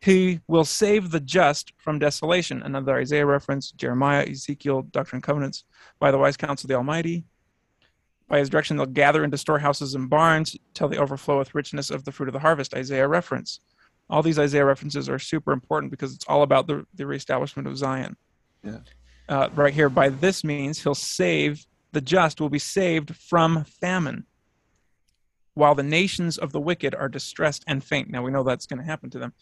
[0.00, 2.64] He will save the just from desolation.
[2.64, 5.62] Another Isaiah reference, Jeremiah, Ezekiel, Doctrine and Covenants,
[6.00, 7.24] by the wise counsel of the Almighty.
[8.26, 12.04] By his direction, they'll gather into storehouses and barns till they overflow with richness of
[12.04, 12.74] the fruit of the harvest.
[12.74, 13.60] Isaiah reference.
[14.10, 17.78] All these Isaiah references are super important because it's all about the, the reestablishment of
[17.78, 18.16] Zion.
[18.64, 18.78] Yeah.
[19.28, 24.26] Uh, right here, by this means, he'll save the just will be saved from famine
[25.54, 28.10] while the nations of the wicked are distressed and faint.
[28.10, 29.32] Now we know that's going to happen to them.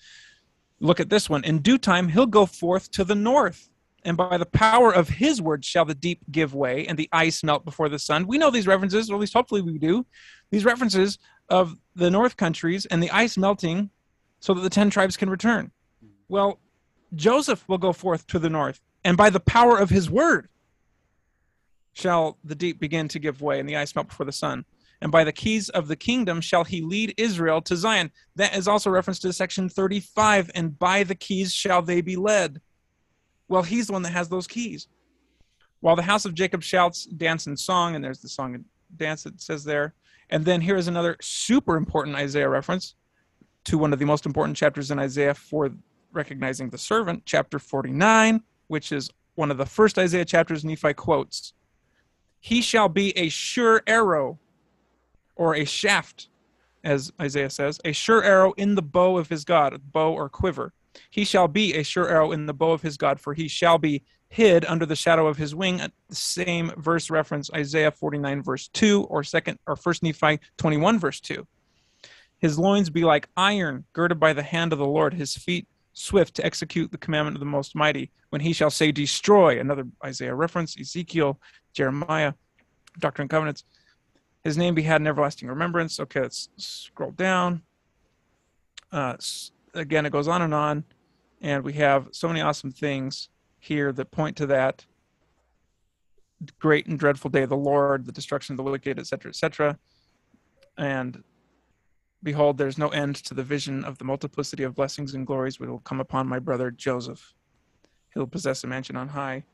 [0.79, 1.45] Look at this one.
[1.45, 3.71] In due time, he'll go forth to the north,
[4.05, 7.43] and by the power of his word shall the deep give way and the ice
[7.43, 8.27] melt before the sun.
[8.27, 10.05] We know these references, or at least hopefully we do.
[10.51, 11.19] These references
[11.49, 13.91] of the north countries and the ice melting
[14.41, 15.71] so that the 10 tribes can return.
[16.29, 16.61] Well,
[17.15, 20.49] Joseph will go forth to the north, and by the power of his word
[21.93, 24.65] shall the deep begin to give way and the ice melt before the sun
[25.03, 28.13] and by the keys of the kingdom shall he lead Israel to Zion.
[28.37, 32.61] That is also reference to section 35, and by the keys shall they be led.
[33.49, 34.87] Well, he's the one that has those keys.
[35.81, 38.65] While the house of Jacob shouts, dance, and song, and there's the song and
[38.97, 39.95] dance that says there.
[40.31, 42.95] And then here is another super important Isaiah reference
[43.65, 45.71] to one of the most important chapters in Isaiah for
[46.13, 48.41] recognizing the servant, chapter 49,
[48.73, 51.53] which is one of the first Isaiah chapters Nephi quotes.
[52.41, 54.39] He shall be a sure arrow
[55.37, 56.31] or a shaft,
[56.83, 60.73] as Isaiah says, a sure arrow in the bow of his God, bow or quiver.
[61.11, 63.77] He shall be a sure arrow in the bow of his God, for he shall
[63.77, 65.83] be hid under the shadow of his wing.
[66.09, 71.21] The same verse reference Isaiah 49 verse 2 or second or first Nephi 21 verse
[71.21, 71.47] 2.
[72.39, 76.35] His loins be like iron girded by the hand of the Lord, his feet swift
[76.35, 78.11] to execute the commandment of the most mighty.
[78.31, 81.39] When he shall say destroy, another Isaiah reference, Ezekiel,
[81.75, 82.33] Jeremiah,
[82.99, 83.65] Doctrine and Covenants.
[84.45, 86.01] His name be had in everlasting remembrance.
[86.01, 87.63] Okay, let's scroll down.
[88.91, 89.17] Uh,
[89.75, 90.85] again, it goes on and on,
[91.41, 93.29] and we have so many awesome things
[93.59, 94.85] here that point to that
[96.59, 99.79] great and dreadful day of the Lord, the destruction of the wicked, etc., etc.
[100.77, 101.23] And
[102.23, 105.69] behold, there's no end to the vision of the multiplicity of blessings and glories which
[105.69, 107.35] will come upon my brother Joseph.
[108.15, 109.45] He'll possess a mansion on high,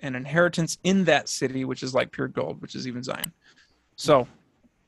[0.00, 3.32] an inheritance in that city, which is like pure gold, which is even Zion.
[3.96, 4.26] So,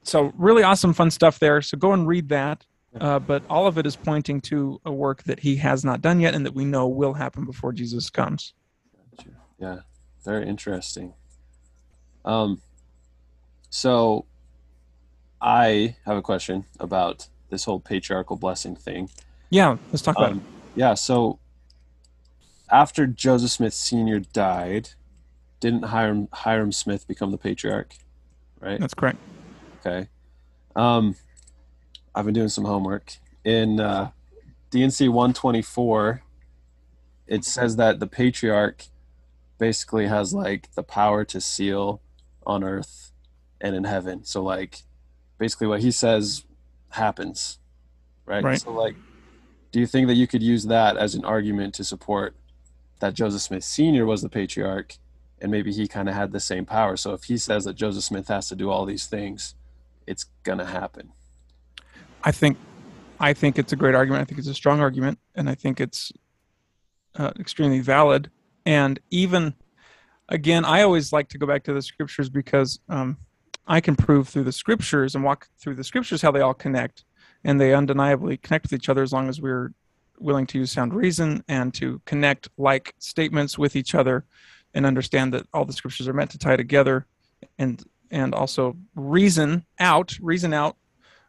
[0.03, 1.63] so really awesome, fun stuff there.
[1.63, 2.65] So go and read that.
[3.01, 6.21] Uh, but all of it is pointing to a work that he has not done
[6.21, 8.55] yet and that we know will happen before Jesus comes.
[9.59, 9.81] Yeah,
[10.25, 11.13] very interesting.
[12.25, 12.63] Um,
[13.71, 14.27] so
[15.45, 19.11] I have a question about this whole patriarchal blessing thing.
[19.51, 20.45] Yeah, let's talk about Um, it.
[20.75, 21.39] yeah, so
[22.71, 24.21] after Joseph Smith Sr.
[24.21, 24.91] died,
[25.61, 27.95] didn't Hyrum Hyrum Smith become the patriarch?
[28.59, 28.81] Right?
[28.81, 29.19] That's correct.
[29.81, 30.09] Okay.
[30.75, 31.17] Um,
[32.15, 33.17] I've been doing some homework.
[33.45, 34.13] In uh,
[34.71, 36.23] D&C 124,
[37.27, 38.87] it says that the patriarch
[39.59, 42.01] basically has like the power to seal
[42.47, 43.13] on earth
[43.61, 44.25] and in heaven.
[44.25, 44.83] So, like,
[45.39, 46.45] basically what he says
[46.91, 47.59] happens.
[48.27, 48.43] Right?
[48.43, 48.61] Right.
[48.61, 48.97] So, like,
[49.73, 52.35] do you think that you could use that as an argument to support
[53.01, 54.07] that Joseph Smith Sr.
[54.07, 54.97] was the patriarch
[55.41, 56.97] and maybe he kind of had the same power?
[56.97, 59.55] So, if he says that Joseph Smith has to do all these things,
[60.07, 61.13] it's gonna happen.
[62.23, 62.57] I think,
[63.21, 64.23] I think it's a great argument.
[64.23, 66.11] I think it's a strong argument, and I think it's
[67.17, 68.31] uh, extremely valid.
[68.65, 69.55] And even,
[70.31, 73.19] again, I always like to go back to the scriptures because um,
[73.67, 77.05] I can prove through the scriptures and walk through the scriptures how they all connect,
[77.45, 79.73] and they undeniably connect with each other as long as we're
[80.19, 84.25] willing to use sound reason and to connect like statements with each other,
[84.75, 87.07] and understand that all the scriptures are meant to tie together,
[87.59, 90.77] and and also reason out, reason out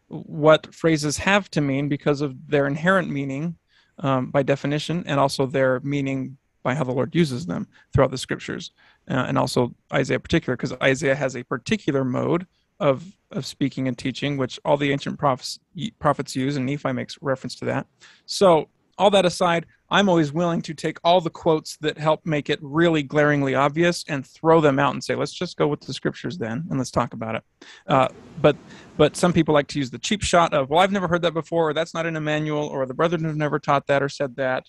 [0.08, 3.56] what phrases have to mean because of their inherent meaning
[3.98, 8.18] um, by definition, and also their meaning by how the Lord uses them throughout the
[8.18, 8.72] scriptures,
[9.10, 12.46] uh, and also Isaiah particular, because Isaiah has a particular mode
[12.80, 15.58] of of speaking and teaching, which all the ancient prophets
[15.98, 17.86] prophets use, and Nephi makes reference to that.
[18.26, 22.48] So all that aside, I'm always willing to take all the quotes that help make
[22.48, 25.92] it really glaringly obvious and throw them out and say, let's just go with the
[25.92, 27.42] scriptures then, and let's talk about it.
[27.86, 28.08] Uh,
[28.40, 28.56] but
[28.96, 31.34] but some people like to use the cheap shot of, well, I've never heard that
[31.34, 34.08] before, or that's not in a manual, or the brethren have never taught that or
[34.08, 34.64] said that,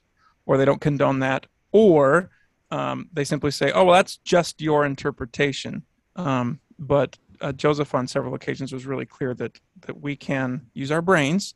[0.45, 2.29] or they don't condone that, or
[2.71, 5.83] um, they simply say, "Oh, well, that's just your interpretation."
[6.15, 10.91] Um, but uh, Joseph, on several occasions, was really clear that that we can use
[10.91, 11.55] our brains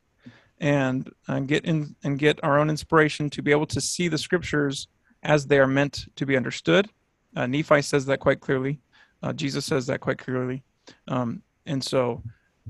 [0.60, 4.18] and uh, get in and get our own inspiration to be able to see the
[4.18, 4.88] scriptures
[5.24, 6.90] as they are meant to be understood.
[7.36, 8.80] Uh, Nephi says that quite clearly.
[9.24, 10.64] Uh, Jesus says that quite clearly.
[11.08, 12.24] Um, and so,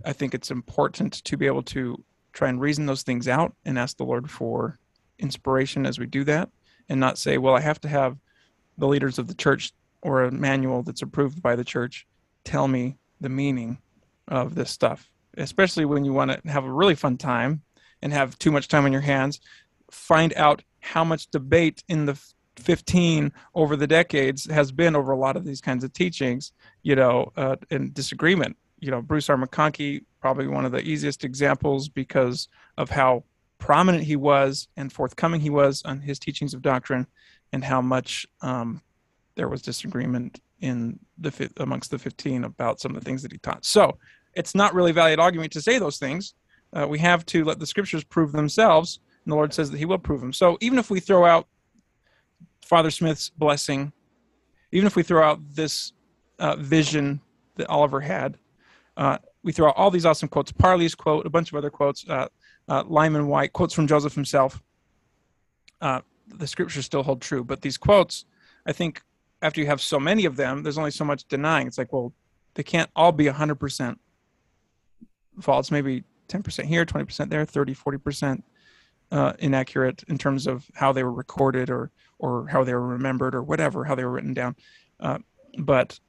[0.06, 3.78] I think it's important to be able to try and reason those things out and
[3.78, 4.78] ask the Lord for
[5.20, 6.50] inspiration as we do that,
[6.90, 8.18] and not say, "Well, I have to have."
[8.78, 12.08] The leaders of the church or a manual that's approved by the church
[12.44, 13.78] tell me the meaning
[14.28, 17.62] of this stuff especially when you want to have a really fun time
[18.02, 19.40] and have too much time on your hands.
[19.90, 22.20] Find out how much debate in the
[22.58, 26.52] 15 over the decades has been over a lot of these kinds of teachings
[26.84, 27.56] you know uh,
[27.94, 28.58] disagreement.
[28.80, 29.38] You know bruce r.
[29.38, 32.48] Mcconkie probably one of the easiest examples because
[32.78, 33.24] of how
[33.58, 37.08] prominent he was and forthcoming he was on his teachings of doctrine
[37.54, 38.82] and how much um,
[39.36, 43.38] there was disagreement in the amongst the 15 about some of the things that he
[43.40, 43.66] taught.
[43.66, 43.98] So
[44.34, 46.34] it's not really valid argument to say those things.
[46.74, 49.86] Uh, we have to let the scriptures prove themselves, and the Lord says that He
[49.86, 50.34] will prove them.
[50.34, 51.48] So even if we throw out
[52.64, 53.92] Father Smith's blessing,
[54.72, 55.92] even if we throw out this
[56.40, 57.20] uh, vision
[57.56, 58.38] that Oliver had,
[58.96, 62.08] uh, we throw out all these awesome quotes, Parley's quote, a bunch of other quotes,
[62.08, 62.28] uh,
[62.70, 64.62] uh, Lyman Wight, quotes from Joseph himself.
[66.34, 67.44] The scriptures still hold true.
[67.44, 68.26] But these quotes,
[68.66, 69.02] I think,
[69.42, 71.68] after you have so many of them, there's only so much denying.
[71.68, 72.14] It's like, well,
[72.54, 73.96] they can't all be 100%
[75.40, 75.72] false.
[75.72, 78.44] Maybe 10% here, 20% there, 30, 40%
[79.12, 83.34] uh, inaccurate in terms of how they were recorded or or how they were remembered
[83.34, 84.56] or whatever, how they were written down.
[85.00, 85.18] Uh,
[85.58, 86.00] but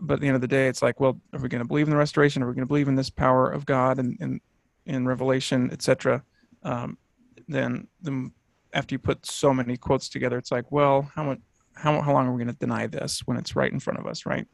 [0.00, 1.86] but at the end of the day, it's like, well, are we going to believe
[1.86, 2.42] in the restoration?
[2.42, 4.40] Are we going to believe in this power of God and in,
[4.86, 6.24] in Revelation, etc.?
[6.64, 6.98] Um,
[7.46, 8.30] then the
[8.74, 11.38] after you put so many quotes together, it's like, well, how much,
[11.74, 14.06] how how long are we going to deny this when it's right in front of
[14.06, 14.46] us, right?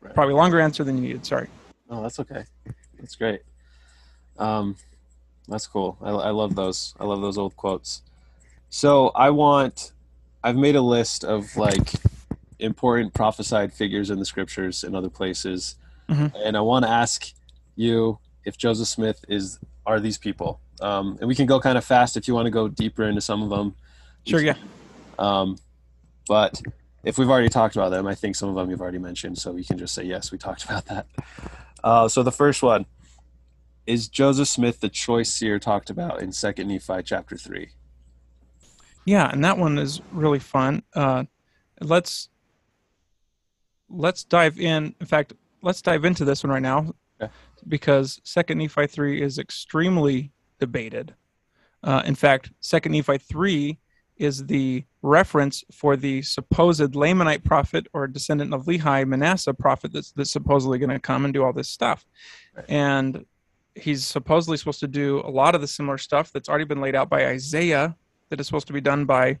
[0.00, 0.14] right?
[0.14, 1.24] Probably longer answer than you needed.
[1.24, 1.48] Sorry.
[1.88, 2.44] Oh, that's okay.
[2.98, 3.40] That's great.
[4.38, 4.76] Um,
[5.46, 5.96] that's cool.
[6.02, 6.94] I, I love those.
[7.00, 8.02] I love those old quotes.
[8.68, 9.92] So I want.
[10.44, 11.92] I've made a list of like
[12.58, 15.76] important prophesied figures in the scriptures and other places,
[16.08, 16.36] mm-hmm.
[16.44, 17.32] and I want to ask
[17.76, 21.84] you if Joseph Smith is are these people um, and we can go kind of
[21.84, 23.74] fast if you want to go deeper into some of them.
[24.26, 24.56] Sure, yeah.
[25.18, 25.56] Um,
[26.26, 26.60] but
[27.04, 29.52] if we've already talked about them, I think some of them you've already mentioned, so
[29.52, 31.06] we can just say yes, we talked about that.
[31.82, 32.86] Uh, so the first one
[33.86, 37.70] is Joseph Smith, the choice seer talked about in Second Nephi chapter three.
[39.06, 40.82] Yeah, and that one is really fun.
[40.94, 41.24] Uh,
[41.80, 42.28] let's
[43.88, 44.94] let's dive in.
[45.00, 47.32] In fact, let's dive into this one right now, okay.
[47.66, 51.14] because Second Nephi three is extremely debated.
[51.82, 53.78] Uh, in fact, Second Nephi three
[54.16, 60.10] is the reference for the supposed Lamanite prophet or descendant of Lehi, Manasseh prophet that's,
[60.10, 62.04] that's supposedly going to come and do all this stuff.
[62.56, 62.64] Right.
[62.68, 63.24] And
[63.76, 66.96] he's supposedly supposed to do a lot of the similar stuff that's already been laid
[66.96, 67.96] out by Isaiah
[68.28, 69.38] that is supposed to be done by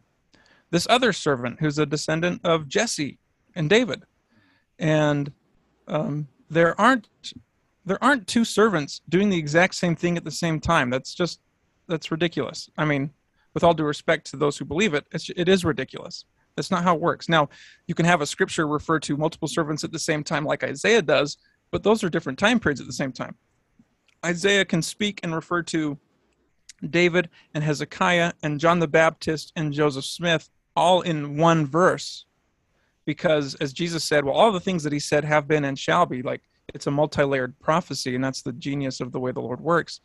[0.70, 3.18] this other servant who's a descendant of Jesse
[3.56, 4.04] and David.
[4.78, 5.32] And
[5.88, 7.08] um, there aren't
[7.88, 10.90] there aren't two servants doing the exact same thing at the same time.
[10.90, 11.40] That's just
[11.88, 12.68] that's ridiculous.
[12.76, 13.10] I mean,
[13.54, 16.26] with all due respect to those who believe it, it's, it is ridiculous.
[16.54, 17.28] That's not how it works.
[17.28, 17.48] Now,
[17.86, 21.00] you can have a scripture refer to multiple servants at the same time, like Isaiah
[21.00, 21.38] does,
[21.70, 23.36] but those are different time periods at the same time.
[24.24, 25.96] Isaiah can speak and refer to
[26.90, 32.26] David and Hezekiah and John the Baptist and Joseph Smith all in one verse
[33.08, 36.04] because as Jesus said, well, all the things that he said have been and shall
[36.04, 36.20] be.
[36.20, 36.42] Like
[36.74, 40.00] it's a multi-layered prophecy and that's the genius of the way the lord works.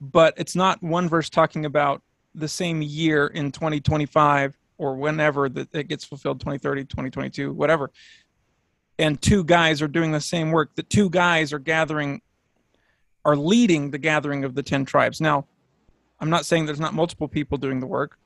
[0.00, 2.02] But it's not one verse talking about
[2.34, 7.90] the same year in 2025 or whenever that it gets fulfilled 2030 2022 whatever.
[8.98, 10.74] And two guys are doing the same work.
[10.76, 12.22] The two guys are gathering
[13.24, 15.20] are leading the gathering of the 10 tribes.
[15.20, 15.46] Now
[16.20, 18.18] i'm not saying there's not multiple people doing the work.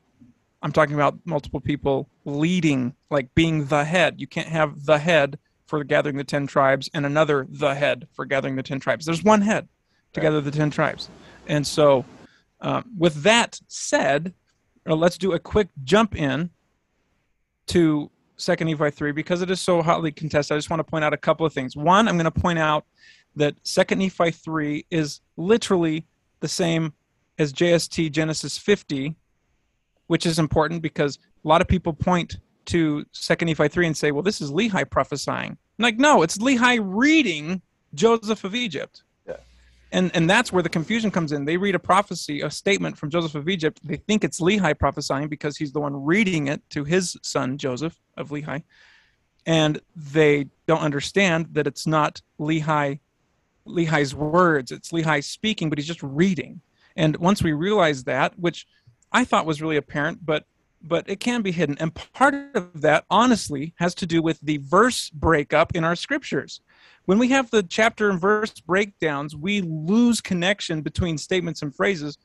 [0.61, 4.21] I'm talking about multiple people leading like being the head.
[4.21, 5.39] You can't have the head
[5.69, 9.05] for gathering the 10 tribes and another the head for gathering the 10 tribes.
[9.05, 9.69] There's one head
[10.15, 11.11] to gather the 10 tribes.
[11.47, 12.05] And so,
[12.61, 14.35] uh, with that said,
[14.89, 16.51] uh, let's do a quick jump in
[17.67, 20.55] to Second Nephi 3 because it is so hotly contested.
[20.55, 21.77] I just want to point out a couple of things.
[21.77, 22.87] One, I'm going to point out
[23.37, 26.07] that Second Nephi 3 is literally
[26.41, 26.95] the same
[27.39, 29.15] as JST Genesis 50,
[30.07, 32.39] which is important because a lot of people point
[32.69, 36.39] to Second Nephi three and say, "Well, this is Lehi prophesying." I'm like, no, it's
[36.39, 37.63] Lehi reading
[37.95, 39.03] Joseph of Egypt.
[39.27, 39.37] Yeah.
[39.93, 43.09] and and that's where the confusion comes in they read a prophecy a statement from
[43.11, 46.85] joseph of egypt they think it's lehi prophesying because he's the one reading it to
[46.85, 48.63] his son joseph of lehi
[49.47, 53.01] and they don't understand that it's not lehi
[53.67, 56.61] lehi's words it's lehi speaking but he's just reading
[56.97, 58.67] and once we realize that which
[59.13, 60.45] i thought was really apparent but
[60.83, 64.59] but it can be hidden and part of that honestly has to do with the
[64.59, 66.61] verse breakup in our scriptures
[67.09, 72.19] when we have the chapter and verse breakdowns, we lose connection between statements and phrases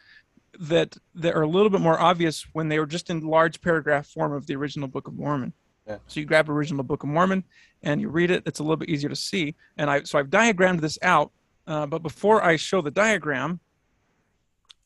[0.60, 4.08] that that are a little bit more obvious when they were just in large paragraph
[4.08, 5.54] form of the original Book of Mormon.
[5.88, 6.00] Yeah.
[6.08, 7.46] So you grab original Book of Mormon
[7.82, 8.44] and you read it.
[8.46, 9.56] It's a little bit easier to see.
[9.78, 11.32] And I so I've diagrammed this out.
[11.66, 13.62] Uh, but before I show the diagram,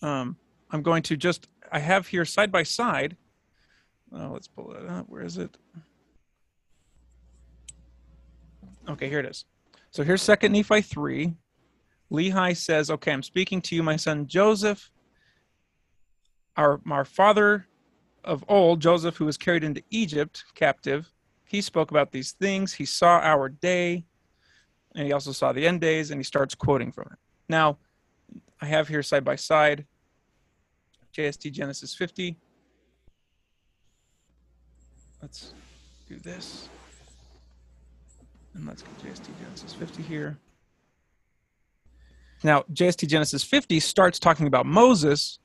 [0.04, 0.38] um,
[0.70, 3.18] I'm going to just I have here side by side.
[4.16, 5.08] Uh, let's pull it up.
[5.10, 5.58] Where is it?
[8.90, 9.46] Okay, here it is.
[9.92, 11.34] So here's Second Nephi 3.
[12.12, 14.90] Lehi says, Okay, I'm speaking to you, my son Joseph.
[16.56, 17.68] Our, our father
[18.24, 21.12] of old, Joseph, who was carried into Egypt captive,
[21.46, 22.74] he spoke about these things.
[22.74, 24.06] He saw our day,
[24.96, 27.20] and he also saw the end days, and he starts quoting from it.
[27.48, 27.78] Now,
[28.62, 29.86] I have here side by side
[31.16, 32.38] JST Genesis 50.
[35.22, 35.54] Let's
[36.08, 36.70] do this.
[38.54, 40.38] And let's get JST Genesis 50 here.
[42.44, 45.40] Now, JST Genesis 50 starts talking about Moses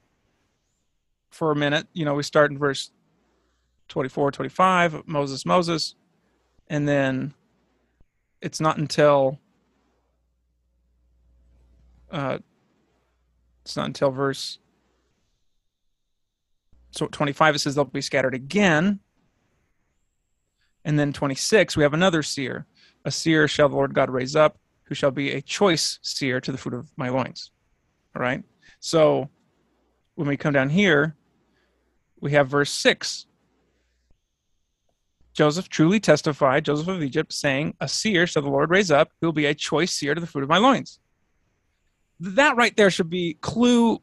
[1.31, 1.87] for a minute.
[1.93, 2.91] You know, we start in verse
[3.89, 5.95] 24, 25, Moses, Moses.
[6.68, 7.35] And then
[8.43, 9.39] it's not until
[12.11, 12.39] uh,
[13.64, 14.59] it's not until verse
[16.91, 19.01] so 25 it says they'll be scattered again
[20.85, 22.66] and then 26 we have another seer
[23.05, 26.53] a seer shall the Lord God raise up, who shall be a choice seer to
[26.53, 27.51] the fruit of my loins.
[28.14, 28.43] All right.
[28.80, 29.28] So
[30.14, 31.16] when we come down here,
[32.20, 33.26] we have verse 6.
[35.35, 39.28] Joseph truly testified, Joseph of Egypt, saying, A seer shall the Lord raise up, who
[39.28, 41.01] will be a choice seer to the fruit of my loins.
[42.20, 44.01] That right there should be clue,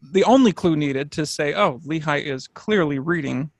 [0.00, 3.50] the only clue needed to say, oh, Lehi is clearly reading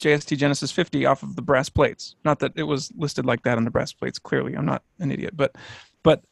[0.00, 2.16] JST Genesis 50 off of the brass plates.
[2.24, 4.18] Not that it was listed like that on the brass plates.
[4.18, 5.54] Clearly, I'm not an idiot, but
[6.02, 6.24] but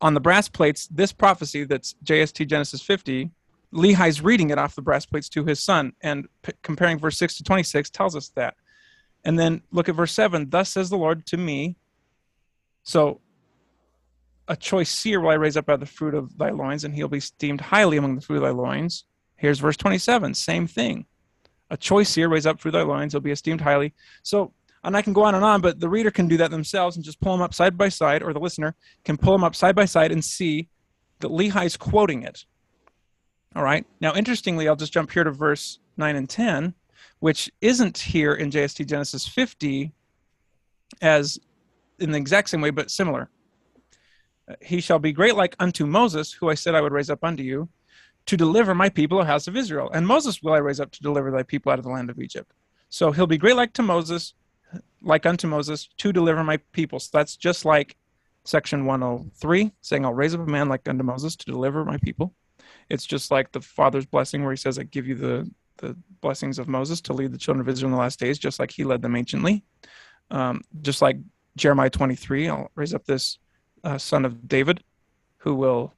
[0.00, 3.30] on the brass plates, this prophecy that's JST Genesis 50,
[3.72, 7.38] Lehi's reading it off the brass plates to his son, and p- comparing verse 6
[7.38, 8.54] to 26 tells us that.
[9.24, 10.50] And then look at verse 7.
[10.50, 11.76] Thus says the Lord to me.
[12.82, 13.20] So
[14.46, 16.94] a choice seer will I raise up out of the fruit of thy loins, and
[16.94, 19.04] he'll be esteemed highly among the fruit of thy loins.
[19.36, 21.06] Here's verse 27, same thing
[21.74, 23.92] a choice seer raise up through thy lines, he'll be esteemed highly.
[24.22, 24.52] So,
[24.84, 27.04] and I can go on and on, but the reader can do that themselves and
[27.04, 29.74] just pull them up side by side, or the listener can pull them up side
[29.74, 30.68] by side and see
[31.18, 32.44] that Lehi's quoting it.
[33.56, 33.84] All right.
[34.00, 36.74] Now, interestingly, I'll just jump here to verse 9 and 10,
[37.18, 39.92] which isn't here in JST Genesis 50
[41.02, 41.40] as
[41.98, 43.30] in the exact same way, but similar.
[44.62, 47.42] He shall be great like unto Moses, who I said I would raise up unto
[47.42, 47.68] you,
[48.26, 49.90] to deliver my people, a house of Israel.
[49.92, 52.18] And Moses will I raise up to deliver thy people out of the land of
[52.18, 52.52] Egypt.
[52.88, 54.34] So he'll be great like to Moses,
[55.02, 57.00] like unto Moses, to deliver my people.
[57.00, 57.96] So that's just like
[58.44, 62.34] section 103, saying, I'll raise up a man like unto Moses to deliver my people.
[62.88, 66.58] It's just like the Father's blessing, where he says, I give you the, the blessings
[66.58, 68.84] of Moses to lead the children of Israel in the last days, just like he
[68.84, 69.64] led them anciently.
[70.30, 71.18] Um, just like
[71.56, 73.38] Jeremiah 23, I'll raise up this
[73.82, 74.82] uh, son of David
[75.38, 75.92] who will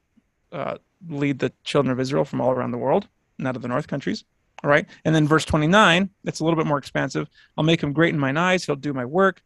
[0.51, 3.07] uh, lead the children of Israel from all around the world,
[3.37, 4.23] not of the north countries.
[4.63, 4.85] All right.
[5.05, 7.29] And then verse 29, it's a little bit more expansive.
[7.57, 8.65] I'll make him great in mine eyes.
[8.65, 9.41] He'll do my work.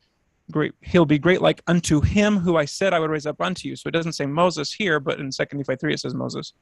[0.51, 0.73] Great.
[0.81, 3.75] He'll be great like unto him who I said I would raise up unto you.
[3.75, 6.53] So it doesn't say Moses here, but in 2 Nephi 3, it says Moses.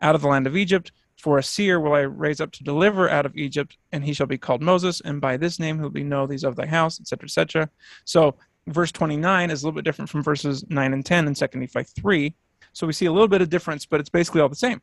[0.00, 3.10] Out of the land of Egypt, for a seer will I raise up to deliver
[3.10, 6.02] out of Egypt, and he shall be called Moses, and by this name he'll be
[6.02, 7.70] know these of thy house, etc., etc.
[8.06, 8.36] So
[8.66, 11.82] verse 29 is a little bit different from verses 9 and 10 in 2 Nephi
[11.82, 12.34] 3
[12.72, 14.80] so we see a little bit of difference, but it's basically all the same.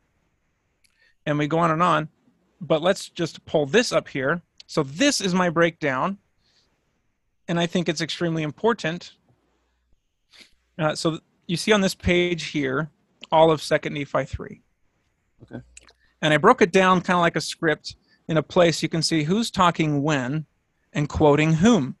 [1.26, 2.08] And we go on and on.
[2.60, 4.42] But let's just pull this up here.
[4.66, 6.18] So this is my breakdown.
[7.46, 9.12] And I think it's extremely important.
[10.78, 12.90] Uh, so you see on this page here,
[13.32, 14.62] all of 2nd Nephi 3.
[15.42, 15.62] Okay.
[16.20, 17.96] And I broke it down kind of like a script
[18.26, 20.46] in a place you can see who's talking when
[20.92, 21.96] and quoting whom.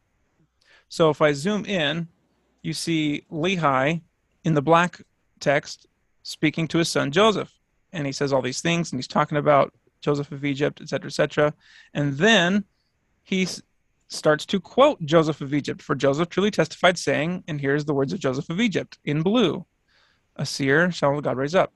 [0.88, 2.08] So if I zoom in,
[2.62, 4.02] you see Lehi
[4.44, 5.00] in the black
[5.40, 5.86] text
[6.22, 7.52] speaking to his son Joseph.
[7.92, 11.54] And he says all these things, and he's talking about Joseph of Egypt, etc., etc.
[11.94, 12.64] And then
[13.24, 13.46] he
[14.08, 18.12] starts to quote Joseph of Egypt, for Joseph truly testified, saying, and here's the words
[18.12, 19.64] of Joseph of Egypt in blue.
[20.36, 21.72] a seer shall God raise up.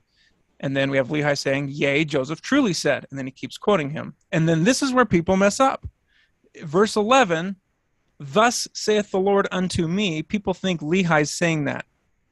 [0.61, 3.07] And then we have Lehi saying, Yea, Joseph truly said.
[3.11, 4.15] And then he keeps quoting him.
[4.31, 5.85] And then this is where people mess up.
[6.63, 7.57] Verse 11,
[8.21, 10.23] Thus saith the Lord unto me.
[10.23, 11.85] People think Lehi's saying that.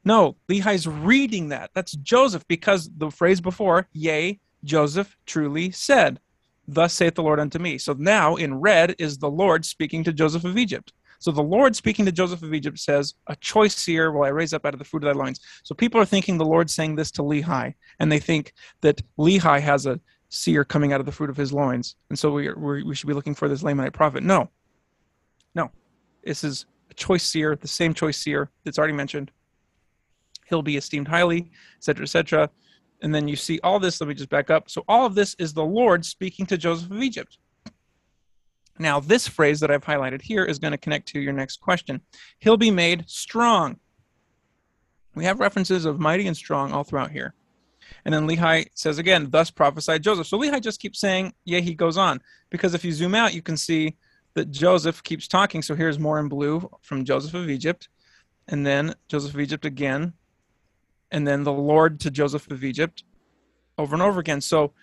[0.03, 1.71] No, Lehi's reading that.
[1.73, 6.19] That's Joseph because the phrase before, Yea, Joseph truly said,
[6.67, 7.77] Thus saith the Lord unto me.
[7.77, 10.93] So now in red is the Lord speaking to Joseph of Egypt.
[11.19, 14.53] So the Lord speaking to Joseph of Egypt says, A choice seer will I raise
[14.53, 15.39] up out of the fruit of thy loins.
[15.63, 19.59] So people are thinking the Lord saying this to Lehi, and they think that Lehi
[19.61, 19.99] has a
[20.29, 21.95] seer coming out of the fruit of his loins.
[22.09, 22.51] And so we,
[22.83, 24.23] we should be looking for this Lamanite prophet.
[24.23, 24.49] No.
[25.53, 25.69] No.
[26.23, 29.29] This is a choice seer, the same choice seer that's already mentioned.
[30.51, 32.49] He'll be esteemed highly, etc., etc.
[33.01, 34.01] And then you see all this.
[34.01, 34.69] Let me just back up.
[34.69, 37.37] So all of this is the Lord speaking to Joseph of Egypt.
[38.77, 42.01] Now, this phrase that I've highlighted here is going to connect to your next question.
[42.39, 43.79] He'll be made strong.
[45.15, 47.33] We have references of mighty and strong all throughout here.
[48.03, 50.27] And then Lehi says again, thus prophesied Joseph.
[50.27, 52.19] So Lehi just keeps saying, yeah, he goes on.
[52.49, 53.95] Because if you zoom out, you can see
[54.33, 55.61] that Joseph keeps talking.
[55.61, 57.87] So here's more in blue from Joseph of Egypt.
[58.47, 60.13] And then Joseph of Egypt again.
[61.11, 63.03] And then the Lord to Joseph of Egypt
[63.77, 64.41] over and over again.
[64.41, 64.73] So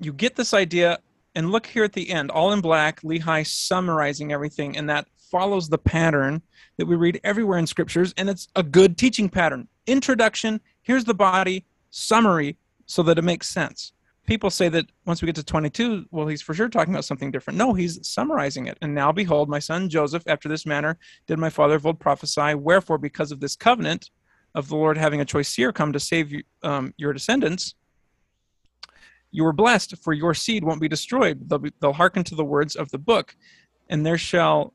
[0.00, 1.00] you get this idea
[1.34, 5.68] and look here at the end, all in black, Lehi summarizing everything, and that follows
[5.68, 6.42] the pattern
[6.76, 9.66] that we read everywhere in scriptures, and it's a good teaching pattern.
[9.86, 13.92] Introduction, here's the body, summary, so that it makes sense.
[14.26, 17.30] People say that once we get to 22, well, he's for sure talking about something
[17.30, 17.58] different.
[17.58, 18.78] No, he's summarizing it.
[18.82, 22.54] And now behold, my son Joseph, after this manner, did my father of old prophesy.
[22.54, 24.10] Wherefore, because of this covenant
[24.54, 27.74] of the Lord having a choice seer come to save you, um, your descendants,
[29.30, 31.48] you are blessed, for your seed won't be destroyed.
[31.48, 33.34] They'll, be, they'll hearken to the words of the book,
[33.88, 34.74] and there shall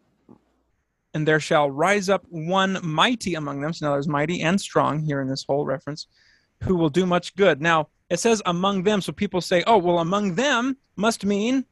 [1.13, 3.73] and there shall rise up one mighty among them.
[3.73, 6.07] So now there's mighty and strong here in this whole reference,
[6.63, 7.61] who will do much good.
[7.61, 11.65] Now it says among them, so people say, oh, well, among them must mean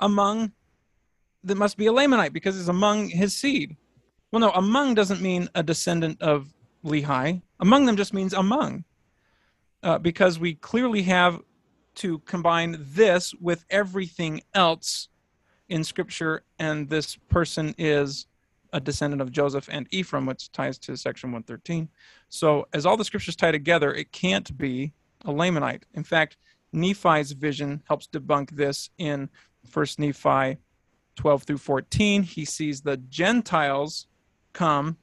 [0.00, 0.52] among
[1.44, 3.76] that must be a Lamanite because it's among his seed.
[4.32, 6.52] Well, no, among doesn't mean a descendant of
[6.84, 7.42] Lehi.
[7.60, 8.84] Among them just means among,
[9.82, 11.40] uh, because we clearly have
[11.96, 15.08] to combine this with everything else
[15.68, 18.26] in scripture and this person is
[18.72, 21.88] a descendant of joseph and ephraim which ties to section 113
[22.28, 24.92] so as all the scriptures tie together it can't be
[25.24, 25.84] a lamanite.
[25.94, 26.36] In fact
[26.72, 29.30] nephi's vision helps debunk this in
[29.66, 30.58] first nephi
[31.16, 34.06] 12 through 14 he sees the gentiles
[34.52, 34.98] come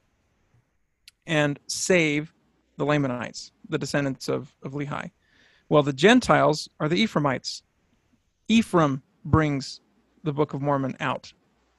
[1.32, 2.32] and save
[2.78, 5.10] the lamanites the descendants of, of lehi
[5.72, 7.64] well, the Gentiles are the Ephraimites.
[8.50, 9.80] Ephraim brings
[10.22, 11.32] the Book of Mormon out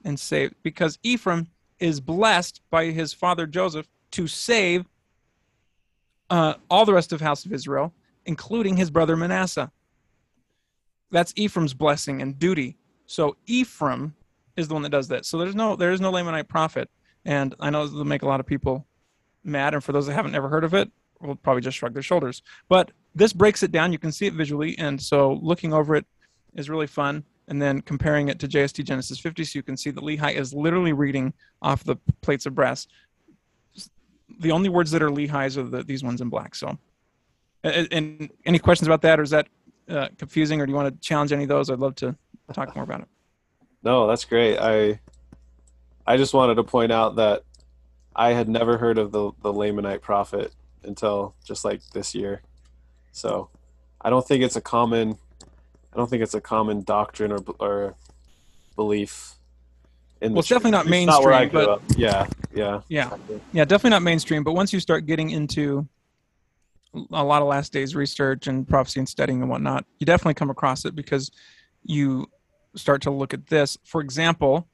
[0.03, 1.45] and save because Ephraim
[1.77, 4.89] is blessed by his father Joseph to save
[6.31, 7.93] uh, all the rest of house of Israel,
[8.25, 9.71] including his brother Manasseh.
[11.11, 12.77] That's Ephraim's blessing and duty.
[13.05, 14.15] So Ephraim
[14.57, 15.23] is the one that does that.
[15.23, 16.89] So there's no there is no Lamanite prophet,
[17.25, 18.87] and I know this will make a lot of people
[19.43, 19.73] mad.
[19.73, 20.91] And for those that haven't ever heard of it,
[21.21, 22.41] will probably just shrug their shoulders.
[22.69, 23.91] But this breaks it down.
[23.91, 26.05] You can see it visually, and so looking over it
[26.55, 27.23] is really fun.
[27.49, 30.53] And then comparing it to JST Genesis 50, so you can see that Lehi is
[30.53, 32.87] literally reading off the plates of brass.
[34.39, 36.55] The only words that are Lehi's are the, these ones in black.
[36.55, 36.77] So,
[37.63, 39.47] and, and any questions about that, or is that
[39.89, 41.69] uh, confusing, or do you want to challenge any of those?
[41.69, 42.15] I'd love to
[42.53, 43.07] talk more about it.
[43.85, 44.57] No, that's great.
[44.57, 44.97] I
[46.07, 47.43] I just wanted to point out that
[48.15, 50.53] I had never heard of the the Lamanite prophet
[50.83, 52.41] until just like this year.
[53.11, 53.49] So
[54.01, 55.17] I don't think it's a common
[55.93, 57.95] I don't think it's a common doctrine or or
[58.75, 59.35] belief.
[60.21, 61.07] In well, it's definitely not mainstream.
[61.07, 61.81] Not where I but up.
[61.95, 63.15] yeah, yeah, yeah,
[63.51, 64.43] yeah, definitely not mainstream.
[64.43, 65.87] But once you start getting into
[67.11, 70.49] a lot of last days research and prophecy and studying and whatnot, you definitely come
[70.49, 71.31] across it because
[71.83, 72.25] you
[72.75, 73.77] start to look at this.
[73.83, 74.67] For example,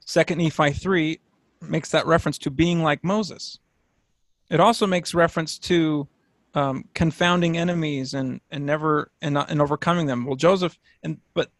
[0.00, 1.20] Second Nephi three
[1.60, 3.58] makes that reference to being like Moses.
[4.50, 6.08] It also makes reference to
[6.54, 10.24] um, confounding enemies and and never and and overcoming them.
[10.24, 11.50] Well, Joseph and but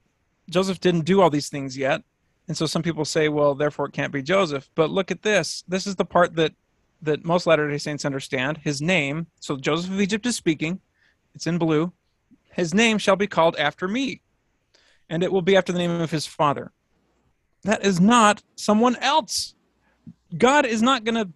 [0.48, 2.02] Joseph didn't do all these things yet,
[2.48, 4.70] and so some people say, well, therefore it can't be Joseph.
[4.74, 5.64] But look at this.
[5.68, 6.54] This is the part that
[7.02, 8.58] that most Latter Day Saints understand.
[8.58, 9.26] His name.
[9.40, 10.80] So Joseph of Egypt is speaking.
[11.34, 11.92] It's in blue.
[12.52, 14.22] His name shall be called after me,
[15.10, 16.72] and it will be after the name of his father.
[17.64, 19.55] That is not someone else.
[20.36, 21.28] God is not going to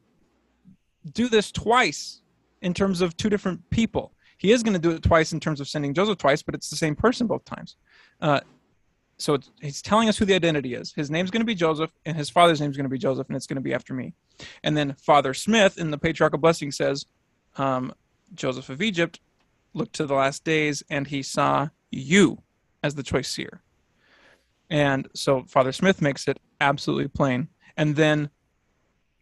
[1.13, 2.23] do this twice
[2.63, 4.13] in terms of two different people.
[4.37, 6.71] He is going to do it twice in terms of sending Joseph twice, but it's
[6.71, 7.77] the same person both times.
[8.21, 8.41] Uh,
[9.19, 10.95] so he's telling us who the identity is.
[10.95, 13.37] His name's going to be Joseph, and his father's name's going to be Joseph, and
[13.37, 14.15] it's going to be after me.
[14.63, 17.05] And then Father Smith in the Patriarchal Blessing says,
[17.57, 17.93] um,
[18.35, 19.21] Joseph of Egypt
[19.75, 22.43] looked to the last days and he saw you
[22.83, 23.63] as the choice seer.
[24.69, 27.49] And so Father Smith makes it absolutely plain.
[27.77, 28.31] And then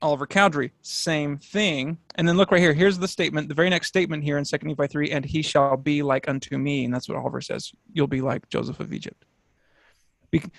[0.01, 1.99] Oliver Cowdery, same thing.
[2.15, 2.73] And then look right here.
[2.73, 5.77] Here's the statement, the very next statement here in 2 Nephi 3 and he shall
[5.77, 6.85] be like unto me.
[6.85, 7.73] And that's what Oliver says.
[7.93, 9.25] You'll be like Joseph of Egypt.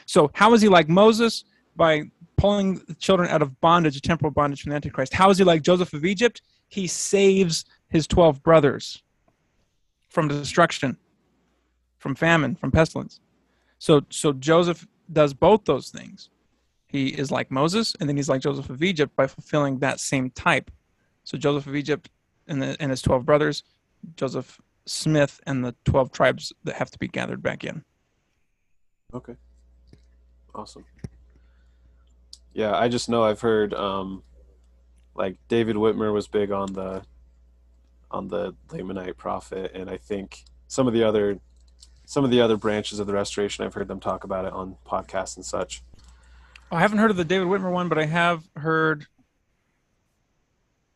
[0.06, 1.45] So, how is he like Moses?
[1.76, 2.03] By
[2.38, 5.14] pulling the children out of bondage, a temporal bondage from the Antichrist.
[5.14, 6.41] How is he like Joseph of Egypt?
[6.68, 9.03] He saves his 12 brothers
[10.10, 10.98] from destruction,
[11.99, 13.20] from famine, from pestilence.
[13.78, 16.30] So, so Joseph does both those things.
[16.90, 20.32] He is like Moses, and then he's like Joseph of Egypt by fulfilling that same
[20.32, 20.72] type.
[21.24, 22.10] So Joseph of Egypt
[22.48, 23.64] and, the, and his 12 brothers,
[24.16, 27.84] Joseph Smith and the 12 tribes that have to be gathered back in.
[29.14, 29.36] Okay.
[30.56, 30.84] Awesome.
[32.53, 34.24] Yeah, I just know I've heard um
[35.16, 37.03] like David Whitmer was big on the
[38.10, 41.40] on the Lamanite prophet and I think some of the other
[42.06, 44.78] some of the other branches of the restoration I've heard them talk about it on
[44.88, 45.84] podcasts and such.
[46.71, 49.07] I haven't heard of the David Whitmer one, but I have heard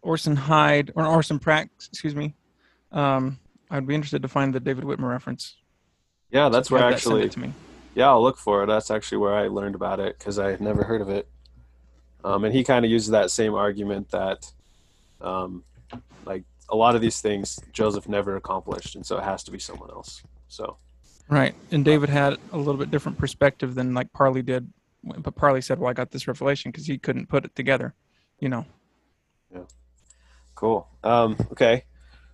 [0.02, 2.36] Orson Hyde or Orson Pratt, excuse me.
[2.92, 3.40] Um,
[3.70, 5.56] I'd be interested to find the David Whitmer reference.
[6.30, 7.54] Yeah, that's So where that actually it to me.
[7.96, 8.68] Yeah, I'll look for it.
[8.68, 11.28] That's actually where I learned about it because I had never heard of it.
[12.24, 14.52] Um, and he kind of uses that same argument that,
[15.22, 15.64] um,
[16.26, 19.60] like a lot of these things, Joseph never accomplished, and so it has to be
[19.60, 20.24] someone else.
[20.48, 20.78] So
[21.30, 21.56] Right.
[21.72, 24.72] And David had a little bit different perspective than like Parley did.
[25.04, 27.94] But Parley said, well, I got this revelation because he couldn't put it together,
[28.40, 28.66] you know.
[29.54, 29.64] Yeah.
[30.56, 30.88] cool.
[31.04, 31.84] Um, okay,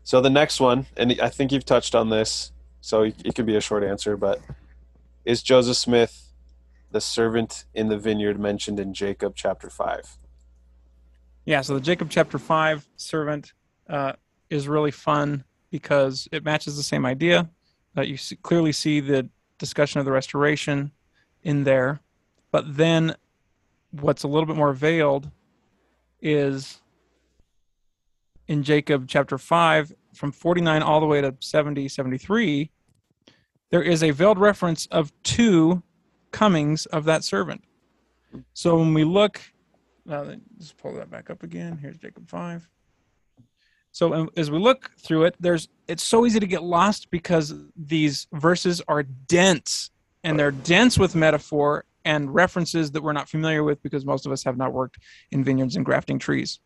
[0.03, 2.51] so the next one, and I think you've touched on this,
[2.81, 4.39] so it could be a short answer, but
[5.25, 6.31] is Joseph Smith
[6.91, 10.17] the servant in the vineyard mentioned in Jacob chapter five?
[11.49, 13.53] Yeah, so the Jacob chapter 5 servant
[13.89, 14.13] uh,
[14.51, 17.49] is really fun because it matches the same idea.
[17.97, 19.27] Uh, you see, clearly see the
[19.57, 20.91] discussion of the restoration
[21.41, 22.01] in there.
[22.51, 23.15] But then
[23.91, 25.29] what's a little bit more veiled
[26.21, 26.81] is
[28.47, 32.71] in Jacob chapter 5, from 49 all the way to 70, 73,
[33.69, 35.83] there is a veiled reference of two
[36.31, 37.63] comings of that servant.
[38.53, 39.41] So when we look
[40.05, 41.77] now let- just pull that back up again.
[41.77, 42.67] Here's Jacob five.
[43.91, 48.27] So as we look through it, there's it's so easy to get lost because these
[48.33, 49.91] verses are dense
[50.23, 54.31] and they're dense with metaphor and references that we're not familiar with because most of
[54.31, 54.97] us have not worked
[55.31, 56.59] in vineyards and grafting trees.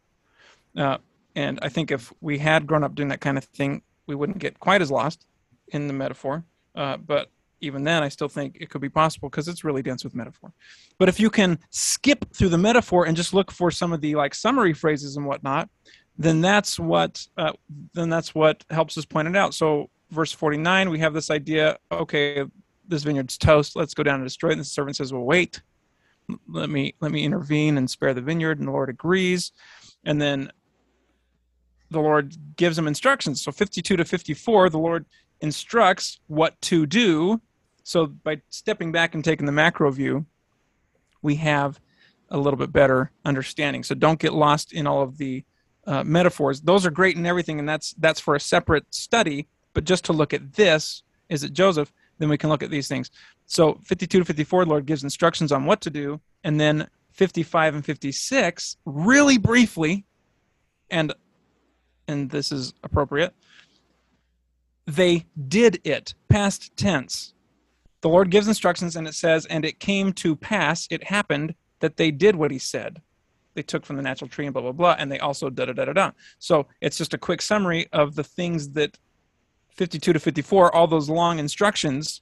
[0.78, 0.98] Uh,
[1.36, 4.40] and I think if we had grown up doing that kind of thing, we wouldn't
[4.40, 5.26] get quite as lost
[5.70, 6.44] in the metaphor.
[6.76, 7.30] Uh, but
[7.62, 10.52] even then, I still think it could be possible because it's really dense with metaphor.
[11.00, 14.16] But if you can skip through the metaphor and just look for some of the
[14.16, 15.70] like summary phrases and whatnot,
[16.18, 17.54] then that's what uh,
[17.94, 19.54] then that's what helps us point it out.
[19.54, 22.44] So verse 49, we have this idea, okay,
[22.88, 24.54] this vineyard's toast, let's go down and destroy it.
[24.54, 25.62] And the servant says, Well, wait,
[26.48, 29.52] let me let me intervene and spare the vineyard, and the Lord agrees.
[30.06, 30.52] And then
[31.90, 33.42] the Lord gives him instructions.
[33.42, 35.06] So 52 to 54, the Lord
[35.42, 37.42] instructs what to do.
[37.84, 40.26] So by stepping back and taking the macro view,
[41.22, 41.80] we have
[42.30, 43.84] a little bit better understanding.
[43.84, 45.44] So don't get lost in all of the
[45.86, 46.62] uh, metaphors.
[46.62, 49.48] Those are great and everything, and that's that's for a separate study.
[49.74, 51.92] But just to look at this, is it Joseph?
[52.20, 53.12] Then we can look at these things.
[53.46, 57.76] So 52 to 54, the Lord gives instructions on what to do, and then 55
[57.76, 60.06] and 56, really briefly,
[60.90, 61.14] and
[62.08, 63.34] and this is appropriate.
[64.86, 67.34] They did it, past tense.
[68.02, 71.96] The Lord gives instructions, and it says, and it came to pass, it happened that
[71.96, 73.02] they did what He said
[73.54, 75.74] they took from the natural tree and blah blah blah and they also da da
[75.74, 78.98] da da da so it's just a quick summary of the things that
[79.76, 82.22] 52 to 54 all those long instructions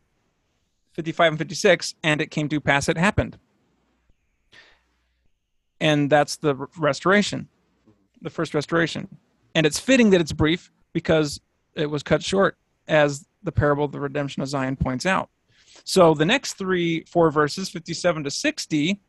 [0.93, 3.37] 55 and 56 and it came to pass it happened
[5.79, 7.47] and that's the restoration
[8.21, 9.07] the first restoration
[9.55, 11.39] and it's fitting that it's brief because
[11.75, 12.57] it was cut short
[12.87, 15.29] as the parable of the redemption of zion points out
[15.83, 18.99] so the next three four verses 57 to 60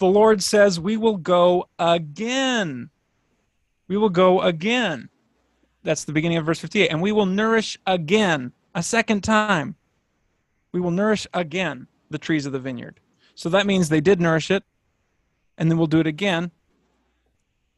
[0.00, 2.90] the Lord says, We will go again.
[3.86, 5.10] We will go again.
[5.82, 6.88] That's the beginning of verse 58.
[6.88, 9.76] And we will nourish again, a second time.
[10.72, 13.00] We will nourish again the trees of the vineyard.
[13.34, 14.64] So that means they did nourish it,
[15.56, 16.50] and then we'll do it again,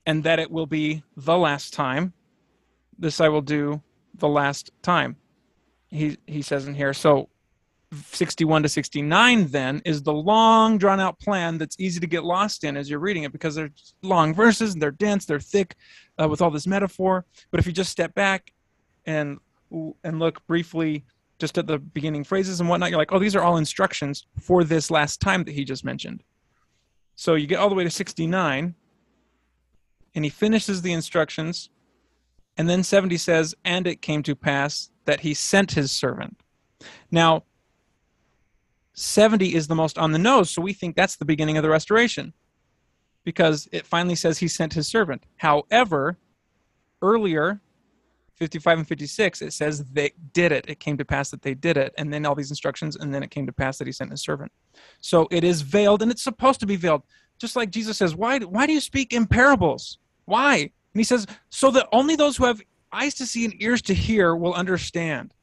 [0.05, 2.13] and that it will be the last time.
[2.99, 3.83] This I will do
[4.15, 5.17] the last time.
[5.89, 6.93] He, he says in here.
[6.93, 7.29] So
[7.93, 12.65] 61 to 69 then is the long drawn out plan that's easy to get lost
[12.65, 13.71] in as you're reading it because they're
[14.03, 15.77] long verses and they're dense they're thick
[16.21, 18.53] uh, with all this metaphor but if you just step back
[19.07, 19.39] and
[20.05, 21.05] and look briefly
[21.43, 24.63] just at the beginning phrases and whatnot, you're like, oh, these are all instructions for
[24.63, 26.23] this last time that he just mentioned.
[27.17, 28.77] So you get all the way to 69,
[30.15, 31.69] and he finishes the instructions,
[32.57, 36.39] and then 70 says, and it came to pass that he sent his servant.
[37.11, 37.43] Now,
[38.95, 41.71] 70 is the most on the nose, so we think that's the beginning of the
[41.71, 42.33] restoration.
[43.25, 45.25] Because it finally says he sent his servant.
[45.37, 46.19] However,
[47.01, 47.61] earlier
[48.37, 50.65] 55 and 56 it says they did it.
[50.69, 53.23] It came to pass that they did it and then all these instructions and then
[53.23, 54.51] it came to pass that he sent his servant.
[55.01, 57.03] So it is veiled and it's supposed to be veiled.
[57.39, 59.99] Just like jesus says why why do you speak in parables?
[60.25, 60.57] Why?
[60.57, 62.61] And he says so that only those who have
[62.93, 65.35] eyes to see and ears to hear will understand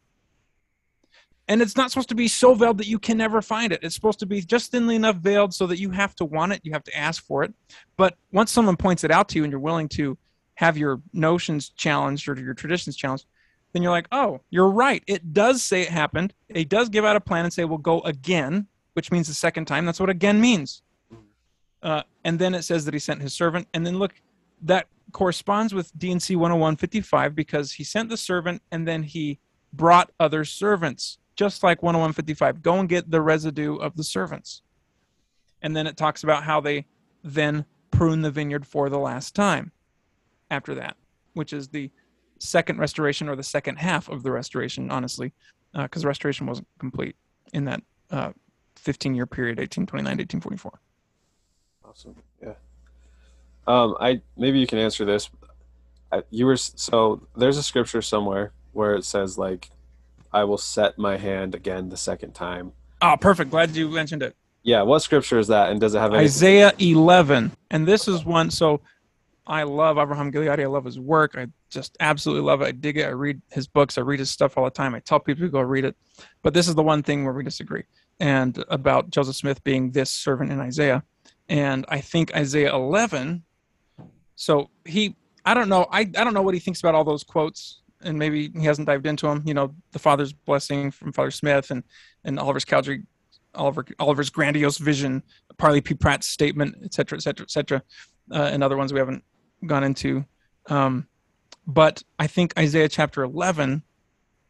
[1.49, 3.95] and it's not supposed to be so veiled that you can never find it it's
[3.95, 6.71] supposed to be just thinly enough veiled so that you have to want it you
[6.71, 7.53] have to ask for it
[7.97, 10.17] but once someone points it out to you and you're willing to
[10.59, 13.25] have your notions challenged or your traditions challenged,
[13.71, 15.01] then you're like, oh, you're right.
[15.07, 16.33] It does say it happened.
[16.49, 19.67] It does give out a plan and say we'll go again, which means the second
[19.67, 19.85] time.
[19.85, 20.81] That's what again means.
[21.81, 23.69] Uh, and then it says that he sent his servant.
[23.73, 24.15] And then look,
[24.63, 29.39] that corresponds with D&C 10155 because he sent the servant and then he
[29.71, 32.61] brought other servants, just like 10155.
[32.61, 34.61] Go and get the residue of the servants.
[35.61, 36.85] And then it talks about how they
[37.23, 39.71] then prune the vineyard for the last time
[40.51, 40.97] after that,
[41.35, 41.89] which is the
[42.39, 45.31] second restoration or the second half of the restoration, honestly,
[45.73, 47.15] because uh, restoration wasn't complete
[47.53, 48.33] in that uh,
[48.75, 50.81] 15 year period, 1829 1844.
[51.85, 52.15] Awesome.
[52.43, 52.53] Yeah.
[53.65, 55.29] Um, I maybe you can answer this.
[56.11, 59.69] I, you were so there's a scripture somewhere where it says like,
[60.31, 63.51] "I will set my hand again the second time." Oh, perfect.
[63.51, 64.35] Glad you mentioned it.
[64.63, 64.81] Yeah.
[64.81, 66.25] What scripture is that, and does it have anything?
[66.25, 67.51] Isaiah 11?
[67.71, 68.51] And this is one.
[68.51, 68.81] So
[69.47, 70.63] I love Abraham Gileadi.
[70.63, 71.35] I love his work.
[71.35, 72.65] I just absolutely love it.
[72.65, 73.05] I dig it.
[73.05, 73.97] I read his books.
[73.97, 74.93] I read his stuff all the time.
[74.93, 75.95] I tell people to go read it.
[76.43, 77.83] But this is the one thing where we disagree,
[78.19, 81.03] and about Joseph Smith being this servant in Isaiah.
[81.47, 83.43] And I think Isaiah 11.
[84.35, 85.15] So he,
[85.45, 85.87] I don't know.
[85.91, 88.87] I, I don't know what he thinks about all those quotes, and maybe he hasn't
[88.87, 89.43] dived into them.
[89.45, 91.83] You know, the Father's blessing from Father Smith, and
[92.23, 93.03] and Oliver's Cowdery,
[93.55, 95.23] Oliver Oliver's grandiose vision,
[95.57, 95.93] Parley P.
[95.93, 97.83] Pratt's statement, et cetera, et cetera, et cetera,
[98.31, 99.23] uh, and other ones we haven't
[99.65, 100.25] gone into.
[100.67, 101.07] Um,
[101.67, 103.83] but I think Isaiah chapter 11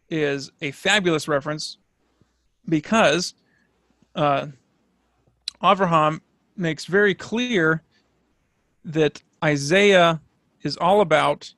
[0.09, 1.77] is a fabulous reference
[2.67, 3.33] because
[4.15, 4.47] uh,
[5.61, 6.21] Avraham
[6.55, 7.83] makes very clear
[8.85, 10.21] that Isaiah
[10.61, 11.53] is all about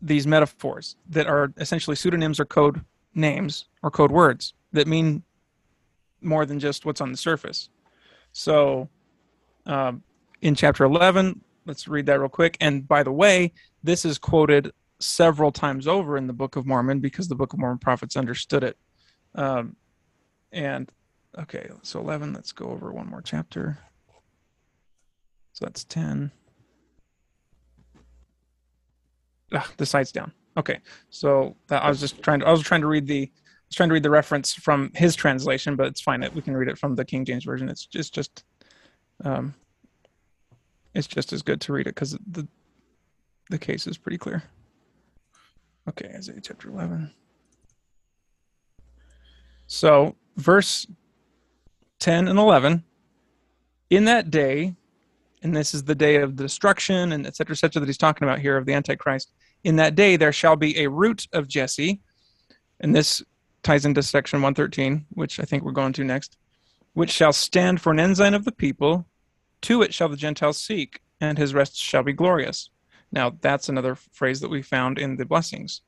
[0.00, 2.84] these metaphors that are essentially pseudonyms or code
[3.14, 5.22] names or code words that mean
[6.20, 7.68] more than just what's on the surface.
[8.32, 8.88] So,
[9.66, 10.02] um,
[10.40, 12.56] in chapter 11, let's read that real quick.
[12.60, 13.52] And by the way,
[13.82, 17.58] this is quoted several times over in the Book of Mormon because the Book of
[17.58, 18.76] Mormon prophets understood it.
[19.34, 19.76] Um,
[20.52, 20.90] and
[21.38, 23.78] okay, so 11, let's go over one more chapter.
[25.52, 26.30] So that's 10.
[29.54, 30.32] Ah, the site's down.
[30.56, 30.80] Okay,
[31.10, 33.76] so that, I was just trying to I was trying to read the I was
[33.76, 36.26] trying to read the reference from his translation, but it's fine.
[36.34, 37.68] We can read it from the King James version.
[37.68, 38.44] It's just just
[39.24, 39.54] um,
[40.94, 42.46] it's just as good to read it because the
[43.50, 44.42] the case is pretty clear.
[45.88, 47.10] Okay, Isaiah chapter 11.
[49.66, 50.86] So, verse
[51.98, 52.84] 10 and 11.
[53.90, 54.74] In that day,
[55.42, 57.52] and this is the day of the destruction and etc.
[57.52, 57.80] etc.
[57.80, 59.32] that he's talking about here of the Antichrist.
[59.64, 62.00] In that day, there shall be a root of Jesse,
[62.80, 63.22] and this
[63.62, 66.36] ties into section 113, which I think we're going to next,
[66.94, 69.06] which shall stand for an ensign of the people,
[69.62, 72.70] to it shall the Gentiles seek, and his rest shall be glorious.
[73.10, 75.82] Now, that's another phrase that we found in the blessings.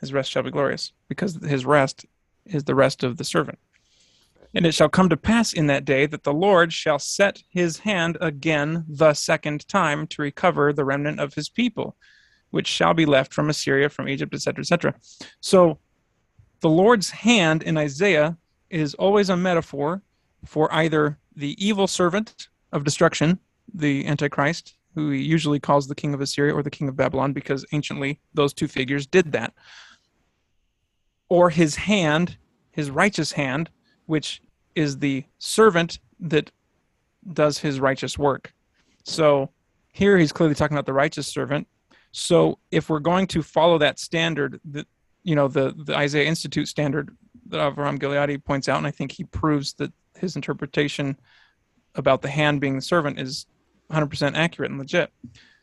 [0.00, 2.06] His rest shall be glorious, because his rest
[2.44, 3.58] is the rest of the servant.
[4.54, 7.78] And it shall come to pass in that day that the Lord shall set his
[7.78, 11.96] hand again the second time to recover the remnant of his people,
[12.50, 14.94] which shall be left from Assyria, from Egypt, etc., etc.
[15.40, 15.78] So,
[16.60, 18.36] the Lord's hand in Isaiah
[18.70, 20.02] is always a metaphor
[20.44, 23.38] for either the evil servant of destruction,
[23.74, 27.32] the Antichrist, who he usually calls the king of Assyria or the king of Babylon,
[27.32, 29.54] because anciently those two figures did that.
[31.28, 32.36] Or his hand,
[32.70, 33.70] his righteous hand,
[34.06, 34.42] which
[34.74, 36.50] is the servant that
[37.32, 38.52] does his righteous work.
[39.04, 39.50] So
[39.92, 41.66] here he's clearly talking about the righteous servant.
[42.12, 44.86] So if we're going to follow that standard, that
[45.22, 47.16] you know the the Isaiah Institute standard
[47.48, 51.16] that Avraham Gileadi points out, and I think he proves that his interpretation
[51.94, 53.46] about the hand being the servant is
[53.90, 55.12] 100% accurate and legit.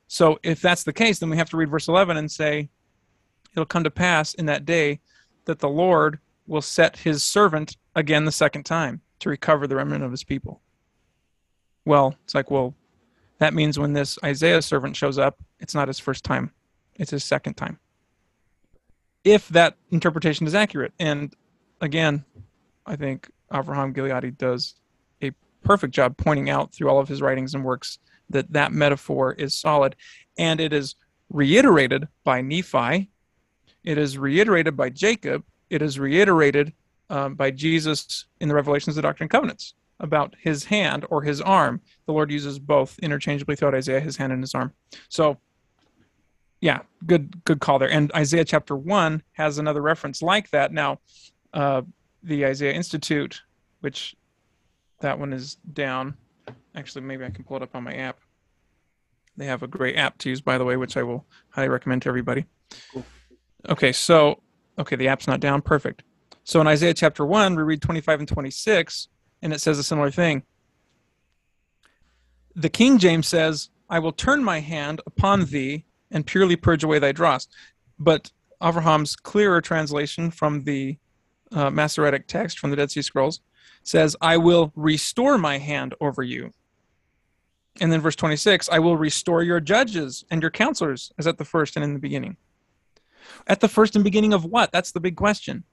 [0.07, 2.69] So if that's the case, then we have to read verse 11 and say,
[3.53, 4.99] it'll come to pass in that day
[5.45, 10.03] that the Lord will set his servant again the second time to recover the remnant
[10.03, 10.61] of his people.
[11.85, 12.75] Well, it's like, well,
[13.39, 16.51] that means when this Isaiah servant shows up, it's not his first time,
[16.95, 17.79] it's his second time.
[19.23, 20.93] If that interpretation is accurate.
[20.99, 21.33] And
[21.81, 22.23] again,
[22.85, 24.75] I think Avraham Gileadi does
[25.21, 25.31] a
[25.63, 27.99] perfect job pointing out through all of his writings and works
[28.29, 29.95] that that metaphor is solid.
[30.37, 30.95] And it is
[31.29, 33.09] reiterated by Nephi,
[33.83, 36.73] it is reiterated by Jacob, it is reiterated
[37.09, 41.21] um, by Jesus in the Revelations of the Doctrine and Covenants about his hand or
[41.21, 41.81] his arm.
[42.05, 44.73] The Lord uses both interchangeably throughout Isaiah, his hand and his arm.
[45.09, 45.37] So,
[46.61, 47.91] yeah, good good call there.
[47.91, 50.71] And Isaiah chapter one has another reference like that.
[50.71, 50.99] Now,
[51.53, 51.81] uh,
[52.23, 53.41] the Isaiah Institute,
[53.81, 54.15] which
[54.99, 56.15] that one is down.
[56.75, 58.19] Actually, maybe I can pull it up on my app.
[59.37, 62.01] They have a great app to use, by the way, which I will highly recommend
[62.01, 62.45] to everybody.
[62.91, 63.05] Cool.
[63.69, 64.41] Okay, so
[64.77, 65.61] okay, the app's not down.
[65.61, 66.03] Perfect.
[66.49, 69.07] So in Isaiah chapter 1, we read 25 and 26,
[69.43, 70.41] and it says a similar thing.
[72.55, 76.97] The King James says, I will turn my hand upon thee and purely purge away
[76.97, 77.47] thy dross.
[77.99, 78.31] But
[78.63, 80.97] Abraham's clearer translation from the
[81.51, 83.41] uh, Masoretic text from the Dead Sea Scrolls
[83.83, 86.51] says, I will restore my hand over you.
[87.79, 91.45] And then verse 26, I will restore your judges and your counselors, as at the
[91.45, 92.37] first and in the beginning.
[93.45, 94.71] At the first and beginning of what?
[94.71, 95.63] That's the big question.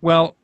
[0.00, 0.36] Well,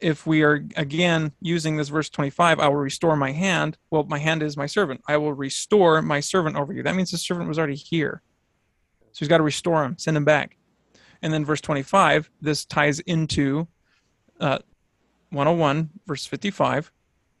[0.00, 3.78] if we are again using this verse 25, I will restore my hand.
[3.90, 5.02] Well, my hand is my servant.
[5.08, 6.82] I will restore my servant over you.
[6.82, 8.22] That means the servant was already here.
[9.12, 10.58] So he's got to restore him, send him back.
[11.22, 13.66] And then verse 25, this ties into
[14.38, 14.58] uh,
[15.30, 16.92] 101, verse 55,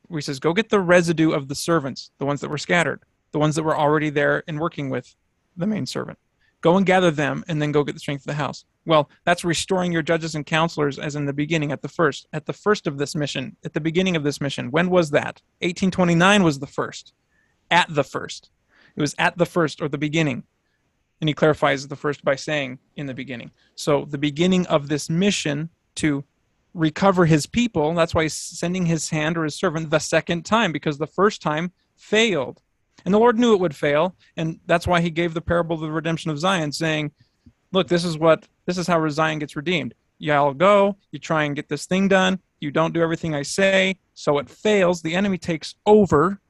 [0.08, 3.02] where he says, Go get the residue of the servants, the ones that were scattered,
[3.32, 5.14] the ones that were already there and working with
[5.56, 6.18] the main servant.
[6.66, 8.64] Go and gather them, and then go get the strength of the house.
[8.86, 12.46] Well, that's restoring your judges and counselors as in the beginning, at the first, at
[12.46, 14.72] the first of this mission, at the beginning of this mission.
[14.72, 15.42] When was that?
[15.60, 17.12] 1829 was the first.
[17.70, 18.50] At the first.
[18.96, 20.42] It was at the first or the beginning.
[21.20, 23.52] And he clarifies the first by saying in the beginning.
[23.76, 26.24] So the beginning of this mission to
[26.74, 30.72] recover his people, that's why he's sending his hand or his servant the second time,
[30.72, 32.60] because the first time failed.
[33.06, 34.16] And the Lord knew it would fail.
[34.36, 37.12] And that's why he gave the parable of the redemption of Zion, saying,
[37.72, 39.94] look, this is what this is how Zion gets redeemed.
[40.18, 43.96] Y'all go, you try and get this thing done, you don't do everything I say,
[44.14, 46.40] so it fails, the enemy takes over.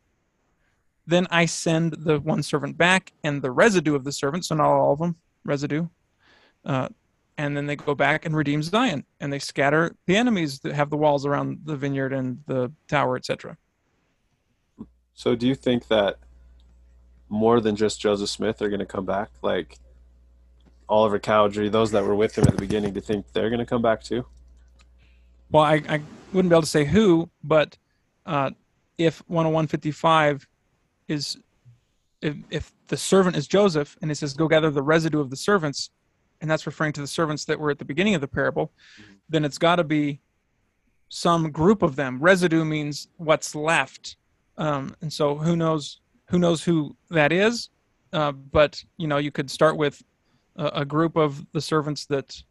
[1.07, 4.67] Then I send the one servant back and the residue of the servant, so not
[4.67, 5.87] all of them, residue.
[6.65, 6.89] Uh,
[7.39, 10.91] and then they go back and redeem Zion, and they scatter the enemies that have
[10.91, 13.59] the walls around the vineyard and the tower, etc.
[15.13, 16.19] So, do you think that
[17.29, 19.31] more than just Joseph Smith are going to come back?
[19.43, 19.79] Like,
[20.89, 23.59] Oliver Cowdery, those that were with him at the beginning, do you think they're going
[23.59, 24.25] to come back too?
[25.51, 26.01] Well, I, I
[26.33, 27.77] wouldn't be able to say who, but
[28.25, 28.51] uh,
[28.99, 30.47] if 10155
[31.09, 31.39] is,
[32.23, 35.37] if, if the servant is Joseph and it says, go gather the residue of the
[35.37, 35.91] servants,
[36.41, 39.13] and that's referring to the servants that were at the beginning of the parable, mm-hmm.
[39.29, 40.21] then it's got to be
[41.09, 42.19] some group of them.
[42.21, 44.17] Residue means what's left.
[44.59, 47.71] Um, and so who knows who knows who that is?
[48.13, 50.03] Uh, but you know, you could start with
[50.57, 52.43] a, a group of the servants that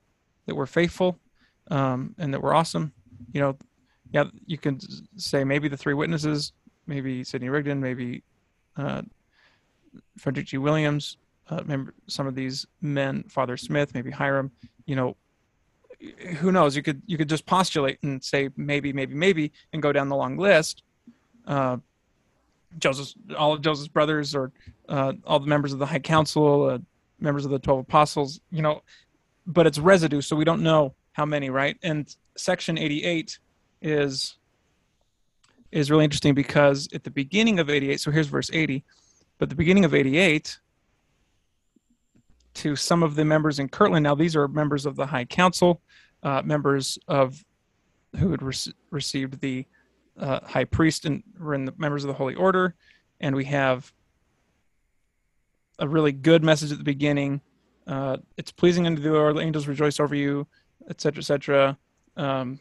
[0.46, 1.20] that were faithful
[1.72, 2.94] um, and that were awesome.
[3.34, 3.58] You know,
[4.12, 4.80] yeah, you can
[5.18, 6.54] say maybe the three witnesses,
[6.88, 8.24] maybe Sidney Rigdon, maybe
[8.78, 9.02] uh,
[10.18, 10.58] Frederick G.
[10.58, 11.18] Williams.
[11.50, 14.52] Uh, remember some of these men, Father Smith, maybe Hyrum
[14.86, 15.18] You know,
[16.38, 16.76] who knows?
[16.76, 20.16] You could you could just postulate and say maybe, maybe, maybe, and go down the
[20.16, 20.84] long list.
[21.48, 21.78] Uh,
[22.78, 24.52] Joseph, all of Joseph's brothers, or
[24.90, 26.78] uh, all the members of the High Council, uh,
[27.20, 28.82] members of the 12 apostles, you know,
[29.48, 31.78] but it's residue, so we don't know how many, right?
[31.84, 33.40] And section 88
[33.82, 34.38] is
[35.72, 38.84] is really interesting because at the beginning of 88, so here's verse 80,
[39.40, 40.58] but the beginning of 88
[42.56, 44.04] to some of the members in Kirtland.
[44.04, 45.82] Now these are members of the High Council,
[46.24, 47.44] uh, members of
[48.18, 49.66] who had re- received the
[50.20, 52.76] uh, high priest and were in the members of the Holy Order,
[53.20, 53.92] and we have
[55.80, 57.42] a really good message at the beginning.
[57.88, 60.48] Uh, it's pleasing unto the Lord, the angels rejoice over you,
[60.90, 61.78] etc., etc.
[62.16, 62.60] Um,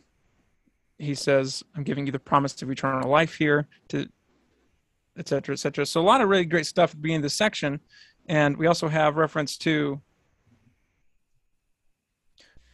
[0.98, 4.08] he says, "I'm giving you the promise of eternal life here," to
[5.16, 5.86] etc., etc.
[5.86, 7.80] So a lot of really great stuff at the beginning of this section,
[8.26, 10.00] and we also have reference to.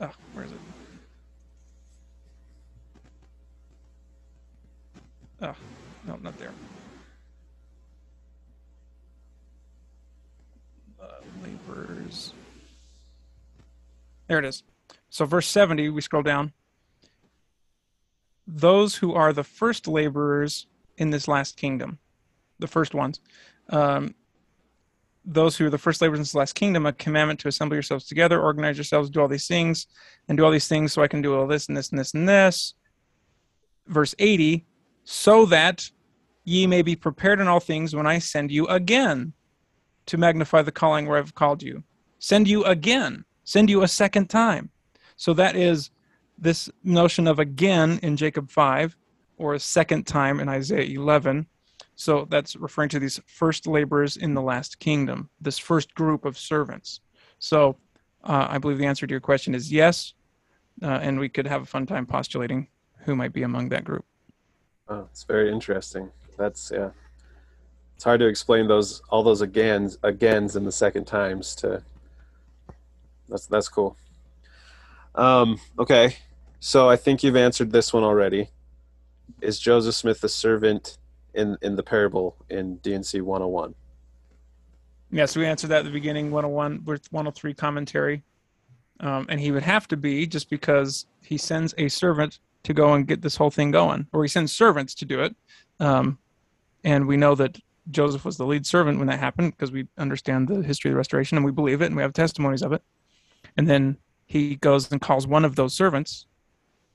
[0.01, 0.69] Oh, where is it?
[5.42, 5.54] Oh,
[6.06, 6.52] no, not there.
[11.42, 12.34] Laborers.
[14.26, 14.62] There it is.
[15.08, 16.52] So verse 70, we scroll down.
[18.46, 20.66] Those who are the first laborers
[20.98, 21.98] in this last kingdom,
[22.58, 23.20] the first ones,
[23.70, 24.14] um,
[25.24, 28.06] those who are the first laborers in this last kingdom, a commandment to assemble yourselves
[28.06, 29.86] together, organize yourselves, do all these things,
[30.28, 32.14] and do all these things so I can do all this and this and this
[32.14, 32.74] and this.
[33.86, 34.66] Verse 80,
[35.05, 35.90] so that
[36.44, 39.32] ye may be prepared in all things when I send you again
[40.06, 41.82] to magnify the calling where I've called you.
[42.18, 44.70] Send you again, send you a second time.
[45.16, 45.90] So that is
[46.39, 48.97] this notion of again in Jacob 5
[49.36, 51.47] or a second time in Isaiah 11.
[51.94, 56.39] So that's referring to these first laborers in the last kingdom, this first group of
[56.39, 57.01] servants.
[57.39, 57.77] So
[58.24, 60.14] uh, I believe the answer to your question is yes.
[60.82, 62.68] Uh, and we could have a fun time postulating
[63.05, 64.05] who might be among that group.
[64.90, 66.10] Oh, it's very interesting.
[66.36, 66.90] That's yeah.
[67.94, 71.82] It's hard to explain those all those agains agains in the second times to.
[73.28, 73.96] That's that's cool.
[75.14, 76.16] Um, okay,
[76.58, 78.50] so I think you've answered this one already.
[79.40, 80.98] Is Joseph Smith the servant
[81.34, 83.74] in in the parable in D&C 101?
[85.12, 88.22] Yes, we answered that at the beginning, 101 with 103 commentary.
[89.00, 92.92] Um, and he would have to be just because he sends a servant to go
[92.94, 95.34] and get this whole thing going, or he sends servants to do it.
[95.78, 96.18] Um,
[96.84, 97.58] and we know that
[97.90, 100.98] Joseph was the lead servant when that happened because we understand the history of the
[100.98, 102.82] restoration and we believe it and we have testimonies of it.
[103.56, 103.96] And then
[104.26, 106.26] he goes and calls one of those servants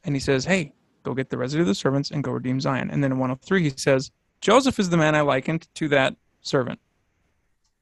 [0.03, 0.73] and he says, Hey,
[1.03, 2.89] go get the residue of the servants and go redeem Zion.
[2.91, 4.11] And then in 103, he says,
[4.41, 6.79] Joseph is the man I likened to that servant.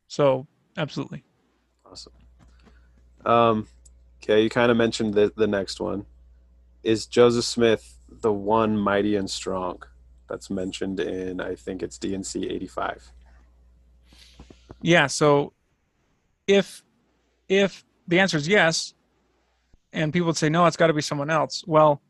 [0.07, 0.47] So,
[0.77, 1.23] absolutely.
[1.85, 2.13] Awesome.
[3.25, 3.67] Um,
[4.21, 6.05] okay, you kind of mentioned the, the next one.
[6.83, 9.81] Is Joseph Smith the one mighty and strong
[10.29, 13.11] that's mentioned in, I think it's D&C 85?
[14.81, 15.53] Yeah, so
[16.47, 16.83] if
[17.47, 18.93] if the answer is yes,
[19.93, 22.01] and people would say no it's got to be someone else well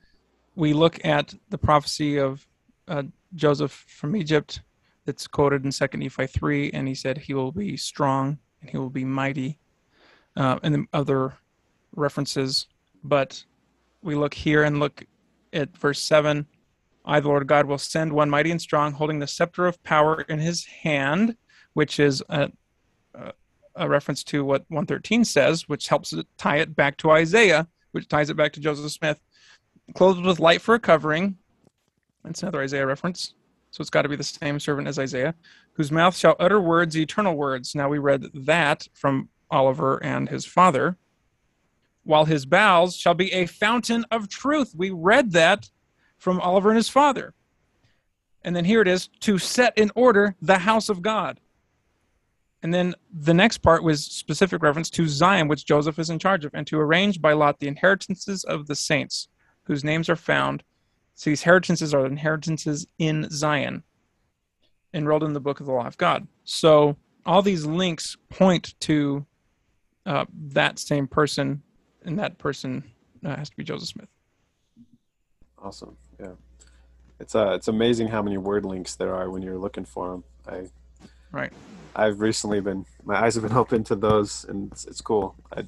[0.56, 2.48] we look at the prophecy of
[2.88, 3.04] uh,
[3.36, 4.62] joseph from egypt
[5.06, 8.78] that's quoted in second nephi 3 and he said he will be strong and he
[8.78, 9.60] will be mighty
[10.38, 11.34] uh, and the other
[11.96, 12.68] references
[13.04, 13.44] but
[14.04, 15.04] we look here and look
[15.52, 16.46] at verse 7
[17.06, 20.22] i the lord god will send one mighty and strong holding the scepter of power
[20.22, 21.36] in his hand
[21.74, 22.52] which is a,
[23.76, 28.30] a, reference to what 113 says which helps tie it back to isaiah which ties
[28.30, 29.22] it back to Joseph Smith.
[29.96, 31.38] Clothed with light for a covering.
[32.24, 33.36] That's another Isaiah reference.
[33.72, 35.36] So it's got to be the same servant as Isaiah,
[35.74, 37.74] whose mouth shall utter words, eternal words.
[37.74, 40.98] Now we read that from Oliver and his father.
[42.04, 44.74] While his bowels shall be a fountain of truth.
[44.76, 45.70] We read that
[46.18, 47.34] from Oliver and his father.
[48.44, 51.40] And then here it is to set in order the house of God.
[52.62, 56.46] And then the next part was specific reference to Zion, which Joseph is in charge
[56.46, 59.28] of, and to arrange by lot the inheritances of the saints,
[59.64, 60.64] whose names are found.
[61.16, 63.84] So these inheritances are inheritances in Zion,
[64.94, 66.28] enrolled in the book of the law of God.
[66.46, 69.26] So all these links point to
[70.06, 71.64] uh, that same person,
[72.06, 72.84] and that person
[73.26, 74.10] uh, has to be Joseph Smith.
[75.62, 75.98] Awesome.
[76.20, 76.34] Yeah.
[77.20, 80.24] It's uh, it's amazing how many word links there are when you're looking for them.
[80.48, 80.70] I
[81.32, 81.54] right.
[81.96, 85.36] I've recently been my eyes have been open to those, and it's, it's cool.
[85.56, 85.64] I,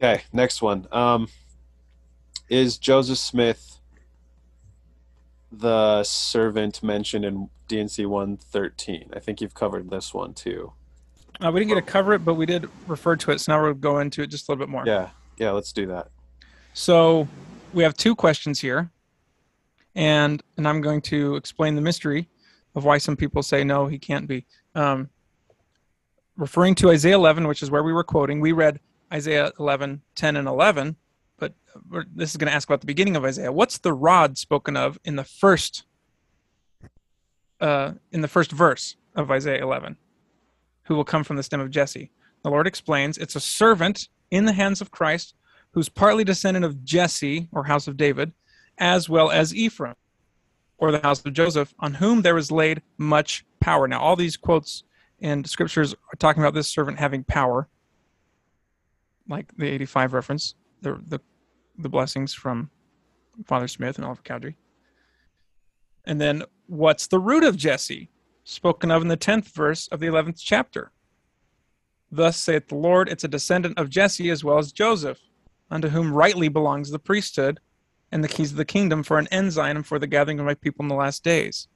[0.00, 0.86] okay, next one.
[0.92, 1.28] Um,
[2.48, 3.78] is Joseph Smith
[5.50, 9.10] the servant mentioned in D&C one thirteen?
[9.12, 10.72] I think you've covered this one too.
[11.42, 13.40] Uh, we didn't get to cover it, but we did refer to it.
[13.40, 14.84] So now we'll go into it just a little bit more.
[14.86, 15.50] Yeah, yeah.
[15.50, 16.08] Let's do that.
[16.72, 17.26] So
[17.72, 18.90] we have two questions here,
[19.94, 22.28] and and I'm going to explain the mystery
[22.74, 25.10] of why some people say no, he can't be um,
[26.36, 28.80] referring to Isaiah 11, which is where we were quoting, we read
[29.12, 30.96] Isaiah 11, 10, and 11,
[31.38, 31.54] but
[32.14, 33.52] this is going to ask about the beginning of Isaiah.
[33.52, 35.84] What's the rod spoken of in the first
[37.60, 39.96] uh, in the first verse of Isaiah 11?
[40.84, 42.10] Who will come from the stem of Jesse?
[42.42, 45.34] The Lord explains it's a servant in the hands of Christ
[45.72, 48.32] who's partly descendant of Jesse or house of David,
[48.78, 49.94] as well as Ephraim
[50.78, 53.86] or the house of Joseph, on whom there was laid much power.
[53.86, 54.82] Now, all these quotes
[55.20, 57.68] and scriptures are talking about this servant having power,
[59.28, 61.20] like the 85 reference, the the,
[61.78, 62.70] the blessings from
[63.46, 64.56] Father Smith and Oliver Cowdery.
[66.04, 68.10] And then, what's the root of Jesse,
[68.44, 70.92] spoken of in the 10th verse of the 11th chapter?
[72.10, 75.18] Thus saith the Lord, it's a descendant of Jesse as well as Joseph,
[75.70, 77.58] unto whom rightly belongs the priesthood
[78.12, 80.54] and the keys of the kingdom for an ensign and for the gathering of my
[80.54, 81.68] people in the last days.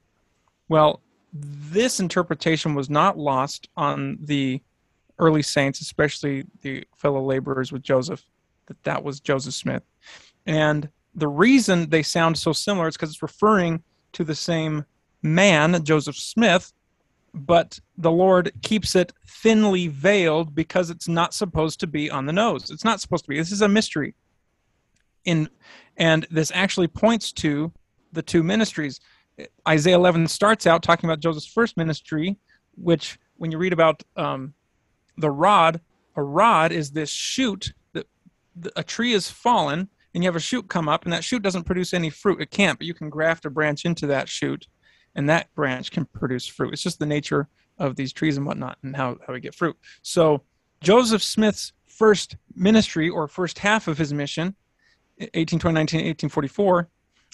[0.69, 1.01] Well,
[1.33, 4.61] this interpretation was not lost on the
[5.19, 8.23] early saints, especially the fellow laborers with Joseph,
[8.67, 9.83] that that was Joseph Smith.
[10.45, 13.83] And the reason they sound so similar is because it's referring
[14.13, 14.85] to the same
[15.21, 16.73] man, Joseph Smith,
[17.33, 22.33] but the Lord keeps it thinly veiled because it's not supposed to be on the
[22.33, 22.71] nose.
[22.71, 23.37] It's not supposed to be.
[23.37, 24.15] This is a mystery.
[25.25, 25.49] In
[25.97, 27.71] and this actually points to
[28.13, 28.99] the two ministries.
[29.67, 32.37] Isaiah 11 starts out talking about Joseph's first ministry,
[32.75, 34.53] which when you read about um,
[35.17, 35.81] the rod,
[36.15, 38.07] a rod is this shoot that
[38.75, 41.65] a tree is fallen and you have a shoot come up and that shoot doesn't
[41.65, 42.41] produce any fruit.
[42.41, 44.67] It can't, but you can graft a branch into that shoot
[45.17, 46.71] and that branch can produce fruit.
[46.71, 47.49] It's just the nature
[47.79, 49.75] of these trees and whatnot and how, how we get fruit.
[50.03, 50.43] So
[50.79, 54.55] Joseph Smith's first ministry or first half of his mission,
[55.17, 56.87] 1829 1844,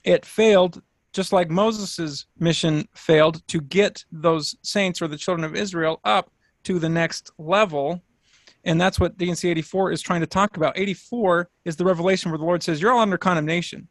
[0.06, 0.82] it failed
[1.12, 6.32] just like Moses' mission failed to get those saints or the children of Israel up
[6.64, 8.02] to the next level.
[8.64, 10.78] And that's what D&C 84 is trying to talk about.
[10.78, 13.90] 84 is the revelation where the Lord says, You're all under condemnation.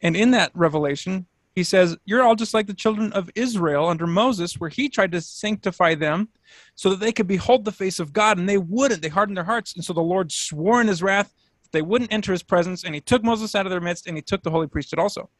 [0.00, 4.06] And in that revelation, he says, You're all just like the children of Israel under
[4.06, 6.28] Moses, where he tried to sanctify them
[6.74, 9.02] so that they could behold the face of God, and they wouldn't.
[9.02, 9.74] They hardened their hearts.
[9.74, 11.32] And so the Lord swore in his wrath
[11.62, 14.16] that they wouldn't enter his presence, and he took Moses out of their midst, and
[14.16, 15.30] he took the holy priesthood also.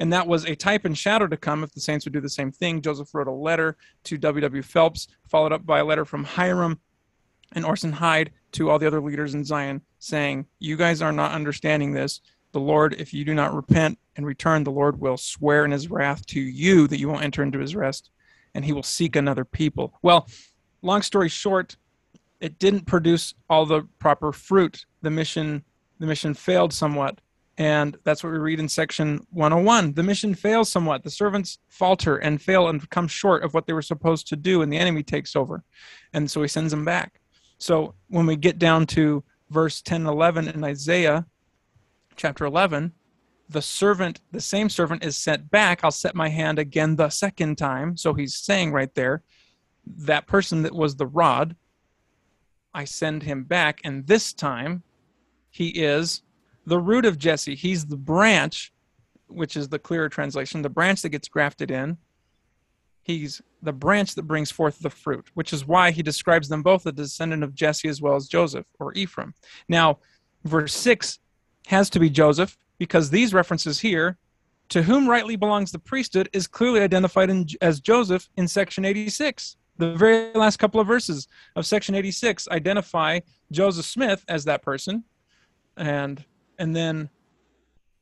[0.00, 2.30] And that was a type and shadow to come if the saints would do the
[2.30, 2.80] same thing.
[2.80, 4.62] Joseph wrote a letter to W.W.
[4.62, 6.80] Phelps, followed up by a letter from Hyrum
[7.52, 11.32] and Orson Hyde to all the other leaders in Zion, saying, You guys are not
[11.32, 12.20] understanding this.
[12.52, 15.90] The Lord, if you do not repent and return, the Lord will swear in his
[15.90, 18.10] wrath to you that you won't enter into his rest,
[18.54, 19.94] and he will seek another people.
[20.02, 20.28] Well,
[20.82, 21.76] long story short,
[22.40, 24.86] it didn't produce all the proper fruit.
[25.02, 25.64] The mission
[26.00, 27.20] the mission failed somewhat.
[27.58, 29.92] And that's what we read in section 101.
[29.92, 31.04] The mission fails somewhat.
[31.04, 34.62] The servants falter and fail and come short of what they were supposed to do,
[34.62, 35.62] and the enemy takes over.
[36.14, 37.20] And so he sends them back.
[37.58, 41.26] So when we get down to verse 10 and 11 in Isaiah
[42.20, 42.92] chapter 11,
[43.48, 45.80] the servant, the same servant is sent back.
[45.82, 47.96] I'll set my hand again the second time.
[47.96, 49.22] So he's saying right there,
[49.86, 51.56] that person that was the rod,
[52.74, 53.80] I send him back.
[53.84, 54.82] And this time
[55.50, 56.22] he is
[56.66, 57.54] the root of Jesse.
[57.54, 58.70] He's the branch,
[59.26, 61.96] which is the clearer translation, the branch that gets grafted in.
[63.02, 66.84] He's the branch that brings forth the fruit, which is why he describes them both
[66.84, 69.32] a descendant of Jesse as well as Joseph or Ephraim.
[69.68, 70.00] Now,
[70.44, 71.18] verse 6
[71.70, 74.18] has to be Joseph because these references here,
[74.70, 79.56] to whom rightly belongs the priesthood, is clearly identified in, as Joseph in section 86.
[79.78, 83.20] The very last couple of verses of section 86 identify
[83.52, 85.04] Joseph Smith as that person.
[85.76, 86.24] And
[86.58, 87.08] and then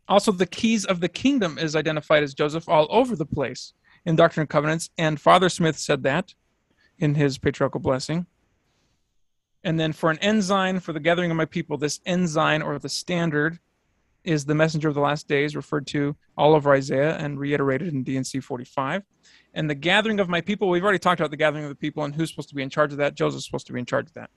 [0.08, 3.74] also the keys of the kingdom is identified as Joseph all over the place
[4.06, 4.90] in Doctrine and Covenants.
[4.96, 6.34] And Father Smith said that
[6.98, 8.26] in his patriarchal blessing.
[9.68, 12.88] And then for an ensign for the gathering of my people, this ensign or the
[12.88, 13.58] standard
[14.24, 18.02] is the messenger of the last days referred to all over Isaiah and reiterated in
[18.02, 19.02] D&C 45.
[19.52, 22.02] And the gathering of my people, we've already talked about the gathering of the people
[22.04, 23.14] and who's supposed to be in charge of that.
[23.14, 24.30] Joseph's supposed to be in charge of that.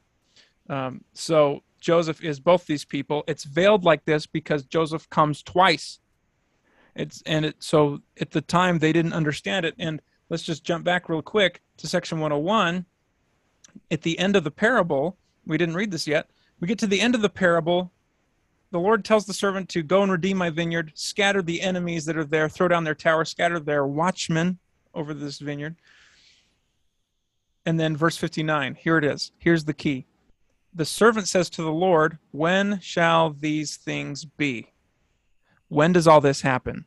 [0.70, 3.24] Um, so Joseph is both these people.
[3.26, 6.00] It's veiled like this because Joseph comes twice.
[6.94, 9.76] It's and it so at the time they didn't understand it.
[9.80, 12.86] And let's just jump back real quick to section 101.
[13.90, 16.30] At the end of the parable, we didn't read this yet.
[16.60, 17.92] We get to the end of the parable.
[18.72, 22.18] The Lord tells the servant to go and redeem my vineyard, scatter the enemies that
[22.18, 24.60] are there, throw down their tower, scatter their watchmen
[24.94, 25.76] over this vineyard.
[27.66, 29.32] And then verse 59, here it is.
[29.38, 30.06] Here's the key
[30.74, 34.72] the servant says to the Lord, When shall these things be?
[35.68, 36.86] When does all this happen?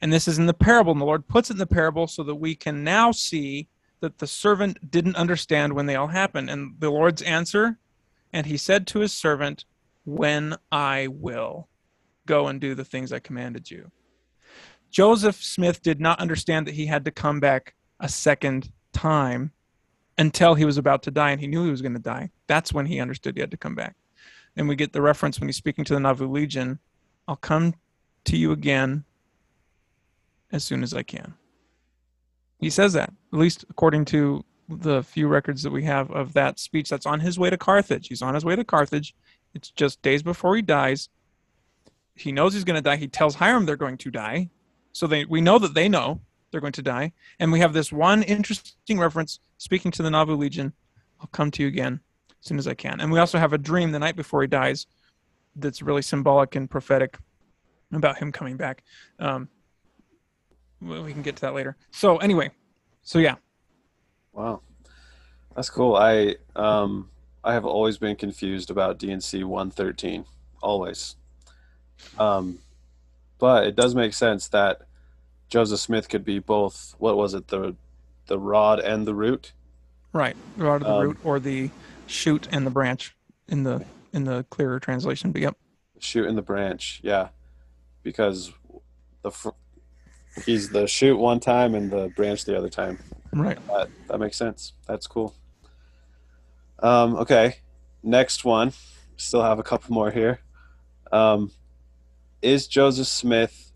[0.00, 2.22] And this is in the parable, and the Lord puts it in the parable so
[2.24, 3.68] that we can now see
[4.02, 6.50] that the servant didn't understand when they all happened.
[6.50, 7.78] And the Lord's answer,
[8.32, 9.64] and he said to his servant,
[10.04, 11.68] When I will
[12.26, 13.90] go and do the things I commanded you.
[14.90, 19.52] Joseph Smith did not understand that he had to come back a second time
[20.18, 22.30] until he was about to die and he knew he was going to die.
[22.46, 23.96] That's when he understood he had to come back.
[24.56, 26.78] And we get the reference when he's speaking to the Nauvoo Legion
[27.28, 27.74] I'll come
[28.24, 29.04] to you again
[30.50, 31.34] as soon as I can.
[32.62, 36.60] He says that, at least according to the few records that we have of that
[36.60, 38.06] speech that's on his way to Carthage.
[38.06, 39.16] He's on his way to Carthage.
[39.52, 41.08] It's just days before he dies.
[42.14, 42.96] He knows he's going to die.
[42.96, 44.48] He tells Hyrum they're going to die.
[44.92, 46.20] So they we know that they know
[46.52, 47.12] they're going to die.
[47.40, 50.72] And we have this one interesting reference speaking to the Nauvoo Legion.
[51.20, 51.98] I'll come to you again
[52.30, 53.00] as soon as I can.
[53.00, 54.86] And we also have a dream the night before he dies
[55.56, 57.18] that's really symbolic and prophetic
[57.92, 58.84] about him coming back.
[59.18, 59.48] Um,
[60.82, 61.76] we can get to that later.
[61.90, 62.50] So anyway,
[63.02, 63.36] so yeah.
[64.32, 64.60] Wow,
[65.54, 65.96] that's cool.
[65.96, 67.10] I um,
[67.44, 70.24] I have always been confused about D&C 113,
[70.62, 71.16] always.
[72.18, 72.58] Um,
[73.38, 74.82] but it does make sense that
[75.48, 76.94] Joseph Smith could be both.
[76.98, 77.48] What was it?
[77.48, 77.76] The
[78.26, 79.52] the rod and the root.
[80.12, 81.70] Right, the rod of the Um, root, or the
[82.06, 83.14] shoot and the branch
[83.48, 85.32] in the in the clearer translation.
[85.32, 85.56] But yep,
[85.98, 87.00] Shoot and the branch.
[87.02, 87.28] Yeah,
[88.02, 88.52] because
[89.22, 89.30] the
[90.44, 92.98] he's the shoot one time and the branch the other time.
[93.32, 93.58] right.
[93.68, 94.74] That that makes sense.
[94.86, 95.34] That's cool.
[96.80, 97.56] Um, okay,
[98.02, 98.72] next one.
[99.16, 100.40] Still have a couple more here.
[101.12, 101.50] Um,
[102.40, 103.72] is Joseph Smith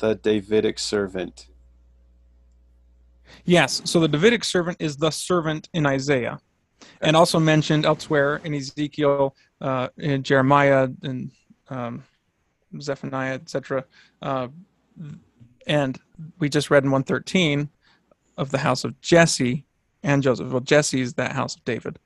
[0.00, 1.48] the Davidic servant?
[3.44, 3.80] Yes.
[3.84, 6.40] So the Davidic servant is the servant in Isaiah,
[7.00, 11.30] and also mentioned elsewhere in Ezekiel, uh, in Jeremiah, and
[11.68, 12.02] um,
[12.80, 13.84] Zephaniah, etc.
[14.20, 14.48] Uh,
[15.70, 16.00] and
[16.40, 17.70] we just read in 113
[18.36, 19.64] of the house of Jesse
[20.02, 20.50] and Joseph.
[20.50, 21.98] Well, Jesse is that house of David.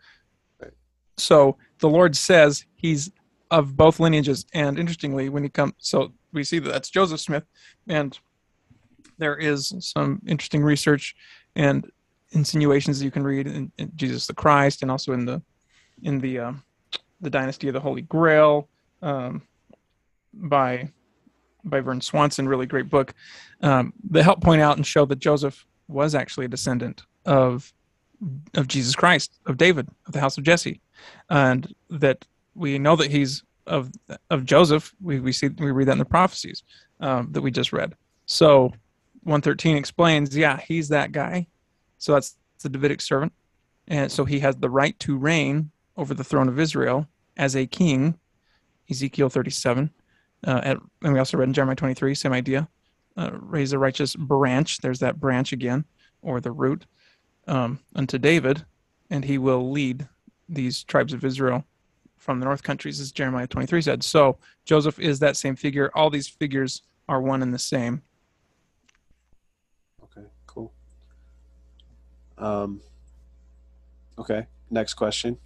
[0.60, 0.72] Right.
[1.16, 3.10] So the Lord says he's
[3.50, 4.44] of both lineages.
[4.52, 7.44] And interestingly, when he comes, so we see that that's Joseph Smith,
[7.88, 8.18] and
[9.16, 11.16] there is some interesting research
[11.56, 11.90] and
[12.32, 15.40] insinuations that you can read in, in Jesus the Christ, and also in the
[16.02, 16.62] in the um,
[17.22, 18.68] the Dynasty of the Holy Grail
[19.00, 19.40] um,
[20.34, 20.90] by
[21.64, 23.14] by Vern Swanson, really great book.
[23.60, 27.72] Um, that help point out and show that Joseph was actually a descendant of
[28.54, 30.80] of Jesus Christ, of David, of the house of Jesse,
[31.28, 32.24] and that
[32.54, 33.90] we know that he's of
[34.30, 34.94] of Joseph.
[35.00, 36.62] We we see we read that in the prophecies
[37.00, 37.94] um, that we just read.
[38.26, 38.72] So
[39.24, 41.46] 113 explains, yeah, he's that guy.
[41.98, 43.32] So that's the Davidic servant,
[43.88, 47.66] and so he has the right to reign over the throne of Israel as a
[47.66, 48.18] king.
[48.90, 49.90] Ezekiel 37,
[50.46, 52.68] uh, at, and we also read in Jeremiah 23, same idea.
[53.16, 54.78] Uh, raise a righteous branch.
[54.78, 55.84] There's that branch again,
[56.22, 56.86] or the root,
[57.46, 58.64] um, unto David,
[59.10, 60.08] and he will lead
[60.48, 61.64] these tribes of Israel
[62.16, 64.02] from the north countries, as Jeremiah 23 said.
[64.02, 65.90] So Joseph is that same figure.
[65.94, 68.02] All these figures are one and the same.
[70.02, 70.72] Okay, cool.
[72.38, 72.80] Um,
[74.18, 75.38] okay, next question.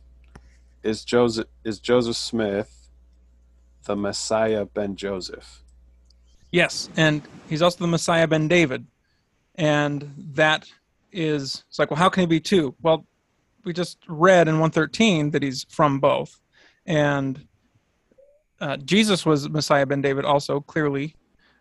[0.82, 2.77] Is Joseph is Joseph Smith
[3.88, 5.64] the Messiah ben Joseph?
[6.52, 8.86] Yes, and he's also the Messiah ben David.
[9.56, 10.70] And that
[11.10, 12.76] is it's like, well, how can he be two?
[12.80, 13.04] Well,
[13.64, 16.40] we just read in 113 that he's from both.
[16.86, 17.48] And
[18.60, 21.16] uh, Jesus was Messiah ben David also, clearly.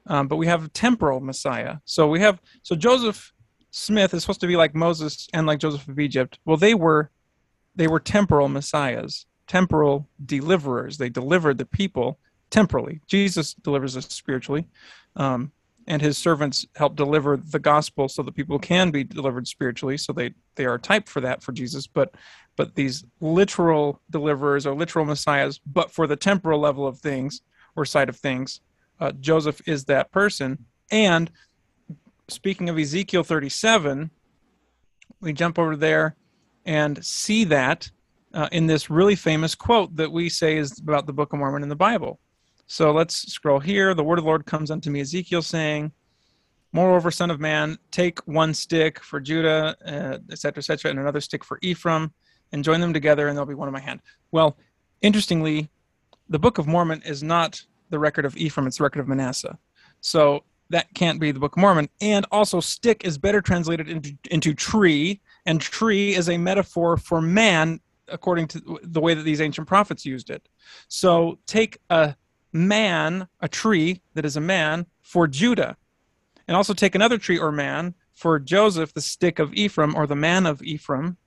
[0.06, 1.78] Um, but we have a temporal Messiah.
[1.86, 3.34] So we have so Joseph
[3.72, 6.40] Smith is supposed to be like Moses and like Joseph of Egypt.
[6.46, 7.10] Well, they were
[7.76, 10.98] they were temporal messiahs, temporal deliverers.
[10.98, 12.20] They delivered the people
[12.50, 13.02] temporally.
[13.08, 14.68] Jesus delivers us spiritually,
[15.16, 15.52] um,
[15.88, 19.98] and his servants help deliver the gospel so that people can be delivered spiritually.
[19.98, 21.88] So they they are type for that for Jesus.
[21.88, 22.14] But
[22.56, 27.42] but these literal deliverers or literal messiahs, but for the temporal level of things
[27.76, 28.62] or side of things,
[29.00, 30.66] uh, Joseph is that person.
[30.92, 31.32] And
[32.28, 34.10] speaking of Ezekiel 37,
[35.22, 36.16] we jump over there
[36.66, 37.92] and see that
[38.34, 41.64] uh, in this really famous quote that we say is about the Book of Mormon
[41.64, 42.20] in the Bible.
[42.68, 43.94] So let's scroll here.
[43.94, 45.92] The word of the Lord comes unto me, Ezekiel, saying,
[46.74, 51.44] Moreover, son of man, take one stick for Judah, uh, etc., etc., and another stick
[51.44, 52.14] for Ephraim,
[52.52, 54.02] and join them together, and they'll be one in my hand.
[54.32, 54.58] Well,
[55.02, 55.70] interestingly,
[56.30, 59.58] the Book of Mormon is not the record of Ephraim; it's the record of Manasseh.
[60.02, 61.90] So that can't be the Book of Mormon.
[62.02, 67.22] And also, stick is better translated into, into tree, and tree is a metaphor for
[67.22, 70.48] man, according to the way that these ancient prophets used it.
[70.88, 72.16] So take a
[72.54, 75.78] man, a tree that is a man, for Judah,
[76.48, 80.16] and also take another tree or man for Joseph, the stick of Ephraim, or the
[80.16, 81.18] man of Ephraim,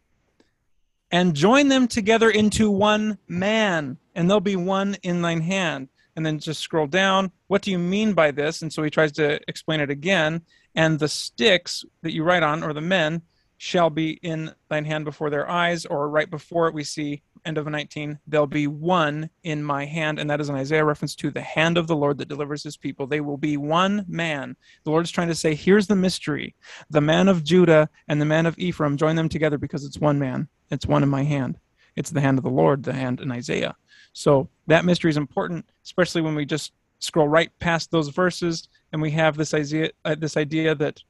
[1.10, 5.88] and join them together into one man, and there'll be one in thine hand.
[6.16, 7.30] And then just scroll down.
[7.46, 8.60] What do you mean by this?
[8.60, 10.42] And so he tries to explain it again.
[10.74, 13.22] And the sticks that you write on, or the men,
[13.62, 17.58] shall be in thine hand before their eyes, or right before it, we see end
[17.58, 20.18] of 19, there'll be one in my hand.
[20.18, 22.78] And that is an Isaiah reference to the hand of the Lord that delivers his
[22.78, 23.06] people.
[23.06, 24.56] They will be one man.
[24.84, 26.54] The Lord is trying to say, here's the mystery.
[26.88, 30.18] The man of Judah and the man of Ephraim, join them together because it's one
[30.18, 30.48] man.
[30.70, 31.58] It's one in my hand.
[31.96, 33.76] It's the hand of the Lord, the hand in Isaiah.
[34.14, 39.02] So that mystery is important, especially when we just scroll right past those verses and
[39.02, 41.02] we have this idea, uh, this idea that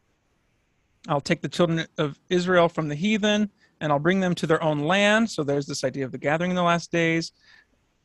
[1.09, 3.51] I'll take the children of Israel from the heathen
[3.81, 5.31] and I'll bring them to their own land.
[5.31, 7.33] So there's this idea of the gathering in the last days.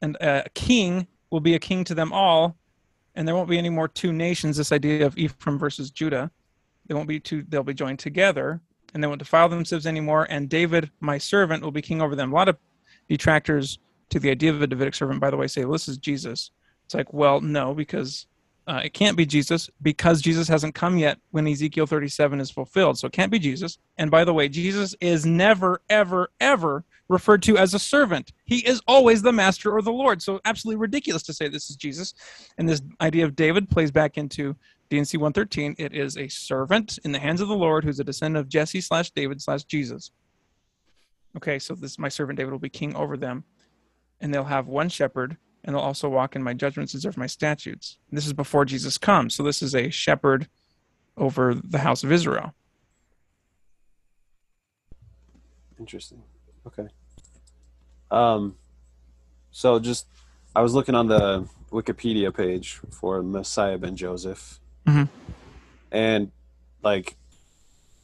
[0.02, 2.56] And uh, a king will be a king to them all.
[3.16, 6.32] And there won't be any more two nations, this idea of Ephraim versus Judah.
[6.88, 8.62] They won't be two, they'll be joined together
[8.94, 10.26] and they won't defile themselves anymore.
[10.30, 12.32] And David, my servant, will be king over them.
[12.32, 12.58] A lot of
[13.10, 15.98] detractors to the idea of a Davidic servant, by the way, say, well, this is
[15.98, 16.52] Jesus.
[16.86, 18.28] It's like, well, no, because
[18.68, 22.98] uh, it can't be Jesus because Jesus hasn't come yet when Ezekiel 37 is fulfilled.
[22.98, 23.78] So it can't be Jesus.
[23.98, 28.32] And by the way, Jesus is never, ever, ever referred to as a servant.
[28.46, 30.22] He is always the master or the Lord.
[30.22, 32.16] So absolutely ridiculous to say this is Jesus.
[32.58, 34.56] And this idea of David plays back into
[34.90, 35.76] D&C 113.
[35.78, 38.82] It is a servant in the hands of the Lord who's a descendant of Jesse
[38.82, 40.12] slash David slash Jesus.
[41.38, 43.44] Okay, so this my servant David will be king over them,
[44.22, 47.26] and they'll have one shepherd and they'll also walk in my judgments and observe my
[47.28, 47.98] statutes.
[48.12, 49.36] This is before Jesus comes.
[49.36, 50.48] So this is a shepherd
[51.18, 52.54] over the house of Israel.
[55.80, 56.22] Interesting.
[56.68, 56.88] Okay.
[58.12, 58.56] Um,
[59.52, 60.08] so just
[60.56, 65.10] I was looking on the Wikipedia page for Messiah ben Joseph, Mhm.
[65.92, 66.32] and
[66.84, 67.16] like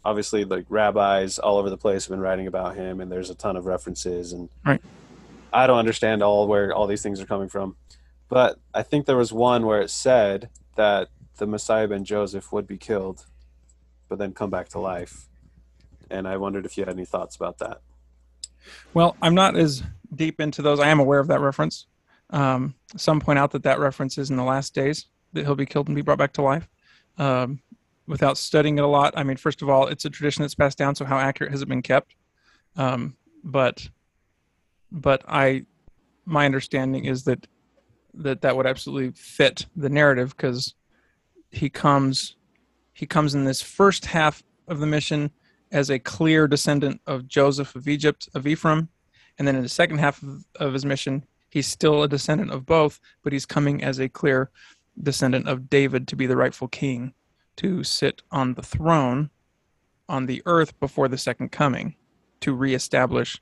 [0.03, 3.35] obviously like rabbis all over the place have been writing about him, and there's a
[3.35, 4.81] ton of references, and Right.
[5.53, 7.76] I don't understand all where all these things are coming from,
[8.30, 12.68] but I think there was one where it said that the Messiah ben Joseph would
[12.68, 13.26] be killed,
[14.07, 15.28] but then come back to life,
[16.10, 17.82] and I wondered if you had any thoughts about that.
[18.94, 19.84] Well, I'm not as
[20.14, 20.80] deep into those.
[20.80, 21.88] I am aware of that reference.
[22.30, 25.65] Um, some point out that that reference is in the last days that he'll be
[25.65, 26.69] killed and be brought back to life.
[27.18, 27.61] Um,
[28.07, 30.78] without studying it a lot, I mean, first of all, it's a tradition that's passed
[30.78, 30.95] down.
[30.95, 32.15] So how accurate has it been kept?
[32.76, 33.90] Um, but,
[34.91, 35.65] but I,
[36.26, 37.47] my understanding is that
[38.13, 40.76] that that would absolutely fit the narrative because
[41.49, 42.35] he comes,
[42.93, 45.31] he comes in this first half of the mission
[45.72, 48.89] as a clear descendant of Joseph of Egypt, of Ephraim.
[49.38, 52.65] And then in the second half of, of his mission, he's still a descendant of
[52.65, 54.51] both, but he's coming as a clear
[55.01, 57.13] descendant of David to be the rightful king,
[57.57, 59.30] to sit on the throne
[60.09, 61.95] on the earth before the second coming,
[62.41, 63.41] to reestablish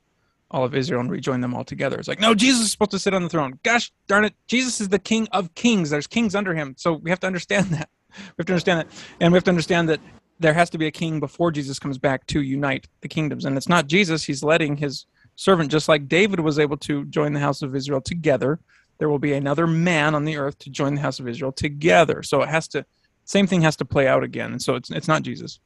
[0.50, 1.98] all of Israel and rejoin them all together.
[1.98, 3.58] It's like, no, Jesus is supposed to sit on the throne.
[3.62, 4.34] Gosh darn it.
[4.48, 5.90] Jesus is the king of kings.
[5.90, 6.74] There's kings under him.
[6.76, 7.88] So we have to understand that.
[8.10, 8.88] We have to understand that.
[9.20, 10.00] And we have to understand that
[10.40, 13.44] there has to be a king before Jesus comes back to unite the kingdoms.
[13.44, 14.24] And it's not Jesus.
[14.24, 15.06] He's letting his
[15.36, 18.58] servant, just like David was able to join the house of Israel together,
[18.98, 22.22] there will be another man on the earth to join the house of Israel together.
[22.22, 22.84] So it has to,
[23.24, 24.52] same thing has to play out again.
[24.52, 25.60] And so it's, it's not Jesus.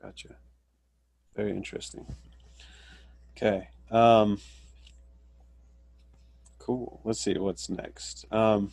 [0.00, 0.36] Gotcha.
[1.34, 2.06] Very interesting.
[3.36, 3.68] Okay.
[3.90, 4.40] Um,
[6.58, 7.00] cool.
[7.04, 8.24] Let's see what's next.
[8.32, 8.72] Um,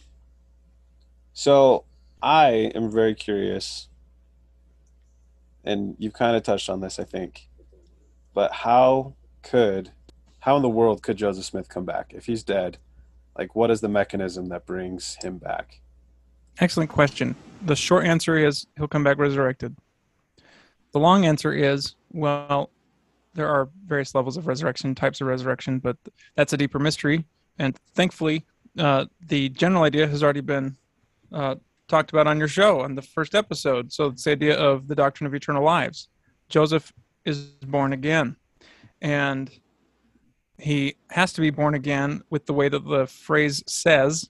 [1.34, 1.86] so
[2.22, 3.88] I am very curious,
[5.64, 7.48] and you've kind of touched on this, I think,
[8.34, 9.91] but how could,
[10.40, 12.77] how in the world could Joseph Smith come back if he's dead?
[13.38, 15.80] Like, what is the mechanism that brings him back?
[16.60, 17.36] Excellent question.
[17.61, 19.76] The short answer is he'll come back resurrected.
[20.91, 22.69] The long answer is well,
[23.39, 25.97] there are various levels of resurrection, types of resurrection, but
[26.35, 27.25] that's a deeper mystery.
[27.57, 28.45] And thankfully,
[28.77, 30.75] uh, the general idea has already been
[31.31, 31.55] uh,
[31.87, 33.91] talked about on your show on the first episode.
[33.91, 36.07] So it's the idea of the doctrine of eternal lives.
[36.49, 36.91] Joseph
[37.25, 38.35] is born again,
[39.01, 39.49] and
[40.57, 44.29] he has to be born again with the way that the phrase says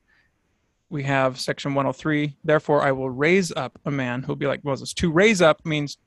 [0.89, 4.93] we have section 103 therefore i will raise up a man who'll be like moses
[4.93, 5.97] to raise up means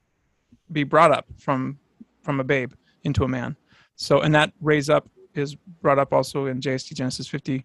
[0.70, 1.78] be brought up from
[2.22, 2.72] from a babe
[3.04, 3.56] into a man.
[3.96, 7.64] So and that raise up is brought up also in jst genesis 50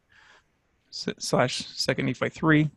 [0.89, 2.69] slash second nephi 3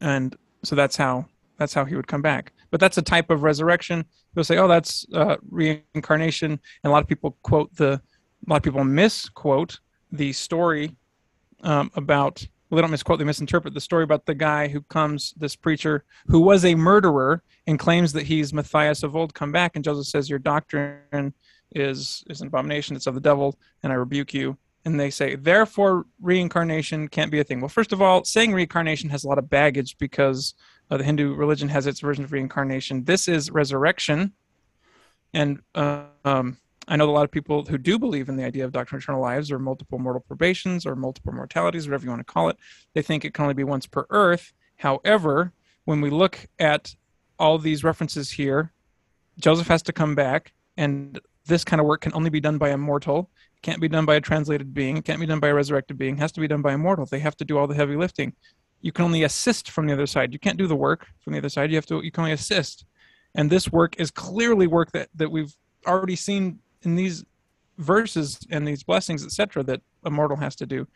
[0.00, 0.34] and
[0.64, 1.26] so that's how
[1.58, 2.52] that's how he would come back.
[2.70, 4.04] But that's a type of resurrection.
[4.34, 6.52] They'll say oh that's uh, reincarnation.
[6.52, 8.00] And a lot of people quote the
[8.46, 9.78] a lot of people misquote
[10.10, 10.96] the story
[11.62, 15.34] um, about well, they don't misquote, they misinterpret the story about the guy who comes,
[15.36, 19.72] this preacher who was a murderer and claims that he's Matthias of old, come back.
[19.74, 21.34] And Joseph says, Your doctrine
[21.74, 24.56] is, is an abomination, it's of the devil, and I rebuke you.
[24.84, 27.60] And they say, Therefore, reincarnation can't be a thing.
[27.60, 30.54] Well, first of all, saying reincarnation has a lot of baggage because
[30.90, 33.04] uh, the Hindu religion has its version of reincarnation.
[33.04, 34.32] This is resurrection.
[35.32, 36.58] And uh, um,
[36.88, 39.04] I know a lot of people who do believe in the idea of doctrine of
[39.04, 42.56] eternal lives or multiple mortal probations or multiple mortalities, whatever you want to call it.
[42.94, 44.52] They think it can only be once per earth.
[44.76, 45.52] However,
[45.84, 46.94] when we look at
[47.38, 48.72] all these references here,
[49.38, 52.70] Joseph has to come back, and this kind of work can only be done by
[52.70, 53.30] a mortal.
[53.56, 54.96] It can't be done by a translated being.
[54.96, 56.16] It can't be done by a resurrected being.
[56.16, 57.06] It has to be done by a mortal.
[57.06, 58.34] They have to do all the heavy lifting.
[58.80, 60.32] You can only assist from the other side.
[60.32, 61.70] You can't do the work from the other side.
[61.70, 62.02] You have to.
[62.02, 62.84] You can only assist.
[63.34, 65.54] And this work is clearly work that that we've
[65.86, 67.24] already seen in these
[67.78, 70.86] verses and these blessings, etc., that a mortal has to do.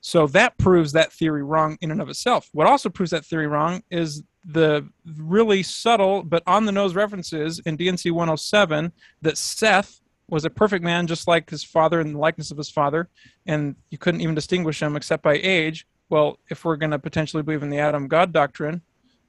[0.00, 2.48] So that proves that theory wrong in and of itself.
[2.52, 7.58] What also proves that theory wrong is the really subtle but on the nose references
[7.66, 12.18] in D&C 107 that Seth was a perfect man, just like his father in the
[12.18, 13.08] likeness of his father,
[13.46, 15.86] and you couldn't even distinguish him except by age.
[16.08, 18.80] Well, if we're going to potentially believe in the Adam God doctrine,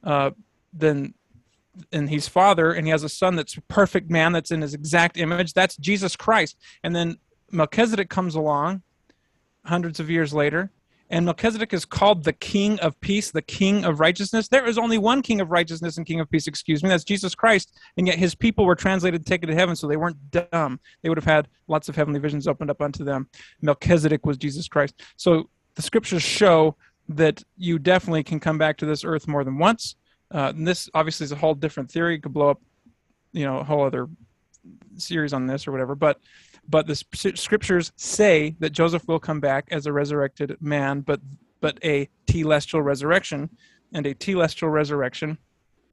[0.04, 0.30] uh,
[0.72, 1.14] then
[1.92, 4.74] and he's father and he has a son that's a perfect man that's in his
[4.74, 7.16] exact image that's jesus christ and then
[7.50, 8.82] melchizedek comes along
[9.64, 10.70] hundreds of years later
[11.10, 14.48] and melchizedek is called the king of peace the king of righteousness.
[14.48, 16.88] There is only one king of righteousness and king of peace excuse me.
[16.88, 20.30] That's jesus christ and yet his people were translated taken to heaven so they weren't
[20.30, 20.80] dumb.
[21.02, 23.28] They would have had lots of heavenly visions opened up unto them.
[23.60, 25.00] Melchizedek was jesus christ.
[25.16, 26.76] So the scriptures show
[27.10, 29.96] that you definitely can come back to this earth more than once.
[30.30, 32.14] Uh, and this obviously is a whole different theory.
[32.14, 32.62] It could blow up,
[33.32, 34.08] you know, a whole other
[34.96, 35.94] series on this or whatever.
[35.94, 36.18] But
[36.68, 41.20] but the scriptures say that Joseph will come back as a resurrected man, but
[41.60, 43.48] but a telestial resurrection,
[43.92, 45.38] and a telestial resurrection.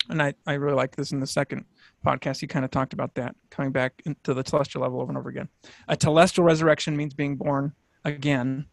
[0.10, 1.66] And I, I really like this in the second
[2.04, 2.40] podcast.
[2.40, 5.30] He kind of talked about that coming back to the telestial level over and over
[5.30, 5.48] again.
[5.88, 7.74] A telestial resurrection means being born
[8.06, 8.66] again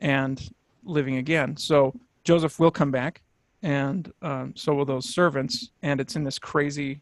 [0.00, 0.50] and
[0.84, 1.56] living again.
[1.56, 3.22] So Joseph will come back
[3.62, 5.70] and um, so will those servants.
[5.82, 7.00] And it's in this crazy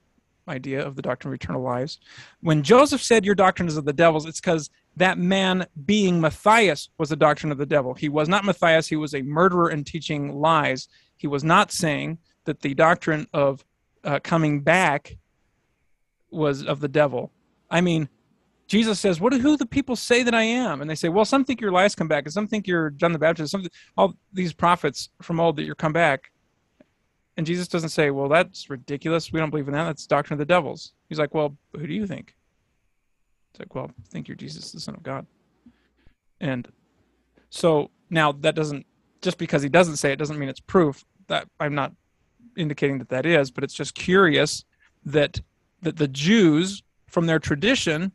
[0.50, 1.98] idea of the doctrine of eternal lives.
[2.40, 6.90] When Joseph said, Your doctrine is of the devils, it's because that man being Matthias
[6.98, 7.94] was the doctrine of the devil.
[7.94, 10.88] He was not Matthias, he was a murderer and teaching lies.
[11.16, 13.64] He was not saying that the doctrine of
[14.04, 15.16] uh, coming back
[16.30, 17.30] was of the devil.
[17.70, 18.08] I mean,
[18.66, 21.24] Jesus says, "What do who the people say that I am?" And they say, "Well,
[21.24, 23.50] some think you're come back, and some think you're John the Baptist.
[23.50, 23.66] Some
[23.96, 26.30] all these prophets from old that you're come back."
[27.40, 29.32] And Jesus doesn't say, well, that's ridiculous.
[29.32, 29.84] We don't believe in that.
[29.84, 30.92] That's doctrine of the devils.
[31.08, 32.36] He's like, well, who do you think?
[33.50, 35.24] It's like, well, I think you're Jesus, the Son of God.
[36.42, 36.68] And
[37.48, 38.84] so now that doesn't,
[39.22, 41.94] just because he doesn't say it doesn't mean it's proof that I'm not
[42.58, 44.66] indicating that that is, but it's just curious
[45.06, 45.40] that
[45.80, 48.12] that the Jews from their tradition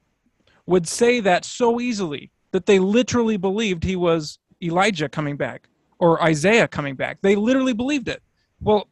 [0.67, 6.21] would say that so easily that they literally believed he was Elijah coming back or
[6.21, 7.17] Isaiah coming back.
[7.23, 8.21] They literally believed it.
[8.61, 8.87] Well,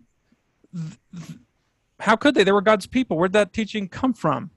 [1.99, 2.43] how could they?
[2.43, 3.17] They were God's people.
[3.17, 4.51] Where'd that teaching come from?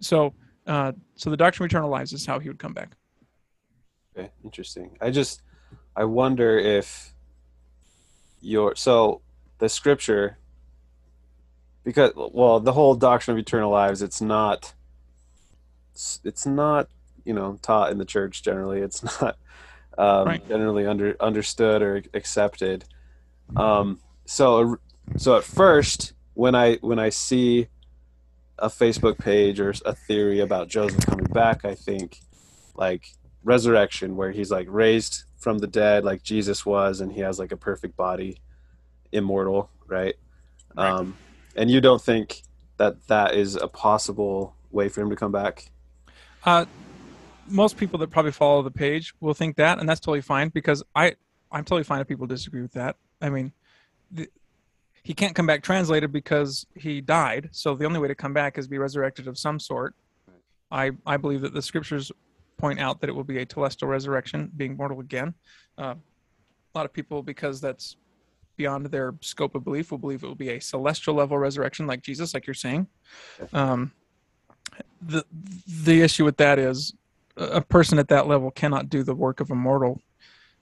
[0.00, 0.34] So,
[0.66, 2.96] uh, so the doctrine of eternal lives is how he would come back.
[4.16, 4.96] Okay, interesting.
[5.00, 5.42] I just,
[5.96, 7.14] I wonder if
[8.40, 9.20] your so
[9.58, 10.38] the scripture
[11.84, 14.72] because well the whole doctrine of eternal lives it's not
[15.92, 16.88] it's, it's not
[17.24, 19.36] you know taught in the church generally it's not
[19.98, 20.48] um, right.
[20.48, 22.84] generally under understood or accepted
[23.56, 24.78] um, so
[25.16, 27.68] so at first when I when I see
[28.58, 32.18] a Facebook page or a theory about Joseph coming back, I think
[32.74, 33.06] like
[33.42, 37.52] resurrection where he's like raised from the dead like Jesus was and he has like
[37.52, 38.40] a perfect body,
[39.12, 40.14] immortal, right?
[40.76, 40.90] right.
[40.90, 41.16] Um,
[41.56, 42.42] and you don't think
[42.76, 45.70] that that is a possible way for him to come back?
[46.44, 46.64] Uh,
[47.46, 50.82] most people that probably follow the page will think that, and that's totally fine because
[50.94, 51.16] I
[51.52, 52.96] I'm totally fine if people disagree with that.
[53.20, 53.52] I mean,
[54.10, 54.28] the,
[55.02, 57.48] he can't come back translated because he died.
[57.52, 59.94] So the only way to come back is be resurrected of some sort.
[60.70, 62.12] I I believe that the scriptures
[62.56, 65.34] point out that it will be a telestial resurrection, being mortal again.
[65.78, 65.94] Uh,
[66.74, 67.96] a lot of people, because that's
[68.56, 72.02] beyond their scope of belief, will believe it will be a celestial level resurrection, like
[72.02, 72.86] Jesus, like you're saying.
[73.52, 73.92] Um,
[75.00, 75.24] the
[75.66, 76.94] the issue with that is
[77.36, 80.00] a person at that level cannot do the work of a mortal.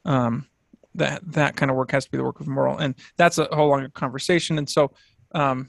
[0.05, 0.47] Um,
[0.99, 3.45] that that kind of work has to be the work of moral and that's a
[3.53, 4.91] whole longer conversation and so
[5.35, 5.69] um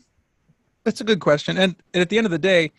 [0.84, 2.72] that's a good question and at the end of the day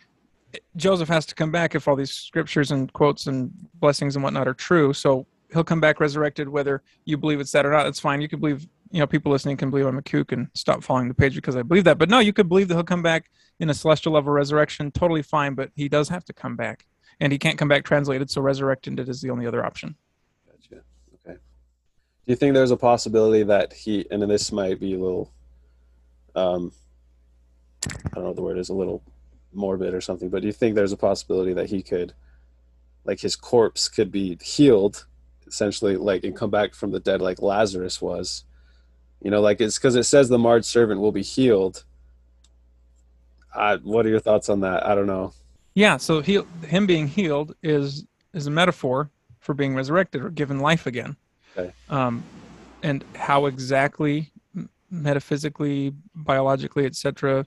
[0.75, 4.47] joseph has to come back if all these scriptures and quotes and blessings and whatnot
[4.47, 7.99] are true so he'll come back resurrected whether you believe it's that or not it's
[7.99, 10.83] fine you could believe you know people listening can believe i'm a kook and stop
[10.83, 13.03] following the page because i believe that but no you could believe that he'll come
[13.03, 13.29] back
[13.59, 16.85] in a celestial level resurrection totally fine but he does have to come back
[17.21, 19.95] and he can't come back translated so resurrected is the only other option
[22.25, 25.31] do you think there's a possibility that he and this might be a little
[26.35, 26.71] um
[27.87, 29.01] i don't know what the word is a little
[29.53, 32.13] morbid or something but do you think there's a possibility that he could
[33.05, 35.05] like his corpse could be healed
[35.47, 38.43] essentially like and come back from the dead like lazarus was?
[39.21, 41.83] You know like it's because it says the marred servant will be healed.
[43.53, 44.85] I, what are your thoughts on that?
[44.85, 45.33] I don't know.
[45.73, 50.59] Yeah so he, him being healed is is a metaphor for being resurrected or given
[50.59, 51.15] life again
[51.57, 51.73] Okay.
[51.89, 52.23] Um,
[52.83, 54.31] and how exactly
[54.89, 57.45] metaphysically, biologically, etc.,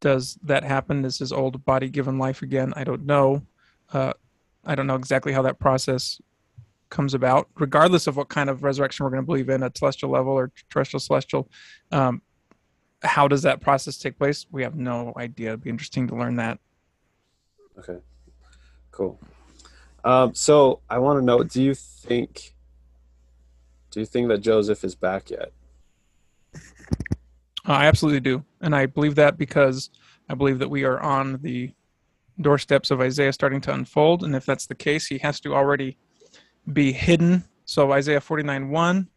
[0.00, 1.04] does that happen?
[1.04, 2.72] Is his old body given life again?
[2.76, 3.42] I don't know.
[3.92, 4.12] Uh,
[4.64, 6.20] I don't know exactly how that process
[6.90, 7.48] comes about.
[7.56, 10.52] Regardless of what kind of resurrection we're going to believe in, at celestial level or
[10.70, 11.48] terrestrial celestial,
[11.92, 12.20] um,
[13.02, 14.46] how does that process take place?
[14.50, 15.48] We have no idea.
[15.48, 16.58] It'd be interesting to learn that.
[17.78, 17.98] Okay.
[18.90, 19.18] Cool.
[20.04, 22.55] Um, so I want to know, do you think
[23.96, 25.52] do you think that Joseph is back yet?
[27.64, 28.44] I absolutely do.
[28.60, 29.88] And I believe that because
[30.28, 31.72] I believe that we are on the
[32.38, 34.22] doorsteps of Isaiah starting to unfold.
[34.22, 35.96] And if that's the case, he has to already
[36.74, 37.42] be hidden.
[37.64, 39.08] So Isaiah 49 1,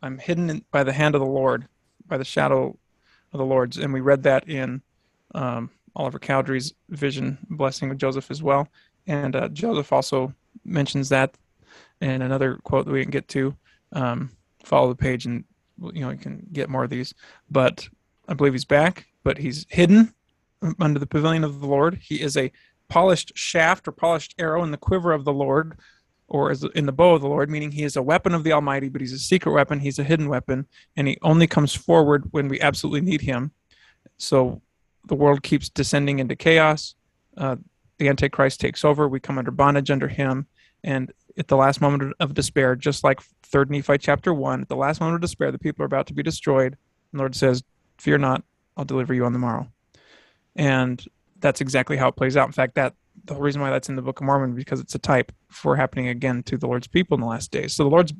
[0.00, 1.66] I'm hidden by the hand of the Lord,
[2.06, 2.78] by the shadow
[3.32, 3.78] of the Lord's.
[3.78, 4.80] And we read that in
[5.34, 8.68] um, Oliver Cowdery's vision, Blessing of Joseph as well.
[9.08, 10.32] And uh, Joseph also
[10.64, 11.36] mentions that
[12.00, 13.56] in another quote that we can get to.
[13.92, 14.30] Um,
[14.64, 15.44] follow the page and
[15.92, 17.14] you know you can get more of these.
[17.50, 17.88] But
[18.28, 20.14] I believe he's back, but he's hidden
[20.78, 22.00] under the pavilion of the Lord.
[22.02, 22.52] He is a
[22.88, 25.78] polished shaft or polished arrow in the quiver of the Lord,
[26.28, 28.52] or as in the bow of the Lord, meaning he is a weapon of the
[28.52, 29.80] Almighty, but he's a secret weapon.
[29.80, 33.52] He's a hidden weapon, and he only comes forward when we absolutely need him.
[34.18, 34.60] So
[35.06, 36.94] the world keeps descending into chaos.
[37.36, 37.56] Uh,
[37.98, 39.08] the Antichrist takes over.
[39.08, 40.46] We come under bondage under him,
[40.84, 44.76] and at the last moment of despair, just like Third Nephi chapter one, at the
[44.76, 46.74] last moment of despair, the people are about to be destroyed.
[46.74, 47.64] And the Lord says,
[47.96, 48.44] "Fear not,
[48.76, 49.66] I'll deliver you on the morrow."
[50.54, 51.02] And
[51.40, 52.46] that's exactly how it plays out.
[52.46, 52.94] In fact, that
[53.24, 55.76] the whole reason why that's in the Book of Mormon because it's a type for
[55.76, 57.72] happening again to the Lord's people in the last days.
[57.72, 58.12] So the Lord's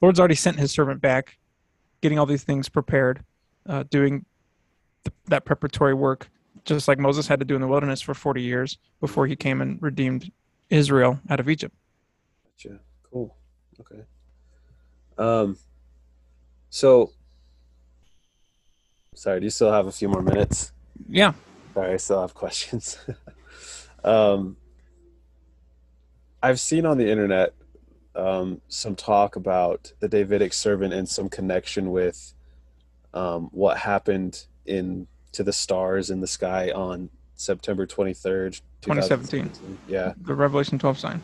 [0.00, 1.38] Lord's already sent His servant back,
[2.00, 3.24] getting all these things prepared,
[3.68, 4.24] uh, doing
[5.28, 6.28] that preparatory work,
[6.64, 9.62] just like Moses had to do in the wilderness for forty years before he came
[9.62, 10.32] and redeemed
[10.70, 11.76] Israel out of Egypt.
[12.56, 12.80] Gotcha.
[13.10, 13.36] Cool.
[13.80, 14.02] Okay.
[15.18, 15.56] Um.
[16.70, 17.12] So,
[19.14, 19.40] sorry.
[19.40, 20.72] Do you still have a few more minutes?
[21.08, 21.34] Yeah.
[21.74, 22.98] Sorry, I still have questions.
[24.04, 24.56] um,
[26.42, 27.54] I've seen on the internet
[28.14, 32.34] um, some talk about the Davidic servant and some connection with
[33.14, 39.50] um, what happened in to the stars in the sky on September 23rd, 2017.
[39.88, 40.12] Yeah.
[40.20, 41.22] The Revelation 12 sign.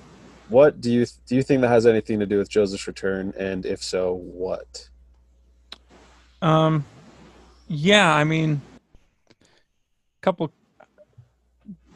[0.49, 3.67] What do you do you think that has anything to do with Joseph's return and
[3.67, 4.89] if so, what?
[6.41, 6.85] Um
[7.69, 8.63] yeah, I mean
[10.21, 10.53] couple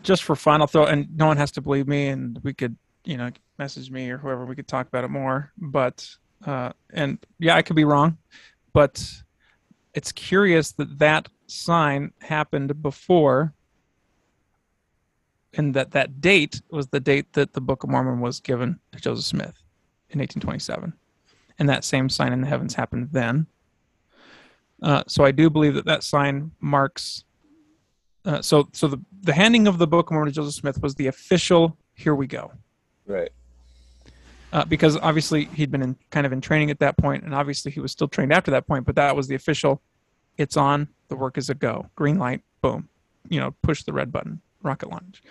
[0.03, 2.77] just for fun i'll throw and no one has to believe me and we could
[3.05, 6.09] you know message me or whoever we could talk about it more but
[6.47, 8.17] uh and yeah i could be wrong
[8.73, 9.05] but
[9.95, 13.53] it's curious that that sign happened before
[15.55, 19.01] and that that date was the date that the book of mormon was given to
[19.01, 19.63] joseph smith
[20.11, 20.93] in 1827
[21.59, 23.47] and that same sign in the heavens happened then
[24.83, 27.25] uh, so i do believe that that sign marks
[28.25, 30.95] uh, so so the the handing of the book of Mormon to Joseph Smith was
[30.95, 32.53] the official here we go.
[33.07, 33.31] Right.
[34.53, 37.73] Uh, because obviously he'd been in kind of in training at that point, and obviously
[37.73, 38.85] he was still trained after that point.
[38.85, 39.81] But that was the official.
[40.37, 40.89] It's on.
[41.09, 41.91] The work is a go.
[41.97, 42.43] Green light.
[42.61, 42.89] Boom.
[43.29, 44.41] You know, push the red button.
[44.63, 45.23] Rocket launch.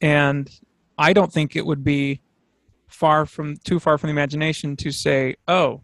[0.00, 0.50] And
[0.96, 2.20] I don't think it would be
[2.88, 5.82] far from too far from the imagination to say, oh,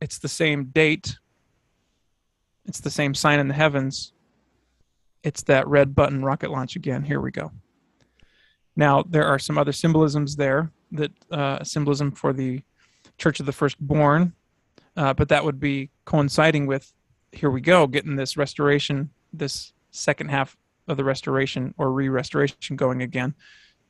[0.00, 1.18] it's the same date.
[2.66, 4.12] It's the same sign in the heavens
[5.22, 7.02] it's that red button rocket launch again.
[7.02, 7.52] Here we go.
[8.76, 12.62] Now, there are some other symbolisms there that uh, symbolism for the
[13.18, 14.32] Church of the Firstborn,
[14.96, 16.92] uh, but that would be coinciding with
[17.32, 20.56] here we go, getting this restoration, this second half
[20.88, 23.34] of the restoration or re-restoration going again,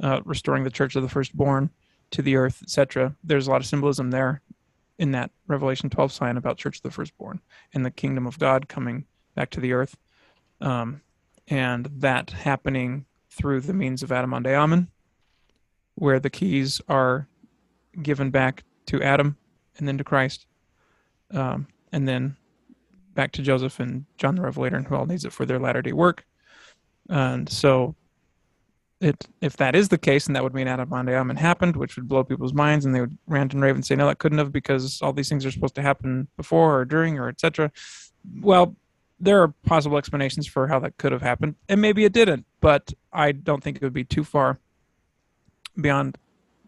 [0.02, 1.70] uh, restoring the Church of the Firstborn
[2.10, 3.14] to the earth, etc.
[3.24, 4.42] There's a lot of symbolism there
[4.98, 7.40] in that Revelation 12 sign about Church of the Firstborn
[7.72, 9.96] and the kingdom of God coming back to the earth.
[10.60, 11.02] Um,
[11.46, 14.88] and that happening through the means of Adam-ondi-Ahman,
[15.94, 17.28] where the keys are
[18.02, 19.36] given back to Adam
[19.78, 20.46] and then to Christ,
[21.32, 22.36] um, and then
[23.14, 25.82] back to Joseph and John the Revelator, and who all needs it for their latter
[25.82, 26.24] day work.
[27.08, 27.94] And so,
[29.00, 32.24] it if that is the case, and that would mean Adam-ondi-Ahman happened, which would blow
[32.24, 35.00] people's minds, and they would rant and rave and say, "No, that couldn't have, because
[35.00, 37.70] all these things are supposed to happen before or during or etc."
[38.40, 38.76] Well,
[39.20, 42.44] there are possible explanations for how that could have happened, and maybe it didn't.
[42.60, 44.58] But I don't think it would be too far
[45.80, 46.18] beyond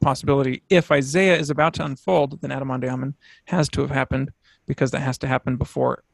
[0.01, 0.62] possibility.
[0.71, 3.15] If Isaiah is about to unfold, then Adam-ondi-Ahman
[3.47, 4.31] has to have happened
[4.67, 6.05] because that has to happen before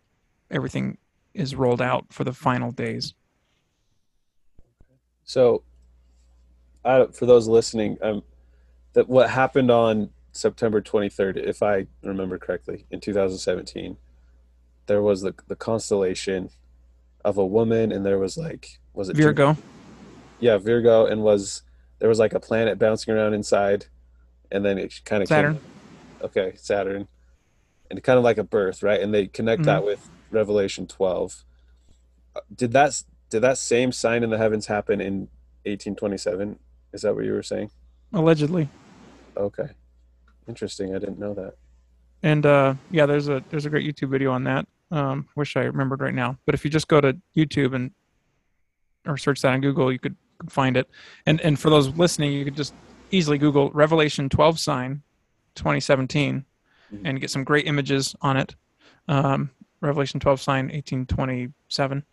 [0.50, 0.98] everything
[1.34, 3.14] is rolled out for the final days.
[5.26, 5.62] So,
[6.84, 8.22] I, for those listening, um,
[8.94, 13.98] that what happened on September 23rd, if I remember correctly, in 2017
[14.86, 16.50] there was the the constellation
[17.24, 19.54] of a woman, and there was like was it Virgo?
[19.54, 19.62] Two?
[20.40, 21.62] Yeah, Virgo, and was
[21.98, 23.86] there was like a planet bouncing around inside,
[24.50, 25.54] and then it kind of Saturn.
[25.54, 25.64] Came,
[26.22, 27.08] okay, Saturn,
[27.90, 29.00] and kind of like a birth, right?
[29.00, 29.66] And they connect mm-hmm.
[29.66, 31.44] that with Revelation twelve.
[32.34, 35.28] Uh, did that did that same sign in the heavens happen in
[35.64, 36.58] 1827.
[36.92, 37.70] Is that what you were saying?
[38.12, 38.68] allegedly.
[39.36, 39.68] Okay.
[40.48, 40.94] Interesting.
[40.94, 41.54] I didn't know that.
[42.22, 44.66] And uh, yeah, there's a there's a great YouTube video on that.
[44.90, 46.38] Um, wish I remembered right now.
[46.46, 47.90] But if you just go to YouTube and
[49.06, 50.16] or search that on Google, you could
[50.48, 50.88] find it.
[51.26, 52.72] And and for those listening, you could just
[53.10, 55.02] easily Google Revelation 12 sign
[55.56, 56.44] 2017
[56.92, 57.00] Mhm.
[57.04, 58.54] and get some great images on it.
[59.08, 59.50] Um,
[59.80, 62.04] Revelation 12 sign 1827,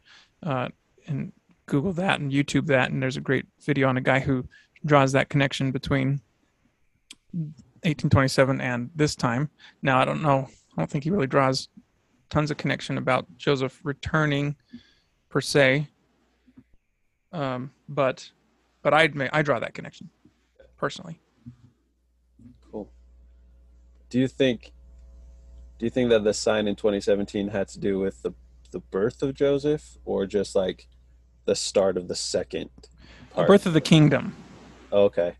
[0.41, 0.69] uh,
[1.07, 1.31] and
[1.65, 4.45] Google that and YouTube that, and there's a great video on a guy who
[4.85, 6.21] draws that connection between
[7.31, 9.49] 1827 and this time.
[9.81, 10.47] Now I don't know.
[10.77, 11.69] I don't think he really draws
[12.30, 14.55] tons of connection about Joseph returning
[15.30, 15.88] per se.
[17.31, 18.31] Um, but
[18.81, 20.09] but I I draw that connection
[20.77, 21.19] personally.
[22.71, 22.91] Cool.
[24.09, 24.73] Do you think
[25.80, 28.34] do you think that the sign in 2017 had to do with the
[28.71, 30.88] the birth of Joseph or just like
[31.45, 32.70] the start of the second
[33.30, 33.48] The part?
[33.48, 34.36] birth of the kingdom,
[34.91, 35.36] Oh, okay.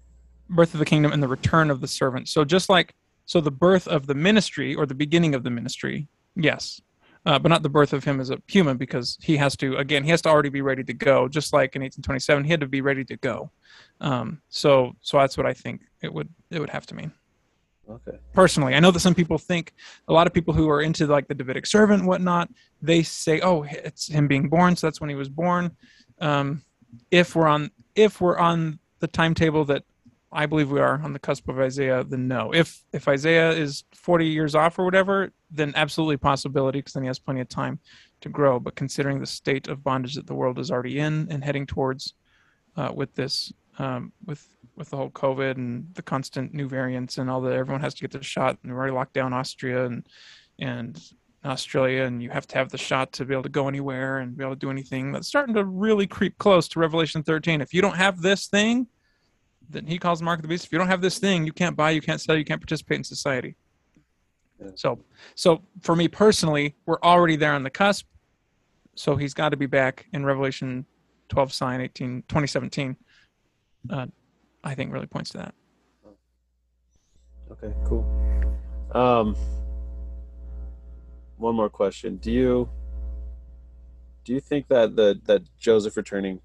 [0.50, 2.28] birth of the kingdom, and the return of the servant.
[2.30, 2.94] So just like
[3.26, 6.82] so, the birth of the ministry or the beginning of the ministry, yes,
[7.26, 10.04] uh, but not the birth of him as a human because he has to again
[10.04, 11.28] he has to already be ready to go.
[11.30, 13.50] Just like in 1827, he had to be ready to go.
[14.02, 17.14] Um, so so that's what I think it would it would have to mean.
[17.90, 18.18] Okay.
[18.34, 18.76] personally.
[18.76, 19.74] I know that some people think
[20.08, 22.50] a lot of people who are into like the Davidic servant and whatnot,
[22.82, 25.76] they say, "Oh, it's him being born, so that's when he was born."
[26.20, 26.62] Um,
[27.12, 29.84] if we're on if we're on the timetable that
[30.32, 32.54] I believe we are on the cusp of Isaiah, then no.
[32.54, 37.08] If if Isaiah is 40 years off or whatever, then absolutely possibility because then he
[37.08, 37.80] has plenty of time
[38.22, 38.60] to grow.
[38.60, 42.14] But considering the state of bondage that the world is already in and heading towards
[42.76, 47.30] uh, with this um, with with the whole COVID and the constant new variants and
[47.30, 48.58] all that, everyone has to get the shot.
[48.62, 50.08] And we've already locked down Austria and
[50.60, 51.02] and
[51.46, 54.38] Australia, and you have to have the shot to be able to go anywhere and
[54.38, 55.12] be able to do anything.
[55.12, 57.60] That's starting to really creep close to Revelation 13.
[57.60, 58.88] If you don't have this thing,
[59.70, 60.66] then he calls the mark of the beast.
[60.66, 62.98] If you don't have this thing, you can't buy, you can't sell, you can't participate
[63.00, 63.56] in society.
[64.62, 64.72] Yeah.
[64.76, 65.00] So,
[65.36, 68.06] so for me personally, we're already there on the cusp.
[68.96, 70.86] So he's got to be back in Revelation
[71.30, 72.96] 12 sign 18 2017.
[73.90, 74.06] Uh,
[74.64, 75.56] I think really points to that.
[77.52, 78.06] Okay, cool.
[78.94, 79.36] Um
[81.38, 82.18] one more question.
[82.18, 82.70] Do you
[84.24, 86.40] do you think that the that Joseph returning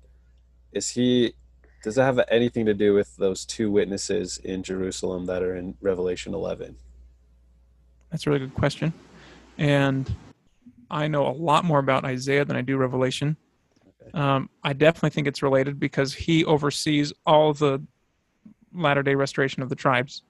[0.73, 1.35] is he
[1.83, 5.77] does that have anything to do with those two witnesses in Jerusalem that are in
[5.81, 6.77] Revelation 11?
[8.11, 8.93] That's a really good question.
[9.59, 10.13] And
[10.91, 13.37] I know a lot more about Isaiah than I do Revelation.
[14.15, 17.83] Um, I definitely think it's related because he oversees all the
[18.73, 20.23] latter day restoration of the tribes.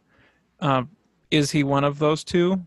[0.61, 0.91] Um,
[1.31, 2.65] is he one of those two?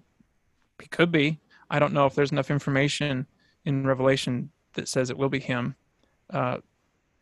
[0.82, 1.40] He could be.
[1.70, 3.26] I don't know if there's enough information
[3.66, 5.76] in Revelation that says it will be him,
[6.32, 6.58] uh,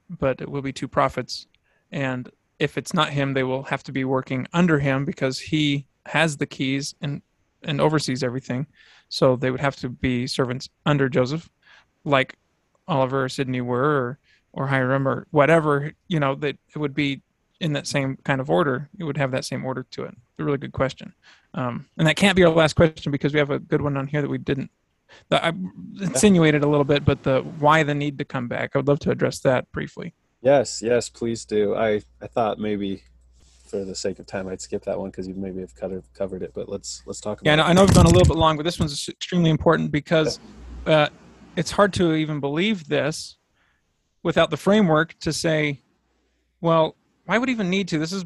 [0.09, 1.47] but it will be two prophets.
[1.91, 5.85] And if it's not him, they will have to be working under him because he
[6.05, 7.21] has the keys and
[7.63, 8.65] and oversees everything.
[9.09, 11.49] So they would have to be servants under Joseph,
[12.05, 12.37] like
[12.87, 14.19] Oliver or Sidney were, or,
[14.53, 15.91] or Hyrum or whatever.
[16.07, 17.21] You know that it would be
[17.59, 18.89] in that same kind of order.
[18.97, 20.11] It would have that same order to it.
[20.11, 21.13] It's a really good question,
[21.53, 24.07] um, and that can't be our last question because we have a good one on
[24.07, 24.71] here that we didn't.
[25.29, 25.53] That I
[26.01, 28.71] insinuated a little bit, but the why the need to come back.
[28.75, 30.13] I would love to address that briefly.
[30.41, 31.75] Yes, yes, please do.
[31.75, 33.03] I I thought maybe
[33.69, 36.41] for the sake of time I'd skip that one because you maybe have covered covered
[36.41, 37.63] it, but let's let's talk about Yeah, I know.
[37.63, 40.39] I know we've gone a little bit long, but this one's extremely important because
[40.85, 41.09] uh,
[41.55, 43.37] it's hard to even believe this
[44.23, 45.81] without the framework to say,
[46.61, 46.95] well,
[47.29, 47.99] why would he even need to?
[47.99, 48.25] This is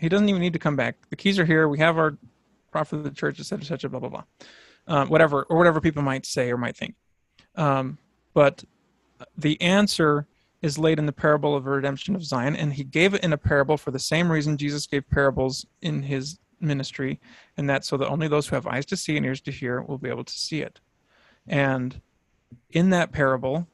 [0.00, 0.96] he doesn't even need to come back.
[1.10, 1.68] The keys are here.
[1.68, 2.18] We have our
[2.72, 4.24] prophet of the church, etc., etc., blah blah blah,
[4.88, 6.96] uh, whatever or whatever people might say or might think.
[7.54, 7.98] Um,
[8.34, 8.64] but
[9.38, 10.26] the answer
[10.60, 13.32] is laid in the parable of the redemption of Zion, and he gave it in
[13.32, 17.20] a parable for the same reason Jesus gave parables in his ministry,
[17.56, 19.82] and that's so that only those who have eyes to see and ears to hear
[19.82, 20.80] will be able to see it.
[21.46, 22.00] And
[22.72, 23.68] in that parable,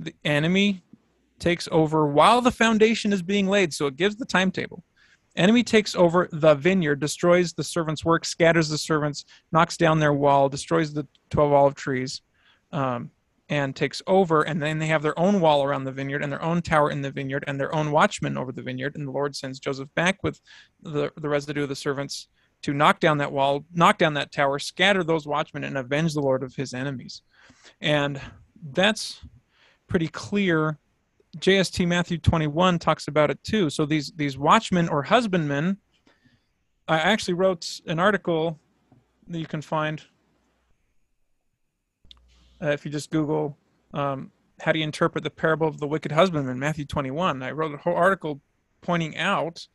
[0.00, 0.82] the enemy
[1.44, 4.82] takes over while the foundation is being laid, so it gives the timetable.
[5.36, 10.14] Enemy takes over the vineyard, destroys the servants' work, scatters the servants, knocks down their
[10.14, 12.22] wall, destroys the 12 olive trees,
[12.72, 13.10] um,
[13.50, 14.40] and takes over.
[14.40, 17.02] And then they have their own wall around the vineyard and their own tower in
[17.02, 18.96] the vineyard and their own watchmen over the vineyard.
[18.96, 20.40] And the Lord sends Joseph back with
[20.80, 22.28] the, the residue of the servants
[22.62, 26.22] to knock down that wall, knock down that tower, scatter those watchmen, and avenge the
[26.22, 27.20] Lord of his enemies.
[27.82, 28.18] And
[28.72, 29.20] that's
[29.88, 30.78] pretty clear.
[31.36, 33.70] JST Matthew 21 talks about it too.
[33.70, 35.78] So these these watchmen or husbandmen,
[36.88, 38.58] I actually wrote an article
[39.28, 40.02] that you can find
[42.62, 43.56] uh, if you just Google
[43.92, 44.30] um,
[44.60, 47.42] how do you interpret the parable of the wicked husbandman, Matthew 21?
[47.42, 48.40] I wrote a whole article
[48.80, 49.66] pointing out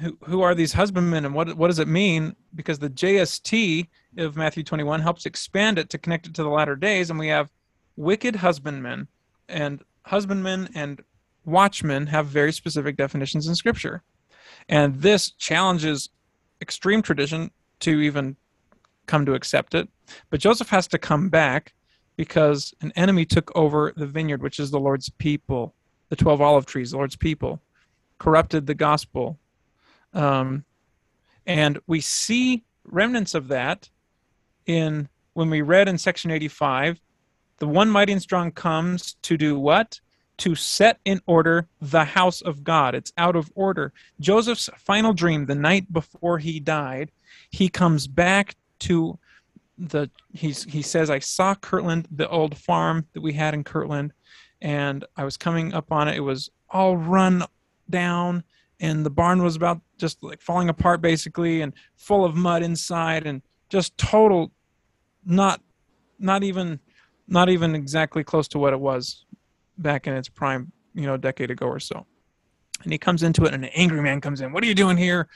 [0.00, 2.36] who who are these husbandmen and what what does it mean?
[2.54, 3.88] Because the JST
[4.18, 7.28] of Matthew 21 helps expand it to connect it to the latter days, and we
[7.28, 7.50] have
[7.96, 9.08] wicked husbandmen
[9.48, 11.02] and husbandmen and
[11.44, 14.02] watchmen have very specific definitions in Scripture,
[14.68, 16.10] and this challenges
[16.60, 17.50] extreme tradition
[17.80, 18.36] to even
[19.06, 19.88] come to accept it.
[20.30, 21.74] But Joseph has to come back
[22.16, 25.74] because an enemy took over the vineyard, which is the Lord's people,
[26.10, 27.60] the 12 olive trees, the Lord's people,
[28.18, 29.38] corrupted the gospel.
[30.12, 30.64] Um,
[31.46, 33.88] and we see remnants of that
[34.66, 37.00] in when we read in section 85
[37.60, 40.00] the one mighty and strong comes to do what?
[40.38, 42.94] To set in order the house of God.
[42.94, 43.92] It's out of order.
[44.18, 47.12] Joseph's final dream, the night before he died,
[47.50, 49.18] he comes back to
[49.78, 54.12] the he's he says I saw Kirtland, the old farm that we had in Kirtland,
[54.60, 56.16] and I was coming up on it.
[56.16, 57.44] It was all run
[57.88, 58.44] down,
[58.78, 63.26] and the barn was about just like falling apart basically, and full of mud inside,
[63.26, 64.50] and just total,
[65.24, 65.62] not,
[66.18, 66.80] not even,
[67.30, 69.24] not even exactly close to what it was
[69.78, 72.06] back in its prime, you know, a decade ago or so.
[72.82, 74.52] And he comes into it, and an angry man comes in.
[74.52, 75.28] What are you doing here?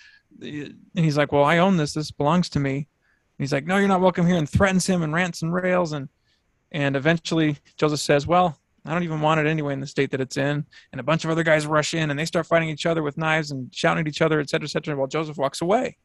[0.43, 1.95] And he's like, "Well, I own this.
[1.95, 2.87] This belongs to me." And
[3.39, 6.09] he's like, "No, you're not welcome here," and threatens him and rants and rails, and
[6.73, 10.21] and eventually Joseph says, "Well, I don't even want it anyway in the state that
[10.21, 12.85] it's in." And a bunch of other guys rush in and they start fighting each
[12.85, 15.61] other with knives and shouting at each other, et cetera, et cetera, while Joseph walks
[15.61, 15.97] away.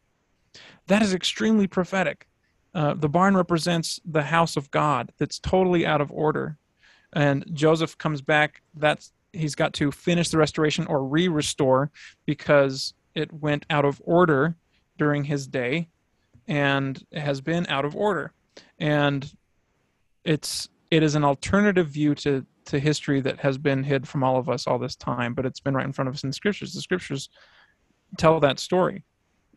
[0.88, 2.28] That is extremely prophetic.
[2.74, 6.58] Uh, the barn represents the house of God that's totally out of order,
[7.14, 8.62] and Joseph comes back.
[8.76, 11.92] That's he's got to finish the restoration or re-restore
[12.26, 14.56] because it went out of order
[14.98, 15.88] during his day
[16.48, 18.34] and has been out of order.
[18.80, 19.32] And
[20.24, 24.38] it's it is an alternative view to to history that has been hid from all
[24.38, 26.34] of us all this time, but it's been right in front of us in the
[26.36, 26.74] scriptures.
[26.74, 27.30] The scriptures
[28.18, 29.04] tell that story.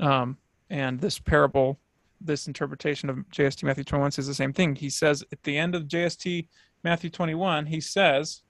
[0.01, 0.39] Um,
[0.71, 1.79] and this parable,
[2.25, 4.75] this interpretation of JST Matthew 21 says the same thing.
[4.75, 6.49] He says at the end of JST
[6.85, 8.43] Matthew 21, he says,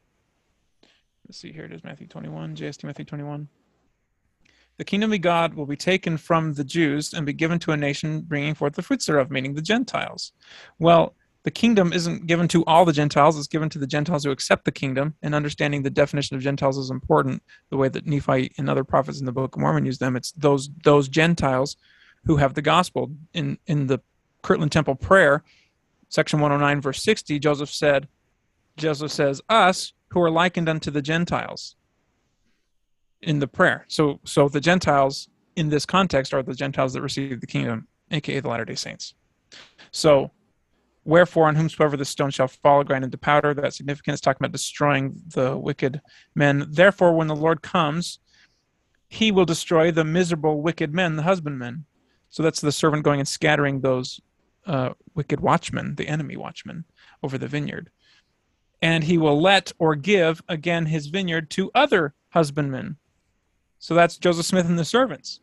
[1.26, 3.48] let's see, here it is Matthew 21, JST Matthew 21
[4.78, 7.76] the kingdom of God will be taken from the Jews and be given to a
[7.76, 10.32] nation bringing forth the fruits thereof, meaning the Gentiles.
[10.78, 14.30] Well, the kingdom isn't given to all the Gentiles, it's given to the Gentiles who
[14.30, 18.52] accept the kingdom, and understanding the definition of Gentiles is important, the way that Nephi
[18.58, 20.16] and other prophets in the Book of Mormon use them.
[20.16, 21.76] It's those those Gentiles
[22.24, 23.10] who have the gospel.
[23.34, 24.00] In in the
[24.42, 25.42] Kirtland Temple prayer,
[26.08, 28.08] section 109, verse 60, Joseph said,
[28.76, 31.76] Joseph says, Us who are likened unto the Gentiles
[33.20, 33.84] in the prayer.
[33.88, 38.40] So so the Gentiles in this context are the Gentiles that receive the kingdom, aka
[38.40, 39.14] the Latter day Saints.
[39.90, 40.30] So
[41.04, 45.20] wherefore on whomsoever the stone shall fall grind into powder that significance talking about destroying
[45.34, 46.00] the wicked
[46.34, 48.18] men therefore when the lord comes
[49.08, 51.84] he will destroy the miserable wicked men the husbandmen
[52.32, 54.20] so that's the servant going and scattering those
[54.66, 56.84] uh, wicked watchmen the enemy watchmen
[57.22, 57.88] over the vineyard
[58.80, 62.96] and he will let or give again his vineyard to other husbandmen
[63.82, 65.40] so that's Joseph Smith and the servants.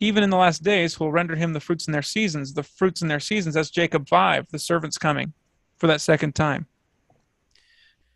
[0.00, 2.52] Even in the last days, who will render him the fruits in their seasons.
[2.52, 5.32] The fruits in their seasons, that's Jacob 5, the servants coming
[5.76, 6.66] for that second time.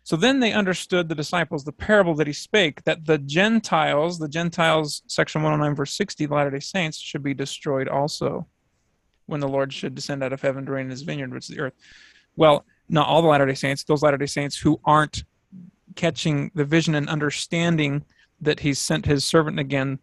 [0.03, 4.27] So then they understood, the disciples, the parable that he spake, that the Gentiles, the
[4.27, 8.45] Gentiles, section 109, verse 60, the Latter day Saints, should be destroyed also
[9.27, 11.55] when the Lord should descend out of heaven to reign in his vineyard, which is
[11.55, 11.73] the earth.
[12.35, 15.23] Well, not all the Latter day Saints, those Latter day Saints who aren't
[15.95, 18.03] catching the vision and understanding
[18.41, 19.99] that he's sent his servant again.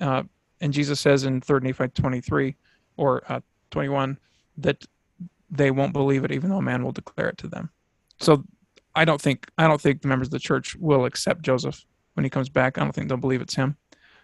[0.00, 0.24] Uh,
[0.60, 2.56] and Jesus says in 3 Nephi 23
[2.96, 3.40] or uh,
[3.70, 4.18] 21
[4.58, 4.84] that
[5.50, 7.70] they won't believe it even though a man will declare it to them.
[8.18, 8.44] So
[8.96, 11.84] I don't think I don't think the members of the church will accept Joseph
[12.14, 12.78] when he comes back.
[12.78, 13.76] I don't think they'll believe it's him.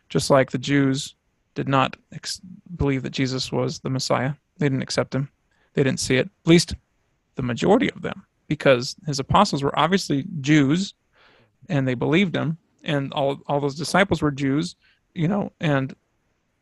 [0.09, 1.15] Just like the Jews
[1.55, 2.41] did not ex-
[2.77, 4.35] believe that Jesus was the Messiah.
[4.59, 5.31] They didn't accept him.
[5.75, 6.27] They didn't see it.
[6.27, 6.75] At least
[7.35, 10.95] the majority of them because his apostles were obviously Jews
[11.69, 14.77] and they believed him and all all those disciples were Jews,
[15.15, 15.95] you know, and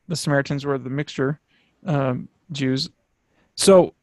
[0.09, 1.40] the Samaritans were the mixture
[1.86, 2.90] um, Jews.
[3.55, 3.94] So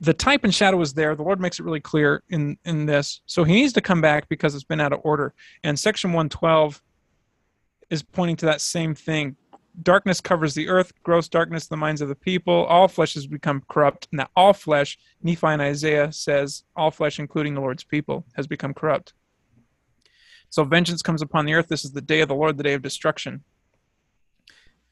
[0.00, 1.14] the type and shadow is there.
[1.14, 3.20] The Lord makes it really clear in in this.
[3.26, 5.34] So he needs to come back because it's been out of order.
[5.64, 6.82] And section 112
[7.90, 9.36] is pointing to that same thing.
[9.82, 12.64] Darkness covers the earth, gross darkness the minds of the people.
[12.66, 14.08] All flesh has become corrupt.
[14.10, 18.74] Now all flesh, Nephi and Isaiah says, all flesh, including the Lord's people, has become
[18.74, 19.14] corrupt.
[20.50, 21.68] So vengeance comes upon the earth.
[21.68, 23.44] This is the day of the Lord, the day of destruction.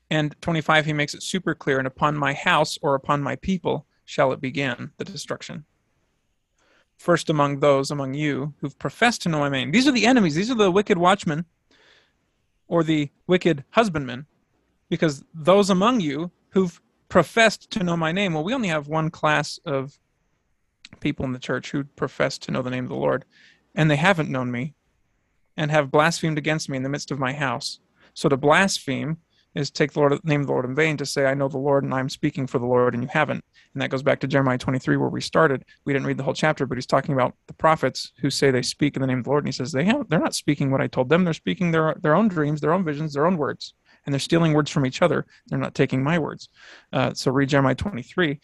[0.09, 1.79] And 25, he makes it super clear.
[1.79, 5.67] And upon my house or upon my people shall it begin, the destruction.
[6.99, 9.71] first among those among you who've professed to know my name.
[9.71, 10.35] These are the enemies.
[10.35, 11.45] These are the wicked watchmen
[12.69, 14.27] or the wicked husbandmen,
[14.89, 18.35] because those among you who've professed to know my name.
[18.35, 19.99] Well, we only have one class of
[20.99, 23.25] people in the church who profess to know the name of the Lord,
[23.75, 24.75] and they haven't known me
[25.57, 27.79] and have blasphemed against me in the midst of my house.
[28.15, 29.19] So to blaspheme
[29.57, 31.57] is take the Lord, name of the Lord in vain to say, I know the
[31.57, 33.43] Lord and I'm speaking for the Lord and you haven't.
[33.73, 35.65] And that goes back to Jeremiah 23 where we started.
[35.87, 38.61] We didn't read the whole chapter, but he's talking about the prophets who say they
[38.61, 39.45] speak in the name of the Lord.
[39.45, 41.25] And he says they have, they're not speaking what I told them.
[41.25, 43.73] They're speaking their, their own dreams, their own visions, their own words.
[44.05, 45.27] And they're stealing words from each other.
[45.47, 46.51] They're not taking my words.
[46.93, 48.39] Uh, so read Jeremiah 23.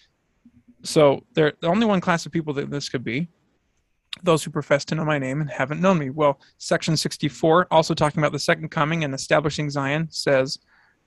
[0.82, 3.28] So they're the only one class of people that this could be
[4.22, 6.10] those who profess to know my name and haven't known me.
[6.10, 10.58] Well, section 64, also talking about the second coming and establishing Zion, says,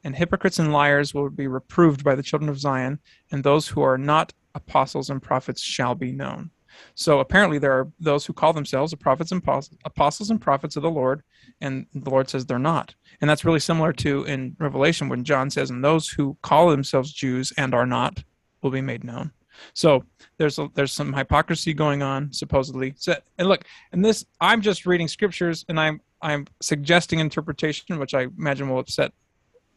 [0.06, 3.00] And hypocrites and liars will be reproved by the children of Zion,
[3.32, 6.52] and those who are not apostles and prophets shall be known.
[6.94, 9.42] So apparently, there are those who call themselves the prophets and
[9.84, 11.24] apostles and prophets of the Lord,
[11.60, 12.94] and the Lord says they're not.
[13.20, 17.12] And that's really similar to in Revelation when John says, And those who call themselves
[17.12, 18.24] Jews and are not
[18.62, 19.32] will be made known.
[19.74, 20.04] So
[20.38, 22.94] there's a, there's some hypocrisy going on supposedly.
[22.98, 28.14] So and look, and this I'm just reading scriptures and I'm I'm suggesting interpretation, which
[28.14, 29.14] I imagine will upset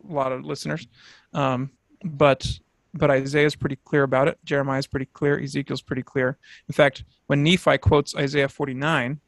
[0.08, 0.86] a lot of listeners.
[1.32, 1.70] Um,
[2.04, 2.46] but
[2.94, 4.38] but Isaiah is pretty clear about it.
[4.44, 5.38] Jeremiah is pretty clear.
[5.38, 6.38] Ezekiel's pretty clear.
[6.68, 9.20] In fact, when Nephi quotes Isaiah 49,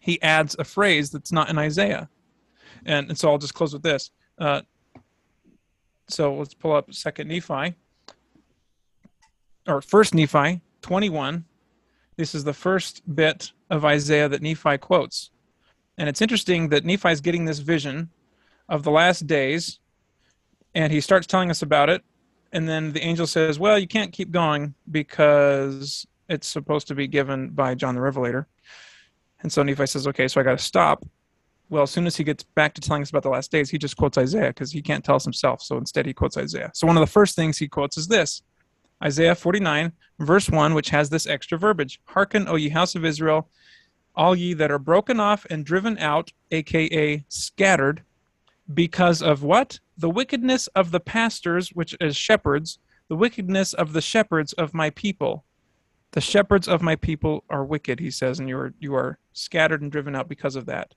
[0.00, 2.08] he adds a phrase that's not in Isaiah.
[2.84, 4.10] And, and so I'll just close with this.
[4.38, 4.62] Uh,
[6.08, 7.74] so let's pull up Second Nephi
[9.68, 11.44] or First Nephi 21.
[12.16, 15.30] This is the first bit of Isaiah that Nephi quotes.
[15.96, 18.10] And it's interesting that Nephi is getting this vision
[18.72, 19.78] of the last days,
[20.74, 22.02] and he starts telling us about it.
[22.52, 27.06] And then the angel says, Well, you can't keep going because it's supposed to be
[27.06, 28.48] given by John the Revelator.
[29.42, 31.04] And so Nephi says, Okay, so I got to stop.
[31.68, 33.76] Well, as soon as he gets back to telling us about the last days, he
[33.76, 35.62] just quotes Isaiah because he can't tell us himself.
[35.62, 36.70] So instead, he quotes Isaiah.
[36.74, 38.42] So one of the first things he quotes is this
[39.04, 43.50] Isaiah 49, verse 1, which has this extra verbiage Hearken, O ye house of Israel,
[44.14, 48.02] all ye that are broken off and driven out, aka scattered,
[48.72, 49.80] because of what?
[49.96, 52.78] The wickedness of the pastors, which is shepherds,
[53.08, 55.44] the wickedness of the shepherds of my people.
[56.12, 59.80] The shepherds of my people are wicked, he says, and you are you are scattered
[59.80, 60.94] and driven out because of that.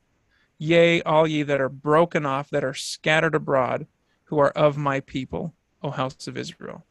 [0.58, 3.88] Yea, all ye that are broken off, that are scattered abroad,
[4.26, 6.86] who are of my people, O house of Israel.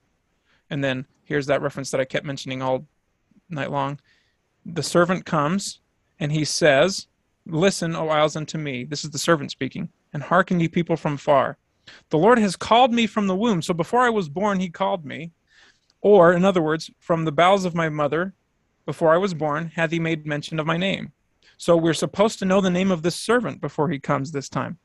[0.71, 2.87] And then here's that reference that I kept mentioning all
[3.49, 4.01] night long.
[4.65, 5.81] The servant comes
[6.19, 7.07] and he says,
[7.47, 8.85] Listen, O isles, unto me.
[8.85, 9.91] This is the servant speaking.
[10.15, 11.59] And hearken, ye people from far.
[12.09, 13.61] The Lord has called me from the womb.
[13.61, 15.32] So before I was born, he called me.
[16.01, 18.32] Or, in other words, from the bowels of my mother,
[18.86, 21.12] before I was born, hath he made mention of my name.
[21.57, 24.78] So we're supposed to know the name of this servant before he comes this time.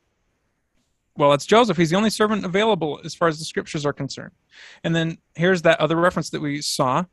[1.16, 1.76] Well, it's Joseph.
[1.76, 4.32] He's the only servant available as far as the scriptures are concerned.
[4.84, 7.04] And then here's that other reference that we saw.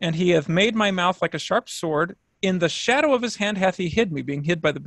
[0.00, 2.16] And he hath made my mouth like a sharp sword.
[2.42, 4.80] In the shadow of his hand hath he hid me, being hid by the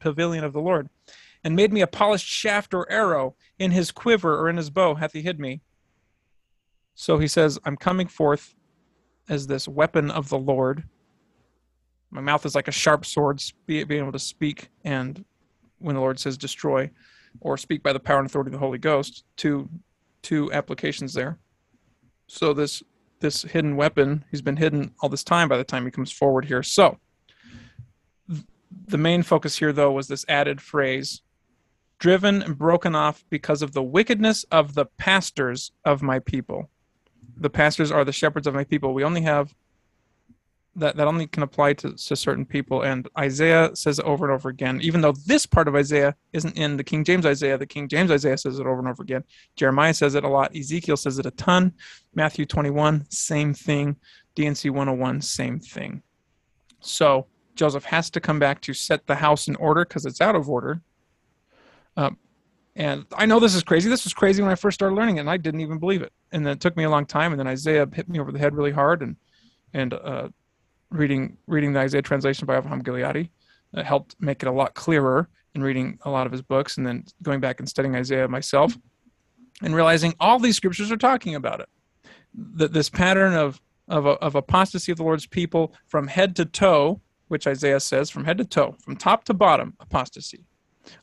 [0.00, 0.88] pavilion, of the Lord,
[1.44, 3.36] and made me a polished shaft or arrow.
[3.58, 5.60] In his quiver or in his bow hath he hid me.
[6.94, 8.54] So he says, I'm coming forth
[9.28, 10.84] as this weapon of the Lord.
[12.10, 14.68] My mouth is like a sharp sword, being able to speak.
[14.84, 15.24] And
[15.78, 16.90] when the Lord says destroy,
[17.40, 19.24] or speak by the power and authority of the Holy Ghost.
[19.36, 19.68] Two
[20.22, 21.38] two applications there.
[22.26, 22.82] So this
[23.20, 26.44] this hidden weapon, he's been hidden all this time by the time he comes forward
[26.44, 26.62] here.
[26.62, 26.98] So
[28.86, 31.22] the main focus here though was this added phrase
[32.02, 36.68] driven and broken off because of the wickedness of the pastors of my people.
[37.36, 38.92] The pastors are the shepherds of my people.
[38.92, 39.54] We only have
[40.74, 42.82] that that only can apply to, to certain people.
[42.82, 46.58] And Isaiah says it over and over again, even though this part of Isaiah isn't
[46.58, 49.22] in the King James Isaiah, the King James Isaiah says it over and over again.
[49.54, 50.56] Jeremiah says it a lot.
[50.56, 51.72] Ezekiel says it a ton.
[52.16, 53.94] Matthew 21, same thing.
[54.34, 56.02] D&C 101, same thing.
[56.80, 60.34] So Joseph has to come back to set the house in order because it's out
[60.34, 60.82] of order.
[61.96, 62.18] Um,
[62.74, 63.90] and I know this is crazy.
[63.90, 66.12] This was crazy when I first started learning it, and I didn't even believe it.
[66.32, 68.38] And then it took me a long time, and then Isaiah hit me over the
[68.38, 69.16] head really hard, and
[69.74, 70.28] and uh,
[70.90, 73.30] reading reading the Isaiah translation by Avraham Gileadi
[73.74, 76.86] uh, helped make it a lot clearer And reading a lot of his books and
[76.86, 78.76] then going back and studying Isaiah myself
[79.62, 81.68] and realizing all these scriptures are talking about it.
[82.34, 87.00] That this pattern of of, of apostasy of the Lord's people from head to toe,
[87.28, 90.44] which Isaiah says from head to toe, from top to bottom, apostasy.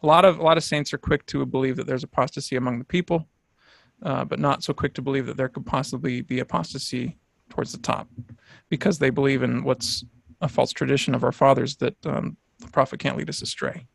[0.03, 2.79] A lot of a lot of saints are quick to believe that there's apostasy among
[2.79, 3.27] the people,
[4.03, 7.17] uh, but not so quick to believe that there could possibly be apostasy
[7.49, 8.07] towards the top
[8.69, 10.03] because they believe in what's
[10.41, 13.87] a false tradition of our fathers that um, the prophet can't lead us astray.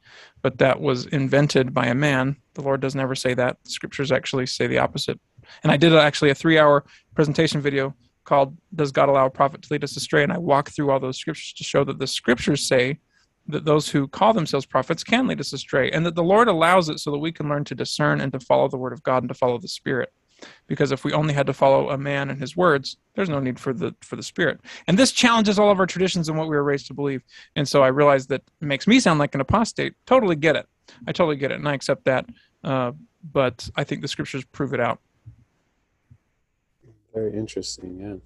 [0.43, 2.37] But that was invented by a man.
[2.55, 3.59] The Lord doesn't ever say that.
[3.65, 5.21] The scriptures actually say the opposite.
[5.63, 6.85] And I did actually a three hour
[7.15, 7.95] presentation video
[8.25, 10.23] called Does God Allow a Prophet to Lead Us Astray?
[10.23, 12.99] And I walk through all those scriptures to show that the scriptures say
[13.47, 16.89] that those who call themselves prophets can lead us astray, and that the Lord allows
[16.89, 19.23] it so that we can learn to discern and to follow the word of God
[19.23, 20.13] and to follow the Spirit.
[20.67, 23.59] Because if we only had to follow a man and his words there's no need
[23.59, 24.61] for the for the spirit.
[24.87, 27.23] And this challenges all of our traditions and what we were raised to believe.
[27.57, 29.95] And so i realized that makes me sound like an apostate.
[30.07, 30.67] Totally get it.
[31.07, 32.27] I totally get it and i accept that.
[32.63, 32.93] Uh,
[33.33, 35.01] but i think the scriptures prove it out.
[37.15, 38.17] Very interesting yeah.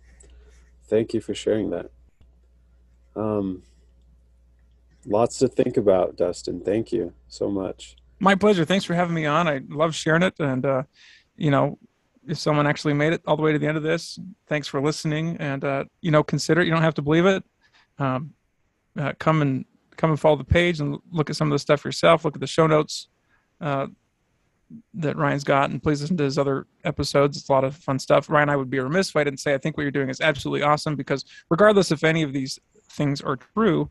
[0.88, 1.90] Thank you for sharing that.
[3.14, 3.62] Um
[5.06, 9.26] lots to think about dustin thank you so much my pleasure thanks for having me
[9.26, 10.82] on i love sharing it and uh
[11.36, 11.78] you know
[12.28, 14.80] if someone actually made it all the way to the end of this, thanks for
[14.80, 15.36] listening.
[15.38, 16.66] And uh, you know, consider it.
[16.66, 17.42] You don't have to believe it.
[17.98, 18.34] Um,
[18.96, 19.64] uh, come and
[19.96, 22.24] come and follow the page and look at some of the stuff yourself.
[22.24, 23.08] Look at the show notes
[23.60, 23.86] uh,
[24.94, 27.38] that Ryan's got, and please listen to his other episodes.
[27.38, 28.28] It's a lot of fun stuff.
[28.28, 30.20] Ryan, I would be remiss if I didn't say I think what you're doing is
[30.20, 32.58] absolutely awesome because regardless if any of these
[32.90, 33.88] things are true,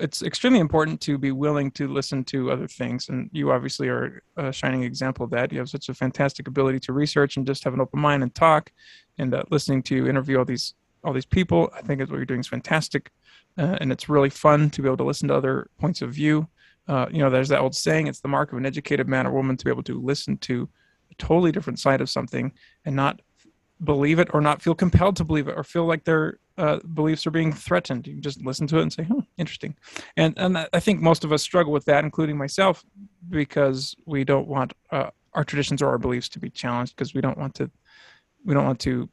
[0.00, 4.22] it's extremely important to be willing to listen to other things and you obviously are
[4.36, 5.52] a shining example of that.
[5.52, 8.34] You have such a fantastic ability to research and just have an open mind and
[8.34, 8.72] talk
[9.18, 12.26] and uh, listening to interview all these all these people i think is what you're
[12.26, 13.10] doing is fantastic
[13.58, 16.48] uh, and it's really fun to be able to listen to other points of view.
[16.88, 19.32] Uh, you know there's that old saying it's the mark of an educated man or
[19.32, 20.68] woman to be able to listen to
[21.10, 22.52] a totally different side of something
[22.84, 23.20] and not
[23.82, 27.26] believe it or not feel compelled to believe it or feel like their uh, beliefs
[27.26, 28.06] are being threatened.
[28.06, 29.74] You can just listen to it and say, "Hmm, interesting."
[30.16, 32.84] And and I think most of us struggle with that, including myself,
[33.28, 37.20] because we don't want uh, our traditions or our beliefs to be challenged because we
[37.20, 37.70] don't want to
[38.44, 39.08] we don't want to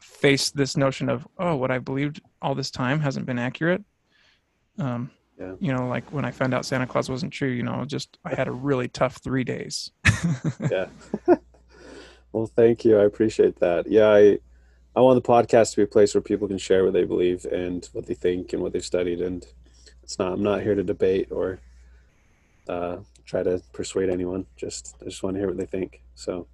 [0.00, 3.82] face this notion of oh what i believed all this time hasn't been accurate
[4.78, 5.52] um, yeah.
[5.60, 8.34] you know like when i found out santa claus wasn't true you know just i
[8.34, 9.92] had a really tough three days
[10.70, 10.86] yeah
[12.32, 12.98] well, thank you.
[12.98, 13.90] I appreciate that.
[13.90, 14.38] Yeah, I
[14.94, 17.44] I want the podcast to be a place where people can share what they believe
[17.46, 19.20] and what they think and what they've studied.
[19.20, 19.46] And
[20.02, 20.32] it's not.
[20.32, 21.60] I'm not here to debate or
[22.68, 24.46] uh, try to persuade anyone.
[24.56, 26.02] Just I just want to hear what they think.
[26.14, 26.46] So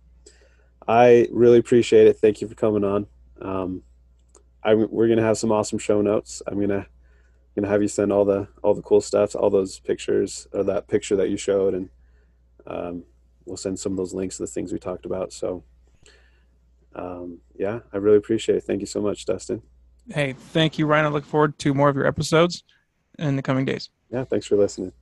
[0.86, 2.18] I really appreciate it.
[2.18, 3.06] Thank you for coming on.
[3.40, 3.82] Um,
[4.62, 6.42] I, we're gonna have some awesome show notes.
[6.46, 6.86] I'm gonna
[7.54, 10.88] gonna have you send all the all the cool stuff, all those pictures or that
[10.88, 11.88] picture that you showed, and
[12.66, 13.04] um,
[13.48, 15.32] we'll send some of those links to the things we talked about.
[15.32, 15.64] So,
[16.94, 18.64] um, yeah, I really appreciate it.
[18.64, 19.62] Thank you so much, Dustin.
[20.08, 21.06] Hey, thank you, Ryan.
[21.06, 22.62] I look forward to more of your episodes
[23.18, 23.90] in the coming days.
[24.10, 24.92] Yeah, thanks for listening.